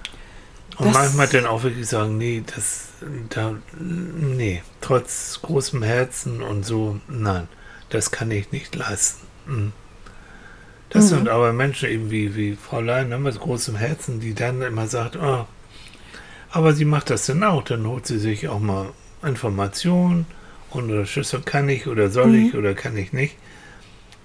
Das- 0.79 0.93
manchmal 0.93 1.29
dann 1.29 1.47
auch 1.47 1.63
wirklich 1.63 1.87
sagen, 1.87 2.19
nee, 2.19 2.43
das, 2.55 2.89
da, 3.31 3.55
nee, 3.79 4.63
trotz 4.83 5.39
großem 5.41 5.83
Herzen 5.83 6.43
und 6.43 6.65
so, 6.67 7.01
nein, 7.09 7.49
das 7.95 8.11
kann 8.11 8.31
ich 8.31 8.53
nicht 8.53 8.75
leisten. 8.75 9.27
Mhm. 9.47 9.73
Das 10.91 11.09
sind 11.09 11.29
aber 11.29 11.53
Menschen 11.55 11.89
eben 11.89 12.11
wie, 12.11 12.37
wie 12.37 12.55
Frau 12.55 12.81
Lein 12.81 13.09
ne, 13.09 13.19
mit 13.19 13.39
großem 13.41 13.77
Herzen, 13.77 14.21
die 14.21 14.35
dann 14.35 14.61
immer 14.63 14.87
sagt, 14.87 15.17
oh, 15.17 15.47
Aber 16.51 16.75
sie 16.75 16.85
macht 16.85 17.09
das 17.09 17.25
dann 17.27 17.43
auch. 17.45 17.65
Dann 17.65 17.87
holt 17.87 18.07
sie 18.07 18.19
sich 18.19 18.47
auch 18.49 18.61
mal 18.61 18.91
Informationen 19.23 20.27
und 20.71 20.91
oder 20.91 21.07
Schlüssel 21.07 21.41
kann 21.43 21.69
ich 21.71 21.87
oder 21.87 22.11
soll 22.11 22.29
Mhm. 22.29 22.47
ich 22.47 22.55
oder 22.55 22.75
kann 22.75 22.97
ich 22.97 23.13
nicht. 23.15 23.37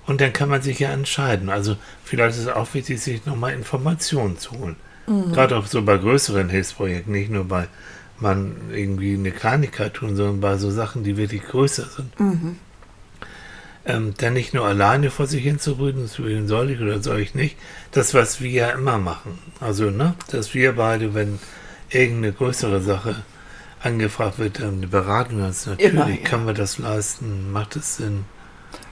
Und 0.06 0.20
dann 0.22 0.34
kann 0.34 0.50
man 0.50 0.62
sich 0.62 0.80
ja 0.80 0.90
entscheiden. 0.92 1.50
Also 1.50 1.78
vielleicht 2.04 2.36
ist 2.38 2.44
es 2.44 2.50
auch 2.50 2.74
wichtig, 2.74 3.02
sich 3.02 3.26
nochmal 3.26 3.54
Informationen 3.54 4.38
zu 4.38 4.52
holen. 4.52 4.76
Mhm. 5.08 5.32
Gerade 5.32 5.56
auch 5.58 5.68
so 5.68 5.82
bei 5.84 5.98
größeren 5.98 6.50
Hilfsprojekten, 6.50 7.14
nicht 7.14 7.30
nur 7.32 7.46
bei 7.46 7.68
man 8.20 8.56
irgendwie 8.74 9.14
eine 9.14 9.32
Kleinigkeit 9.32 9.94
tun, 9.94 10.16
sondern 10.16 10.42
bei 10.42 10.58
so 10.58 10.72
Sachen, 10.72 11.04
die 11.04 11.16
wirklich 11.18 11.44
größer 11.44 11.86
sind. 11.86 12.20
Mhm. 12.20 12.58
Ähm, 13.88 14.14
dann 14.18 14.34
nicht 14.34 14.54
nur 14.54 14.66
alleine 14.66 15.10
vor 15.10 15.28
sich 15.28 15.44
hin 15.44 15.60
zu 15.60 15.78
brüten, 15.78 16.08
zu 16.08 16.22
überlegen, 16.24 16.48
soll 16.48 16.72
ich 16.72 16.82
oder 16.82 17.02
soll 17.02 17.22
ich 17.22 17.34
nicht. 17.36 17.56
Das, 17.92 18.14
was 18.14 18.42
wir 18.42 18.50
ja 18.50 18.70
immer 18.70 18.98
machen. 18.98 19.40
Also, 19.62 19.90
ne, 19.90 20.14
dass 20.30 20.54
wir 20.54 20.76
beide, 20.76 21.14
wenn 21.14 21.40
irgendeine 21.90 22.34
größere 22.34 22.82
Sache 22.82 23.16
angefragt 23.82 24.40
wird, 24.40 24.60
dann 24.60 24.78
eine 24.78 24.88
Beratung 24.88 25.42
hast, 25.42 25.68
natürlich 25.68 25.94
Immer, 25.94 26.10
ja. 26.10 26.18
können 26.18 26.46
wir 26.46 26.54
das 26.54 26.78
leisten, 26.78 27.52
macht 27.52 27.76
es 27.78 27.98
Sinn. 27.98 28.26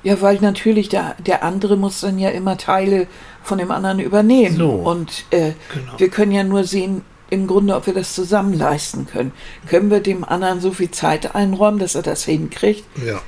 Ja, 0.03 0.21
weil 0.21 0.37
natürlich 0.39 0.87
der, 0.89 1.15
der 1.19 1.43
andere 1.43 1.75
muss 1.77 1.99
dann 2.01 2.17
ja 2.19 2.29
immer 2.29 2.57
Teile 2.57 3.07
von 3.43 3.57
dem 3.57 3.71
anderen 3.71 3.99
übernehmen. 3.99 4.55
So. 4.55 4.69
Und 4.69 5.25
äh, 5.31 5.53
Genau. 5.73 5.93
wir 5.97 6.09
können 6.09 6.31
ja 6.31 6.43
nur 6.43 6.63
sehen, 6.63 7.01
im 7.29 7.47
Grunde, 7.47 7.75
ob 7.75 7.87
wir 7.87 7.93
das 7.93 8.13
zusammen 8.13 8.53
leisten 8.53 9.07
können. 9.07 9.31
Können 9.67 9.89
wir 9.89 9.99
dem 9.99 10.23
anderen 10.23 10.61
so 10.61 10.71
viel 10.71 10.91
Zeit 10.91 11.33
einräumen, 11.35 11.79
dass 11.79 11.95
er 11.95 12.03
das 12.03 12.23
hinkriegt? 12.23 12.85
Ja. 13.03 13.19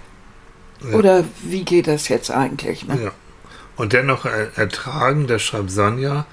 Ja. 0.84 0.96
Oder 0.98 1.24
wie 1.44 1.64
geht 1.64 1.88
das 1.88 2.08
jetzt 2.08 2.30
eigentlich? 2.32 2.88
Ne? 2.88 3.00
Ja. 3.06 3.12
Und 3.76 3.94
dennoch 3.94 4.26
er- 4.26 4.58
ertragen, 4.58 5.28
das 5.28 5.42
schreibt 5.42 5.72
Sonja, 5.72 6.26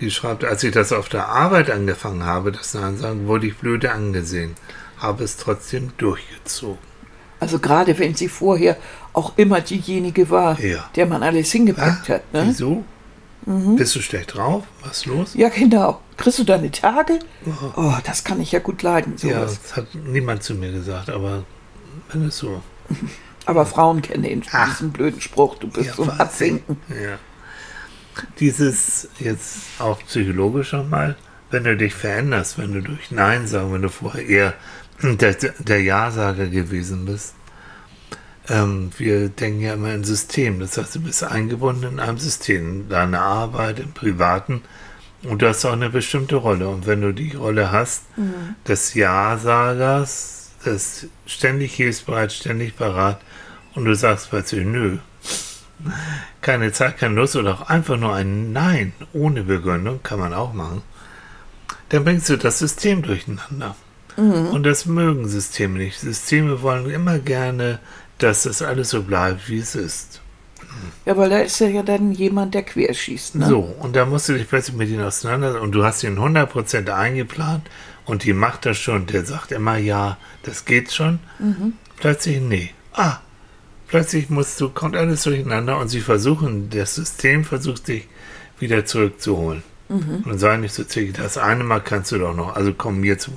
die 0.00 0.10
schreibt, 0.10 0.44
als 0.44 0.62
ich 0.62 0.72
das 0.72 0.92
auf 0.92 1.08
der 1.08 1.28
Arbeit 1.28 1.70
angefangen 1.70 2.24
habe, 2.24 2.52
das 2.52 2.74
Nein 2.74 2.98
sagen, 2.98 3.26
wurde 3.26 3.46
ich 3.46 3.56
blöde 3.56 3.92
angesehen, 3.92 4.54
habe 4.98 5.24
es 5.24 5.36
trotzdem 5.36 5.92
durchgezogen. 5.96 6.78
Also 7.40 7.58
gerade 7.58 7.98
wenn 7.98 8.14
sie 8.14 8.28
vorher 8.28 8.76
auch 9.12 9.32
immer 9.36 9.60
diejenige 9.60 10.28
war, 10.30 10.58
Ja. 10.60 10.88
der 10.96 11.06
man 11.06 11.22
alles 11.22 11.50
hingepackt 11.52 12.10
Ah, 12.10 12.14
hat. 12.14 12.32
Ne? 12.32 12.44
Wieso? 12.48 12.84
Bist 13.48 13.94
du 13.94 14.00
schlecht 14.02 14.34
drauf? 14.34 14.64
Was 14.82 14.98
ist 14.98 15.06
los? 15.06 15.34
Ja, 15.34 15.48
genau. 15.50 16.00
Kriegst 16.16 16.38
du 16.40 16.44
deine 16.44 16.70
Tage? 16.72 17.20
Oh, 17.76 17.92
das 18.04 18.24
kann 18.24 18.40
ich 18.40 18.50
ja 18.52 18.58
gut 18.58 18.82
leiden. 18.82 19.14
Ja, 19.22 19.36
Sowas. 19.46 19.60
das 19.62 19.76
hat 19.76 19.86
niemand 19.94 20.42
zu 20.42 20.54
mir 20.54 20.72
gesagt, 20.72 21.10
aber 21.10 21.44
wenn 22.12 22.26
es 22.26 22.36
so. 22.38 22.60
Aber 23.46 23.64
Frauen 23.64 24.02
kennen 24.02 24.24
den, 24.24 24.42
Ach. 24.52 24.68
diesen 24.70 24.92
blöden 24.92 25.20
Spruch, 25.20 25.56
du 25.58 25.68
bist 25.68 25.94
zum 25.94 26.08
Wahnsinn. 26.08 26.20
Abwinken. 26.20 26.76
Ja. 26.90 27.18
Dieses 28.40 29.08
jetzt 29.20 29.58
auch 29.78 30.00
psychologisch 30.06 30.72
nochmal, 30.72 31.16
wenn 31.50 31.64
du 31.64 31.76
dich 31.76 31.94
veränderst, 31.94 32.58
wenn 32.58 32.72
du 32.72 32.82
durch 32.82 33.10
Nein 33.10 33.46
sagen, 33.46 33.72
wenn 33.72 33.82
du 33.82 33.88
vorher 33.88 34.26
eher 34.26 34.54
der, 35.02 35.34
der 35.34 35.82
Ja-Sager 35.82 36.46
gewesen 36.46 37.06
bist. 37.06 37.34
Ähm, 38.48 38.90
wir 38.96 39.28
denken 39.28 39.60
ja 39.60 39.74
immer 39.74 39.92
in 39.94 40.04
System. 40.04 40.60
Das 40.60 40.76
heißt, 40.78 40.96
du 40.96 41.00
bist 41.00 41.22
eingebunden 41.22 41.84
in 41.84 42.00
einem 42.00 42.18
System, 42.18 42.88
deine 42.88 43.20
Arbeit, 43.20 43.78
im 43.78 43.92
Privaten. 43.92 44.62
Und 45.24 45.42
du 45.42 45.48
hast 45.48 45.64
auch 45.64 45.72
eine 45.72 45.90
bestimmte 45.90 46.36
Rolle. 46.36 46.68
Und 46.68 46.86
wenn 46.86 47.00
du 47.00 47.12
die 47.12 47.32
Rolle 47.32 47.72
hast, 47.72 48.04
des 48.66 48.94
Ja-Sagers, 48.94 50.35
des 50.66 51.06
ständig 51.26 51.74
hilfsbereit, 51.74 52.32
ständig 52.32 52.76
parat, 52.76 53.20
und 53.74 53.84
du 53.84 53.94
sagst 53.94 54.30
plötzlich, 54.30 54.64
nö, 54.64 54.98
keine 56.40 56.72
Zeit, 56.72 56.98
keine 56.98 57.14
Lust 57.14 57.36
oder 57.36 57.54
auch 57.54 57.68
einfach 57.68 57.96
nur 57.96 58.14
ein 58.14 58.52
Nein 58.52 58.92
ohne 59.12 59.42
Begründung, 59.42 60.02
kann 60.02 60.18
man 60.18 60.32
auch 60.32 60.52
machen, 60.52 60.82
dann 61.90 62.04
bringst 62.04 62.28
du 62.28 62.36
das 62.36 62.58
System 62.58 63.02
durcheinander. 63.02 63.76
Und 64.16 64.62
das 64.62 64.86
mögen 64.86 65.28
Systeme 65.28 65.78
nicht. 65.78 66.00
Systeme 66.00 66.62
wollen 66.62 66.88
immer 66.88 67.18
gerne, 67.18 67.80
dass 68.16 68.44
das 68.44 68.62
alles 68.62 68.88
so 68.88 69.02
bleibt, 69.02 69.50
wie 69.50 69.58
es 69.58 69.74
ist. 69.74 70.22
Ja, 71.04 71.16
weil 71.18 71.28
da 71.28 71.40
ist 71.40 71.60
ja 71.60 71.82
dann 71.82 72.12
jemand, 72.12 72.54
der 72.54 72.62
querschießt. 72.62 73.34
Ne? 73.34 73.46
So, 73.46 73.60
und 73.60 73.94
da 73.94 74.06
musst 74.06 74.28
du 74.28 74.32
dich 74.32 74.48
plötzlich 74.48 74.74
mit 74.74 74.88
ihnen 74.88 75.04
auseinandersetzen 75.04 75.62
und 75.62 75.72
du 75.72 75.84
hast 75.84 76.02
ihn 76.02 76.18
100% 76.18 76.88
eingeplant 76.88 77.68
und 78.06 78.24
die 78.24 78.32
macht 78.32 78.64
das 78.64 78.78
schon. 78.78 79.06
Der 79.06 79.24
sagt 79.24 79.52
immer, 79.52 79.76
ja, 79.76 80.16
das 80.42 80.64
geht 80.64 80.92
schon. 80.92 81.18
Plötzlich, 81.98 82.40
nee. 82.40 82.70
Ah, 82.92 83.18
plötzlich 83.88 84.30
musst 84.30 84.60
du, 84.60 84.70
kommt 84.70 84.96
alles 84.96 85.24
durcheinander 85.24 85.78
und 85.78 85.88
sie 85.88 86.00
versuchen, 86.00 86.70
das 86.70 86.94
System 86.94 87.44
versucht 87.44 87.88
dich 87.88 88.08
wieder 88.58 88.84
zurückzuholen. 88.86 89.62
Und 89.88 90.38
sei 90.38 90.56
nicht 90.56 90.74
so 90.74 90.82
zickig, 90.82 91.14
das 91.14 91.38
eine 91.38 91.62
Mal 91.62 91.80
kannst 91.80 92.10
du 92.10 92.18
doch 92.18 92.34
noch, 92.34 92.56
also 92.56 92.74
komm 92.76 93.00
mir 93.00 93.18
zum 93.18 93.34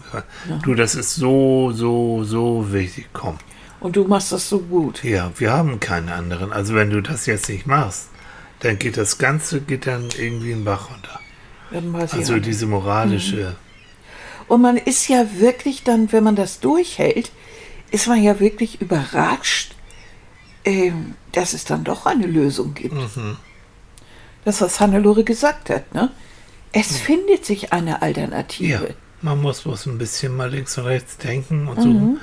Du, 0.64 0.74
das 0.74 0.96
ist 0.96 1.14
so, 1.16 1.72
so, 1.72 2.24
so 2.24 2.74
wichtig, 2.74 3.08
komm. 3.14 3.38
Und 3.80 3.96
du 3.96 4.06
machst 4.06 4.32
das 4.32 4.50
so 4.50 4.60
gut. 4.60 5.04
Ja, 5.04 5.32
wir 5.38 5.52
haben 5.52 5.80
keine 5.80 6.14
anderen. 6.14 6.52
Also 6.52 6.74
wenn 6.76 6.90
du 6.90 7.02
das 7.02 7.28
jetzt 7.28 7.50
nicht 7.50 7.68
machst, 7.68 8.10
dann 8.62 8.78
geht 8.80 8.98
das 8.98 9.18
Ganze 9.18 9.62
geht 9.62 9.88
dann 9.88 10.10
irgendwie 10.18 10.52
in 10.52 10.60
den 10.60 10.66
Bach 10.66 10.90
runter. 10.90 11.20
Also 12.12 12.40
diese 12.40 12.66
moralische, 12.66 13.56
Und 14.50 14.62
man 14.62 14.78
ist 14.78 15.08
ja 15.08 15.26
wirklich 15.40 15.84
dann, 15.84 16.12
wenn 16.12 16.24
man 16.24 16.36
das 16.36 16.60
durchhält, 16.60 17.32
ist 17.92 18.08
man 18.08 18.22
ja 18.22 18.40
wirklich 18.40 18.82
überrascht, 18.82 19.76
ähm, 20.66 21.16
dass 21.32 21.54
es 21.54 21.64
dann 21.66 21.84
doch 21.84 22.06
eine 22.06 22.28
Lösung 22.28 22.74
gibt. 22.74 22.96
Mhm. 22.96 23.38
Das, 24.46 24.60
was 24.62 24.80
Hannelore 24.80 25.24
gesagt 25.24 25.70
hat, 25.70 25.94
ne? 25.94 26.12
Es 26.72 26.98
findet 26.98 27.46
sich 27.46 27.74
eine 27.74 28.02
Alternative. 28.04 28.68
ja, 28.68 28.82
man 29.22 29.42
muss 29.42 29.62
bloß 29.62 29.88
ein 29.88 29.98
bisschen 29.98 30.36
mal 30.36 30.52
links 30.52 30.78
und 30.78 30.86
rechts 30.86 31.18
denken 31.18 31.68
und 31.68 31.78
Mhm. 31.80 32.18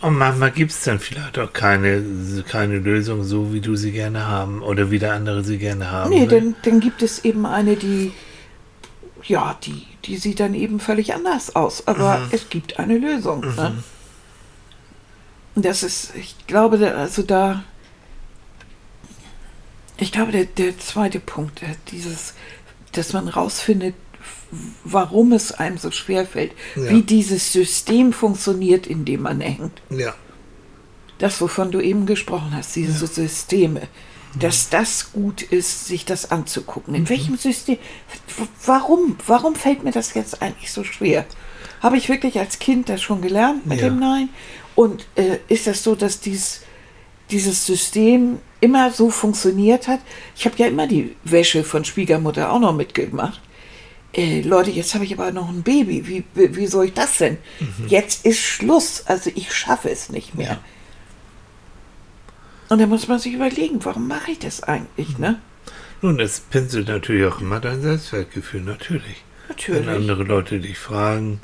so. 0.00 0.06
Und 0.06 0.18
manchmal 0.18 0.50
gibt 0.50 0.70
es 0.70 0.82
dann 0.82 0.98
vielleicht 0.98 1.38
auch 1.38 1.50
keine, 1.52 2.02
keine 2.46 2.78
Lösung 2.78 3.24
so, 3.24 3.54
wie 3.54 3.60
du 3.62 3.74
sie 3.74 3.90
gerne 3.92 4.26
haben 4.26 4.62
oder 4.62 4.90
wie 4.90 4.98
der 4.98 5.14
andere 5.14 5.42
sie 5.44 5.56
gerne 5.56 5.90
haben 5.90 6.10
Nee, 6.10 6.26
dann, 6.26 6.54
dann 6.62 6.80
gibt 6.80 7.02
es 7.02 7.24
eben 7.24 7.46
eine, 7.46 7.76
die, 7.76 8.12
ja, 9.26 9.56
die, 9.64 9.86
die 10.04 10.16
sieht 10.16 10.40
dann 10.40 10.54
eben 10.54 10.80
völlig 10.80 11.14
anders 11.14 11.54
aus. 11.56 11.86
Aber 11.86 12.18
Mhm. 12.18 12.28
es 12.32 12.48
gibt 12.48 12.78
eine 12.78 12.98
Lösung. 12.98 13.40
Ne? 13.40 13.82
Und 15.54 15.64
das 15.64 15.82
ist, 15.82 16.14
ich 16.16 16.34
glaube, 16.46 16.94
also 16.94 17.22
da, 17.22 17.62
ich 19.98 20.12
glaube, 20.12 20.32
der, 20.32 20.44
der 20.46 20.78
zweite 20.78 21.20
Punkt, 21.20 21.60
der, 21.60 21.76
dieses, 21.90 22.34
dass 22.92 23.12
man 23.12 23.28
rausfindet, 23.28 23.94
warum 24.84 25.32
es 25.32 25.52
einem 25.52 25.78
so 25.78 25.90
schwer 25.90 26.26
fällt, 26.26 26.52
Ja. 26.76 26.90
wie 26.90 27.02
dieses 27.02 27.52
System 27.52 28.12
funktioniert, 28.12 28.86
in 28.86 29.04
dem 29.04 29.22
man 29.22 29.40
hängt. 29.40 29.80
ja, 29.90 30.14
Das, 31.18 31.40
wovon 31.40 31.70
du 31.70 31.80
eben 31.80 32.06
gesprochen 32.06 32.50
hast, 32.54 32.74
diese 32.76 33.06
Systeme, 33.06 33.82
dass 34.38 34.68
das 34.68 35.12
gut 35.12 35.42
ist, 35.42 35.86
sich 35.86 36.04
das 36.04 36.30
anzugucken. 36.30 36.94
In 36.94 37.08
welchem 37.08 37.36
System? 37.36 37.78
Warum? 38.66 39.16
Warum 39.26 39.54
fällt 39.54 39.84
mir 39.84 39.92
das 39.92 40.14
jetzt 40.14 40.42
eigentlich 40.42 40.72
so 40.72 40.84
schwer? 40.84 41.24
Habe 41.80 41.96
ich 41.96 42.08
wirklich 42.08 42.38
als 42.38 42.58
Kind 42.58 42.88
das 42.88 43.02
schon 43.02 43.20
gelernt 43.22 43.66
mit 43.66 43.80
Ja. 43.80 43.88
dem 43.88 43.98
Nein? 43.98 44.28
Und 44.74 45.06
äh, 45.16 45.38
ist 45.48 45.66
das 45.66 45.82
so, 45.84 45.94
dass 45.94 46.20
dies, 46.20 46.62
dieses 47.30 47.64
System 47.66 48.38
immer 48.60 48.90
so 48.90 49.10
funktioniert 49.10 49.86
hat? 49.86 50.00
Ich 50.36 50.46
habe 50.46 50.56
ja 50.58 50.66
immer 50.66 50.86
die 50.86 51.14
Wäsche 51.24 51.62
von 51.62 51.84
Schwiegermutter 51.84 52.50
auch 52.52 52.58
noch 52.60 52.72
mitgemacht. 52.74 53.40
Äh, 54.14 54.40
Leute, 54.42 54.70
jetzt 54.70 54.94
habe 54.94 55.04
ich 55.04 55.12
aber 55.12 55.30
noch 55.32 55.48
ein 55.48 55.62
Baby. 55.62 56.06
Wie, 56.06 56.24
wie, 56.34 56.56
wie 56.56 56.66
soll 56.66 56.86
ich 56.86 56.94
das 56.94 57.18
denn? 57.18 57.36
Jetzt 57.88 58.24
ist 58.24 58.38
Schluss. 58.38 59.02
Also 59.06 59.30
ich 59.34 59.52
schaffe 59.52 59.90
es 59.90 60.08
nicht 60.08 60.34
mehr. 60.34 60.48
Ja. 60.52 60.60
Und 62.68 62.80
da 62.80 62.86
muss 62.86 63.08
man 63.08 63.18
sich 63.18 63.34
überlegen, 63.34 63.84
warum 63.84 64.08
mache 64.08 64.32
ich 64.32 64.38
das 64.38 64.62
eigentlich, 64.62 65.18
ne? 65.18 65.38
Nun, 66.02 66.20
es 66.20 66.40
pinselt 66.40 66.88
natürlich 66.88 67.26
auch 67.26 67.40
immer 67.40 67.60
dein 67.60 67.82
Selbstwertgefühl, 67.82 68.62
natürlich. 68.62 69.24
Natürlich. 69.48 69.86
Wenn 69.86 69.94
andere 69.94 70.24
Leute 70.24 70.58
dich 70.60 70.78
fragen, 70.78 71.40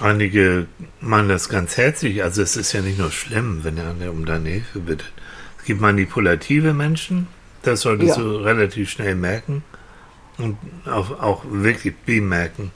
einige 0.00 0.66
meinen 1.00 1.28
das 1.28 1.48
ganz 1.48 1.76
herzlich, 1.76 2.22
also 2.22 2.42
es 2.42 2.56
ist 2.56 2.72
ja 2.72 2.80
nicht 2.80 2.98
nur 2.98 3.10
schlimm, 3.10 3.60
wenn 3.62 3.76
der 3.76 3.86
andere 3.88 4.10
um 4.10 4.24
deine 4.26 4.48
Hilfe 4.50 4.80
bittet. 4.80 5.12
Es 5.58 5.64
gibt 5.64 5.80
manipulative 5.80 6.74
Menschen, 6.74 7.26
das 7.62 7.82
solltest 7.82 8.16
Ja. 8.16 8.22
du 8.22 8.36
relativ 8.36 8.90
schnell 8.90 9.14
merken 9.14 9.64
und 10.38 10.56
auch, 10.86 11.10
auch 11.20 11.44
wirklich 11.48 11.94
bemerken, 11.96 12.72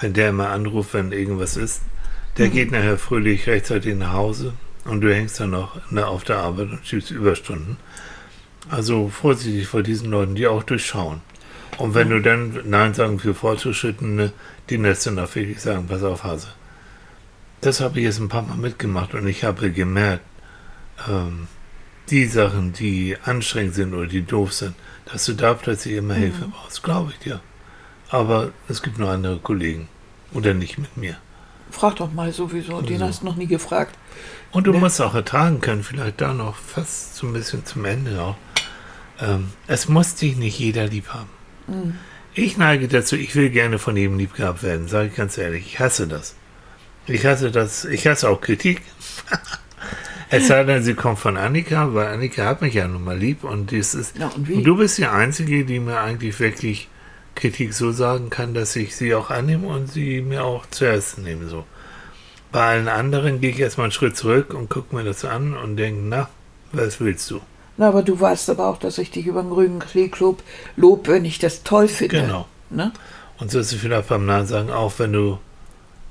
wenn 0.00 0.12
der 0.12 0.30
immer 0.30 0.50
anruft, 0.50 0.94
wenn 0.94 1.12
irgendwas 1.12 1.56
ist. 1.56 1.82
Der 2.38 2.48
geht 2.48 2.70
nachher 2.70 2.98
fröhlich 2.98 3.46
rechtzeitig 3.46 3.94
nach 3.96 4.12
Hause 4.12 4.52
und 4.88 5.00
du 5.00 5.14
hängst 5.14 5.40
dann 5.40 5.50
noch 5.50 5.90
ne, 5.90 6.06
auf 6.06 6.24
der 6.24 6.38
Arbeit 6.38 6.70
und 6.70 6.86
schiebst 6.86 7.10
Überstunden. 7.10 7.76
Also 8.68 9.08
vorsichtig 9.08 9.68
vor 9.68 9.82
diesen 9.82 10.10
Leuten, 10.10 10.34
die 10.34 10.46
auch 10.46 10.62
durchschauen. 10.62 11.20
Und 11.78 11.94
wenn 11.94 12.10
du 12.10 12.20
dann 12.20 12.60
Nein 12.64 12.94
sagen 12.94 13.18
für 13.18 13.34
Fortgeschrittene, 13.34 14.32
die 14.70 14.82
dann 14.82 15.18
auch 15.18 15.34
wirklich 15.34 15.60
sagen, 15.60 15.86
pass 15.88 16.02
auf, 16.02 16.24
Hase. 16.24 16.48
Das 17.60 17.80
habe 17.80 17.98
ich 17.98 18.04
jetzt 18.04 18.18
ein 18.18 18.28
paar 18.28 18.42
Mal 18.42 18.56
mitgemacht 18.56 19.14
und 19.14 19.26
ich 19.26 19.44
habe 19.44 19.70
gemerkt, 19.70 20.24
ähm, 21.08 21.48
die 22.10 22.26
Sachen, 22.26 22.72
die 22.72 23.16
anstrengend 23.24 23.74
sind 23.74 23.94
oder 23.94 24.06
die 24.06 24.22
doof 24.22 24.52
sind, 24.52 24.74
dass 25.06 25.24
du 25.24 25.34
da 25.34 25.54
plötzlich 25.54 25.94
immer 25.94 26.14
Hilfe 26.14 26.46
brauchst, 26.48 26.82
glaube 26.82 27.12
ich 27.12 27.18
dir. 27.18 27.40
Aber 28.08 28.52
es 28.68 28.82
gibt 28.82 28.98
noch 28.98 29.08
andere 29.08 29.38
Kollegen. 29.38 29.88
Oder 30.32 30.54
nicht 30.54 30.78
mit 30.78 30.96
mir. 30.96 31.16
Frag 31.70 31.96
doch 31.96 32.12
mal 32.12 32.32
sowieso, 32.32 32.80
den 32.80 33.02
hast 33.02 33.22
du 33.22 33.26
noch 33.26 33.36
nie 33.36 33.46
gefragt. 33.46 33.96
Und 34.56 34.66
du 34.66 34.72
Ne? 34.72 34.78
musst 34.78 35.02
auch 35.02 35.14
ertragen 35.14 35.60
können, 35.60 35.82
vielleicht 35.82 36.18
da 36.22 36.32
noch 36.32 36.56
fast 36.56 37.14
so 37.16 37.26
ein 37.26 37.34
bisschen 37.34 37.66
zum 37.66 37.84
Ende 37.84 38.22
auch. 38.22 38.36
Ähm, 39.20 39.50
es 39.66 39.86
muss 39.86 40.14
dich 40.14 40.38
nicht 40.38 40.58
jeder 40.58 40.86
lieb 40.86 41.08
haben. 41.08 41.28
Mhm. 41.66 41.98
Ich 42.32 42.56
neige 42.56 42.88
dazu, 42.88 43.16
ich 43.16 43.34
will 43.34 43.50
gerne 43.50 43.78
von 43.78 43.98
jedem 43.98 44.16
lieb 44.16 44.32
gehabt 44.32 44.62
werden, 44.62 44.88
sage 44.88 45.08
ich 45.08 45.14
ganz 45.14 45.36
ehrlich. 45.36 45.66
Ich 45.66 45.78
hasse 45.78 46.08
das. 46.08 46.36
Ich 47.06 47.26
hasse 47.26 47.50
das, 47.50 47.84
ich 47.84 48.06
hasse 48.06 48.30
auch 48.30 48.40
Kritik. 48.40 48.80
es 50.30 50.48
sei 50.48 50.64
denn, 50.64 50.82
sie 50.82 50.94
kommt 50.94 51.18
von 51.18 51.36
Annika, 51.36 51.92
weil 51.92 52.06
Annika 52.06 52.46
hat 52.46 52.62
mich 52.62 52.72
ja 52.72 52.88
nun 52.88 53.04
mal 53.04 53.18
lieb 53.18 53.44
und 53.44 53.72
das 53.72 53.94
ist. 53.94 54.14
Na, 54.18 54.28
und 54.28 54.48
und 54.48 54.64
du 54.64 54.78
bist 54.78 54.96
die 54.96 55.04
Einzige, 55.04 55.66
die 55.66 55.80
mir 55.80 56.00
eigentlich 56.00 56.40
wirklich 56.40 56.88
Kritik 57.34 57.74
so 57.74 57.92
sagen 57.92 58.30
kann, 58.30 58.54
dass 58.54 58.74
ich 58.74 58.96
sie 58.96 59.14
auch 59.14 59.28
annehme 59.28 59.66
und 59.66 59.92
sie 59.92 60.22
mir 60.22 60.44
auch 60.44 60.64
zuerst 60.70 61.18
nehme. 61.18 61.46
So. 61.46 61.66
Bei 62.56 62.68
allen 62.68 62.88
anderen 62.88 63.42
gehe 63.42 63.50
ich 63.50 63.60
erstmal 63.60 63.84
einen 63.84 63.92
Schritt 63.92 64.16
zurück 64.16 64.54
und 64.54 64.70
gucke 64.70 64.96
mir 64.96 65.04
das 65.04 65.26
an 65.26 65.54
und 65.54 65.76
denke, 65.76 66.00
na, 66.02 66.30
was 66.72 67.00
willst 67.00 67.30
du? 67.30 67.42
Na, 67.76 67.88
aber 67.88 68.02
du 68.02 68.18
weißt 68.18 68.48
aber 68.48 68.68
auch, 68.68 68.78
dass 68.78 68.96
ich 68.96 69.10
dich 69.10 69.26
über 69.26 69.42
den 69.42 69.50
grünen 69.50 69.78
Klee 69.78 70.10
lob, 70.18 70.42
lob, 70.74 71.06
wenn 71.06 71.26
ich 71.26 71.38
das 71.38 71.64
toll 71.64 71.86
finde. 71.86 72.22
Genau. 72.22 72.46
Ne? 72.70 72.92
Und 73.38 73.50
so 73.50 73.58
ist 73.58 73.74
es 73.74 73.78
vielleicht 73.78 74.08
beim 74.08 74.24
Nein 74.24 74.46
sagen, 74.46 74.70
auch 74.70 74.94
wenn 74.96 75.12
du 75.12 75.38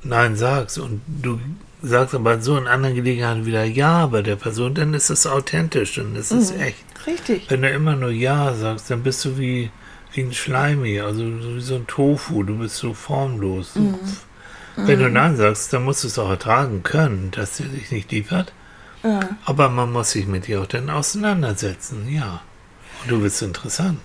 Nein 0.03 0.35
sagst 0.35 0.77
und 0.77 1.01
du 1.07 1.39
sagst 1.81 2.13
aber 2.13 2.39
so 2.39 2.55
in 2.57 2.67
anderen 2.67 2.93
Gelegenheiten 2.93 3.47
wieder 3.47 3.63
Ja 3.63 4.05
bei 4.05 4.21
der 4.21 4.35
Person, 4.35 4.75
dann 4.75 4.93
ist 4.93 5.09
es 5.09 5.25
authentisch 5.25 5.97
und 5.97 6.15
es 6.15 6.31
ist 6.31 6.55
echt. 6.59 6.85
Richtig. 7.07 7.49
Wenn 7.49 7.63
du 7.63 7.71
immer 7.71 7.95
nur 7.95 8.11
Ja 8.11 8.53
sagst, 8.53 8.91
dann 8.91 9.01
bist 9.01 9.25
du 9.25 9.39
wie, 9.39 9.71
wie 10.13 10.21
ein 10.21 10.31
Schleimi, 10.31 10.99
also 10.99 11.23
wie 11.23 11.61
so 11.61 11.73
ein 11.73 11.87
Tofu, 11.87 12.43
du 12.43 12.59
bist 12.59 12.75
so 12.75 12.93
formlos. 12.93 13.73
Wenn 14.77 14.99
du 14.99 15.09
Nein 15.09 15.37
sagst, 15.37 15.71
dann 15.73 15.83
musst 15.83 16.03
du 16.03 16.07
es 16.07 16.19
auch 16.19 16.29
ertragen 16.29 16.83
können, 16.83 17.31
dass 17.31 17.57
der 17.57 17.67
dich 17.67 17.91
nicht 17.91 18.11
lieb 18.11 18.31
hat. 18.31 18.53
Ja. 19.03 19.21
Aber 19.45 19.69
man 19.69 19.91
muss 19.91 20.11
sich 20.11 20.27
mit 20.27 20.47
dir 20.47 20.61
auch 20.61 20.65
dann 20.65 20.89
auseinandersetzen, 20.89 22.07
ja. 22.09 22.41
Und 23.03 23.11
du 23.11 23.21
bist 23.21 23.41
interessant. 23.41 23.99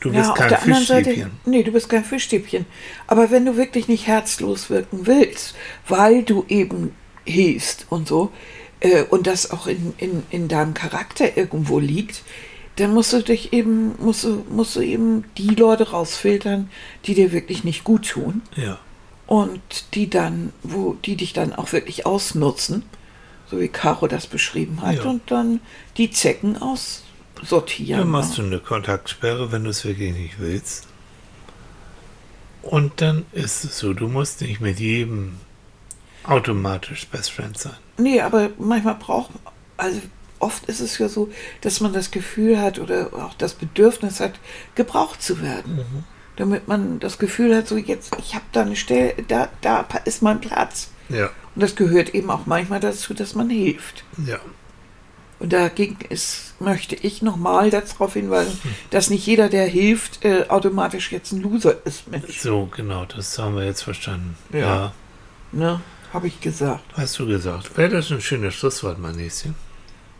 Du 0.00 0.12
bist 0.12 0.34
kein 0.34 0.52
anderen 0.54 0.84
Seite, 0.84 1.10
Fischstäbchen. 1.10 1.40
nee, 1.44 1.62
du 1.62 1.72
bist 1.72 1.88
kein 1.88 2.04
Fischstäbchen. 2.04 2.66
Aber 3.06 3.30
wenn 3.30 3.44
du 3.44 3.56
wirklich 3.56 3.86
nicht 3.86 4.06
herzlos 4.06 4.70
wirken 4.70 5.06
willst, 5.06 5.54
weil 5.86 6.22
du 6.22 6.44
eben 6.48 6.94
hilfst 7.24 7.86
und 7.90 8.08
so, 8.08 8.32
äh, 8.80 9.02
und 9.04 9.26
das 9.26 9.50
auch 9.50 9.66
in, 9.66 9.92
in, 9.98 10.22
in 10.30 10.48
deinem 10.48 10.72
Charakter 10.72 11.36
irgendwo 11.36 11.78
liegt, 11.78 12.22
dann 12.76 12.94
musst 12.94 13.12
du 13.12 13.22
dich 13.22 13.52
eben, 13.52 13.94
musst 13.98 14.24
du, 14.24 14.44
musst 14.48 14.74
du 14.74 14.80
eben 14.80 15.24
die 15.36 15.54
Leute 15.54 15.90
rausfiltern, 15.90 16.70
die 17.04 17.14
dir 17.14 17.30
wirklich 17.32 17.62
nicht 17.62 17.84
gut 17.84 18.08
tun 18.08 18.42
Ja. 18.56 18.78
Und 19.30 19.94
die 19.94 20.10
dann, 20.10 20.52
wo, 20.64 20.94
die 20.94 21.14
dich 21.14 21.32
dann 21.32 21.54
auch 21.54 21.72
wirklich 21.72 22.04
ausnutzen, 22.04 22.82
so 23.48 23.60
wie 23.60 23.68
Caro 23.68 24.08
das 24.08 24.26
beschrieben 24.26 24.82
hat, 24.82 24.96
Ja. 24.96 25.04
und 25.04 25.30
dann 25.30 25.60
die 25.96 26.10
Zecken 26.10 26.60
aussortieren. 26.60 28.00
Dann 28.00 28.10
machst 28.10 28.30
ne? 28.30 28.36
du 28.38 28.42
eine 28.42 28.58
Kontaktsperre, 28.58 29.52
wenn 29.52 29.62
du 29.62 29.70
es 29.70 29.84
wirklich 29.84 30.14
nicht 30.14 30.40
willst. 30.40 30.88
Und 32.62 33.00
dann 33.00 33.24
ist 33.30 33.62
es 33.62 33.78
so, 33.78 33.94
du 33.94 34.08
musst 34.08 34.40
nicht 34.40 34.60
mit 34.60 34.80
jedem 34.80 35.36
automatisch 36.24 37.06
Best 37.06 37.30
Friend 37.30 37.56
sein. 37.56 37.76
Nee, 37.98 38.20
aber 38.20 38.50
manchmal 38.58 38.96
braucht, 38.96 39.30
also 39.76 40.00
oft 40.40 40.66
ist 40.66 40.80
es 40.80 40.98
ja 40.98 41.08
so, 41.08 41.30
dass 41.60 41.80
man 41.80 41.92
das 41.92 42.10
Gefühl 42.10 42.60
hat 42.60 42.80
oder 42.80 43.10
auch 43.14 43.34
das 43.34 43.54
Bedürfnis 43.54 44.18
hat, 44.18 44.40
gebraucht 44.74 45.22
zu 45.22 45.40
werden. 45.40 46.04
Damit 46.40 46.68
man 46.68 46.98
das 47.00 47.18
Gefühl 47.18 47.54
hat, 47.54 47.68
so 47.68 47.76
jetzt, 47.76 48.16
ich 48.18 48.34
habe 48.34 48.44
da 48.52 48.62
eine 48.62 48.74
Stelle, 48.76 49.14
da, 49.28 49.48
da 49.60 49.86
ist 50.06 50.22
mein 50.22 50.40
Platz. 50.40 50.90
Ja, 51.10 51.26
Und 51.54 51.62
das 51.62 51.76
gehört 51.76 52.14
eben 52.14 52.30
auch 52.30 52.46
manchmal 52.46 52.80
dazu, 52.80 53.12
dass 53.14 53.34
man 53.34 53.50
hilft. 53.50 54.04
ja. 54.26 54.38
Und 55.38 55.54
dagegen 55.54 55.96
ist, 56.10 56.52
möchte 56.60 56.94
ich 56.96 57.22
nochmal 57.22 57.70
darauf 57.70 58.12
hinweisen, 58.12 58.58
dass 58.90 59.08
nicht 59.08 59.26
jeder, 59.26 59.48
der 59.48 59.66
hilft, 59.66 60.22
äh, 60.22 60.44
automatisch 60.48 61.12
jetzt 61.12 61.32
ein 61.32 61.40
Loser 61.40 61.76
ist, 61.86 62.08
Mensch. 62.10 62.40
So, 62.40 62.66
genau, 62.66 63.06
das 63.06 63.38
haben 63.38 63.56
wir 63.56 63.64
jetzt 63.64 63.80
verstanden. 63.82 64.36
Ja. 64.52 64.58
Ja, 64.58 64.92
Ne? 65.52 65.80
Habe 66.12 66.26
ich 66.26 66.40
gesagt. 66.42 66.84
hast 66.94 67.18
du 67.18 67.26
gesagt. 67.26 67.74
Wäre 67.78 67.88
das 67.88 68.10
ein 68.10 68.20
schönes 68.20 68.54
Schlusswort, 68.54 68.98
mein 68.98 69.16
Näschen? 69.16 69.54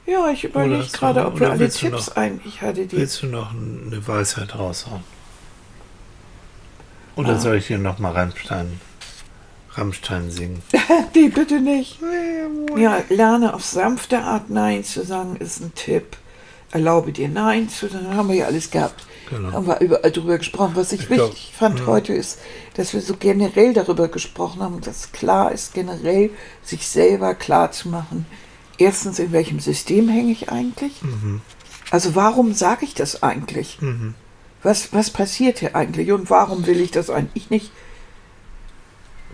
Ja, 0.06 0.30
ich 0.30 0.44
überlege 0.44 0.86
gerade, 0.90 1.26
ob 1.26 1.38
wir 1.38 1.50
alle 1.50 1.68
Tipps 1.68 2.08
noch- 2.08 2.16
ein. 2.16 2.40
Ich 2.46 2.62
hatte 2.62 2.86
die. 2.86 2.96
Willst 2.96 3.22
du 3.22 3.26
noch 3.26 3.52
eine 3.52 4.06
Weisheit 4.08 4.54
raushauen? 4.58 5.02
Oder 7.16 7.38
soll 7.38 7.56
ich 7.56 7.66
hier 7.66 7.78
nochmal 7.78 8.12
Rammstein, 8.12 8.80
Rammstein 9.72 10.30
singen? 10.30 10.62
Nee, 11.14 11.28
bitte 11.28 11.60
nicht. 11.60 11.98
Ja, 12.76 13.02
lerne 13.08 13.54
auf 13.54 13.64
sanfte 13.64 14.20
Art 14.20 14.48
Nein 14.48 14.84
zu 14.84 15.04
sagen, 15.04 15.36
ist 15.36 15.60
ein 15.60 15.74
Tipp. 15.74 16.16
Erlaube 16.72 17.12
dir 17.12 17.28
Nein 17.28 17.68
zu 17.68 17.88
sagen, 17.88 18.14
haben 18.14 18.28
wir 18.28 18.36
ja 18.36 18.46
alles 18.46 18.70
gehabt. 18.70 19.04
Genau. 19.28 19.52
Haben 19.52 19.66
wir 19.66 19.80
überall 19.80 20.10
drüber 20.10 20.38
gesprochen. 20.38 20.72
Was 20.74 20.92
ich, 20.92 21.02
Ich 21.02 21.08
glaub, 21.08 21.30
wichtig 21.30 21.52
fand 21.56 21.80
ja. 21.80 21.86
heute 21.86 22.12
ist, 22.12 22.38
dass 22.74 22.92
wir 22.94 23.00
so 23.00 23.14
generell 23.18 23.72
darüber 23.74 24.08
gesprochen 24.08 24.62
haben, 24.62 24.80
dass 24.80 25.12
klar 25.12 25.52
ist, 25.52 25.74
generell 25.74 26.30
sich 26.62 26.86
selber 26.86 27.34
klar 27.34 27.70
zu 27.72 27.88
machen. 27.88 28.26
Erstens, 28.78 29.18
in 29.18 29.32
welchem 29.32 29.60
System 29.60 30.08
hänge 30.08 30.32
ich 30.32 30.50
eigentlich? 30.50 31.02
Mhm. 31.02 31.42
Also 31.90 32.14
warum 32.14 32.54
sage 32.54 32.84
ich 32.84 32.94
das 32.94 33.22
eigentlich? 33.22 33.78
Was, 34.62 34.92
was 34.92 35.10
passiert 35.10 35.58
hier 35.60 35.74
eigentlich 35.74 36.12
und 36.12 36.28
warum 36.30 36.66
will 36.66 36.80
ich 36.80 36.90
das 36.90 37.08
eigentlich 37.10 37.50
nicht? 37.50 37.70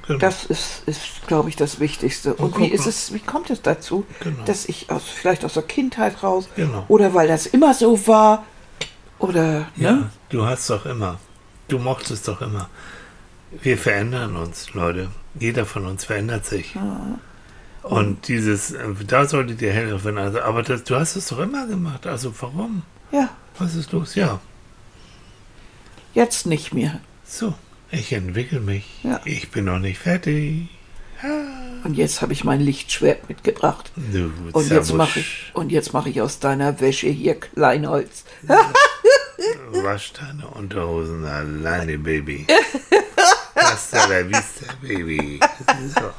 Genau. 0.07 0.21
Das 0.21 0.45
ist, 0.45 0.83
ist 0.87 1.27
glaube 1.27 1.49
ich, 1.49 1.57
das 1.57 1.81
Wichtigste. 1.81 2.35
Und, 2.35 2.55
Und 2.55 2.61
wie 2.63 2.69
ist 2.69 2.87
es, 2.87 3.13
wie 3.13 3.19
kommt 3.19 3.51
es 3.51 3.61
dazu, 3.63 4.07
Genau. 4.21 4.45
dass 4.45 4.67
ich 4.67 4.89
aus, 4.91 5.03
vielleicht 5.05 5.45
aus 5.45 5.55
der 5.55 5.65
Kindheit 5.65 6.23
raus 6.23 6.49
Genau. 6.55 6.85
oder 6.89 7.13
weil 7.15 7.27
das 7.27 7.47
immer 7.47 7.75
so 7.75 8.07
war 8.07 8.45
oder 9.19 9.67
Ja, 9.77 9.93
ne? 9.93 10.11
du 10.29 10.45
hast 10.47 10.71
doch 10.71 10.87
immer. 10.87 11.19
Du 11.67 11.79
mochtest 11.81 12.29
doch 12.29 12.41
immer. 12.41 12.69
Wir 13.63 13.77
verändern 13.79 14.37
uns, 14.37 14.73
Leute. 14.75 15.09
Jeder 15.39 15.67
von 15.67 15.87
uns 15.87 16.05
verändert 16.05 16.47
sich. 16.47 16.77
Und 17.83 18.29
dieses, 18.29 18.75
da 19.09 19.27
solltet 19.27 19.61
ihr 19.63 19.75
werden. 19.75 20.19
Also, 20.19 20.41
aber 20.41 20.63
das, 20.63 20.85
du 20.85 20.95
hast 20.95 21.17
es 21.17 21.29
doch 21.29 21.41
immer 21.41 21.67
gemacht. 21.67 22.07
Also 22.07 22.33
warum? 22.41 22.83
Ja, 23.11 23.31
Was 23.59 23.75
ist 23.75 23.91
los? 23.93 24.15
Ja, 24.15 24.41
jetzt 26.17 26.47
nicht 26.47 26.75
mehr. 26.75 27.01
so. 27.25 27.55
Ich 27.93 28.13
entwickle 28.13 28.59
mich. 28.59 28.85
Ja. 29.05 29.21
Ich 29.25 29.53
bin 29.53 29.67
noch 29.67 29.79
nicht 29.79 29.99
fertig. 29.99 30.69
Und 31.85 31.95
jetzt 31.95 32.21
habe 32.21 32.33
ich 32.33 32.43
mein 32.43 32.61
Lichtschwert 32.61 33.29
mitgebracht. 33.29 33.93
Du 33.95 34.33
Und 34.53 34.69
jetzt 34.69 34.93
mache 34.93 35.21
ich 35.21 35.53
und 35.55 35.71
jetzt 35.71 35.93
mache 35.93 36.11
ich 36.11 36.21
aus 36.21 36.41
deiner 36.41 36.81
Wäsche 36.81 37.07
hier 37.09 37.39
Kleinholz. 37.39 38.25
Wasch 39.71 40.13
deine 40.15 40.49
Unterhosen 40.49 41.25
alleine, 41.25 41.97
Baby. 41.97 42.47
Hasta 43.55 44.07
la 44.07 44.29
vista, 44.29 44.75
Baby. 44.83 45.39
So. 45.95 46.11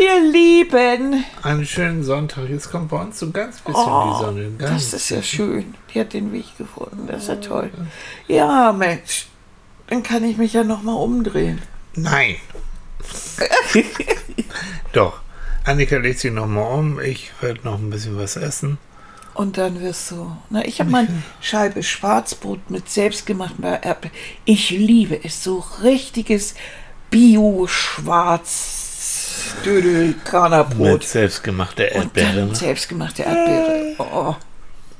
Ihr 0.00 0.30
Lieben, 0.32 1.24
Einen 1.42 1.66
schönen 1.66 2.02
Sonntag. 2.02 2.48
Jetzt 2.48 2.70
kommt 2.70 2.88
bei 2.88 3.00
uns 3.00 3.18
so 3.18 3.30
ganz 3.30 3.60
bisschen 3.60 3.82
Oh, 3.86 4.12
die 4.12 4.24
Sonne. 4.24 4.50
Ganz 4.58 4.90
das 4.90 5.02
ist 5.02 5.10
ja 5.10 5.22
schön. 5.22 5.74
Die 5.92 6.00
hat 6.00 6.12
den 6.12 6.32
Weg 6.32 6.56
gefunden. 6.58 7.06
Das 7.06 7.22
ist 7.22 7.28
ja 7.28 7.36
toll. 7.36 7.70
Ja, 8.26 8.72
Mensch, 8.72 9.26
dann 9.88 10.02
kann 10.02 10.24
ich 10.24 10.38
mich 10.38 10.54
ja 10.54 10.64
noch 10.64 10.82
mal 10.82 10.94
umdrehen. 10.94 11.60
Nein. 11.94 12.36
Doch. 14.92 15.20
Annika 15.64 15.96
legt 15.98 16.18
sich 16.18 16.32
nochmal 16.32 16.78
um. 16.78 17.00
Ich 17.00 17.30
werde 17.40 17.60
noch 17.64 17.78
ein 17.78 17.90
bisschen 17.90 18.18
was 18.18 18.36
essen. 18.36 18.78
Und 19.34 19.56
dann 19.58 19.80
wirst 19.80 20.10
du. 20.10 20.36
Na, 20.50 20.64
ich 20.64 20.80
habe 20.80 20.90
mal 20.90 21.06
Scheibe 21.40 21.82
Schwarzbrot 21.82 22.70
mit 22.70 22.90
selbstgemachten 22.90 23.64
Erdbeeren. 23.64 24.16
Ich 24.44 24.70
liebe 24.70 25.22
es. 25.24 25.44
So 25.44 25.64
richtiges 25.82 26.54
Bio-Schwarz 27.10 28.81
Dödel 29.64 30.08
Mit 30.08 30.24
Kranerbrot. 30.24 31.04
selbstgemachter 31.04 31.84
Und 31.94 32.16
Erdbeere. 32.16 32.46
Ne? 32.46 32.54
selbstgemachte 32.54 33.22
Erdbeere. 33.22 33.94
Oh, 33.98 34.34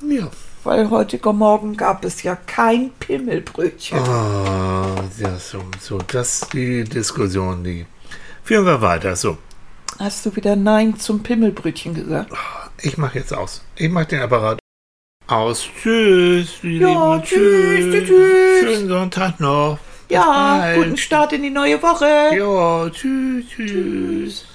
Ja. 0.08 0.28
weil 0.64 0.90
heute 0.90 1.18
Morgen 1.32 1.76
gab 1.76 2.04
es 2.04 2.22
ja 2.22 2.36
kein 2.36 2.90
Pimmelbrötchen. 3.00 3.98
Oh, 3.98 4.04
ja, 5.18 5.36
so, 5.38 5.62
so. 5.80 5.98
Das 5.98 6.42
ist 6.42 6.52
die 6.52 6.84
Diskussion, 6.84 7.64
die. 7.64 7.86
Führen 8.44 8.66
wir 8.66 8.80
weiter. 8.82 9.16
So. 9.16 9.38
Hast 9.98 10.24
du 10.26 10.34
wieder 10.36 10.56
Nein 10.56 10.98
zum 10.98 11.22
Pimmelbrötchen 11.22 11.94
gesagt? 11.94 12.32
Ich 12.80 12.96
mache 12.98 13.18
jetzt 13.18 13.32
aus. 13.32 13.62
Ich 13.76 13.90
mache 13.90 14.06
den 14.06 14.20
Apparat 14.22 14.58
aus. 15.28 15.68
Tschüss. 15.80 16.54
Ja, 16.62 16.68
Lieben. 17.14 17.22
tschüss, 17.22 18.04
tschüss. 18.08 18.60
Schönen 18.60 18.88
Sonntag 18.88 19.38
noch. 19.40 19.78
Ja, 20.12 20.74
guten 20.74 20.96
Start 20.96 21.32
in 21.32 21.42
die 21.42 21.50
neue 21.50 21.82
Woche. 21.82 22.36
Ja, 22.36 22.90
tschüss, 22.90 23.48
tschüss. 23.48 23.70
Tschüss. 23.70 24.51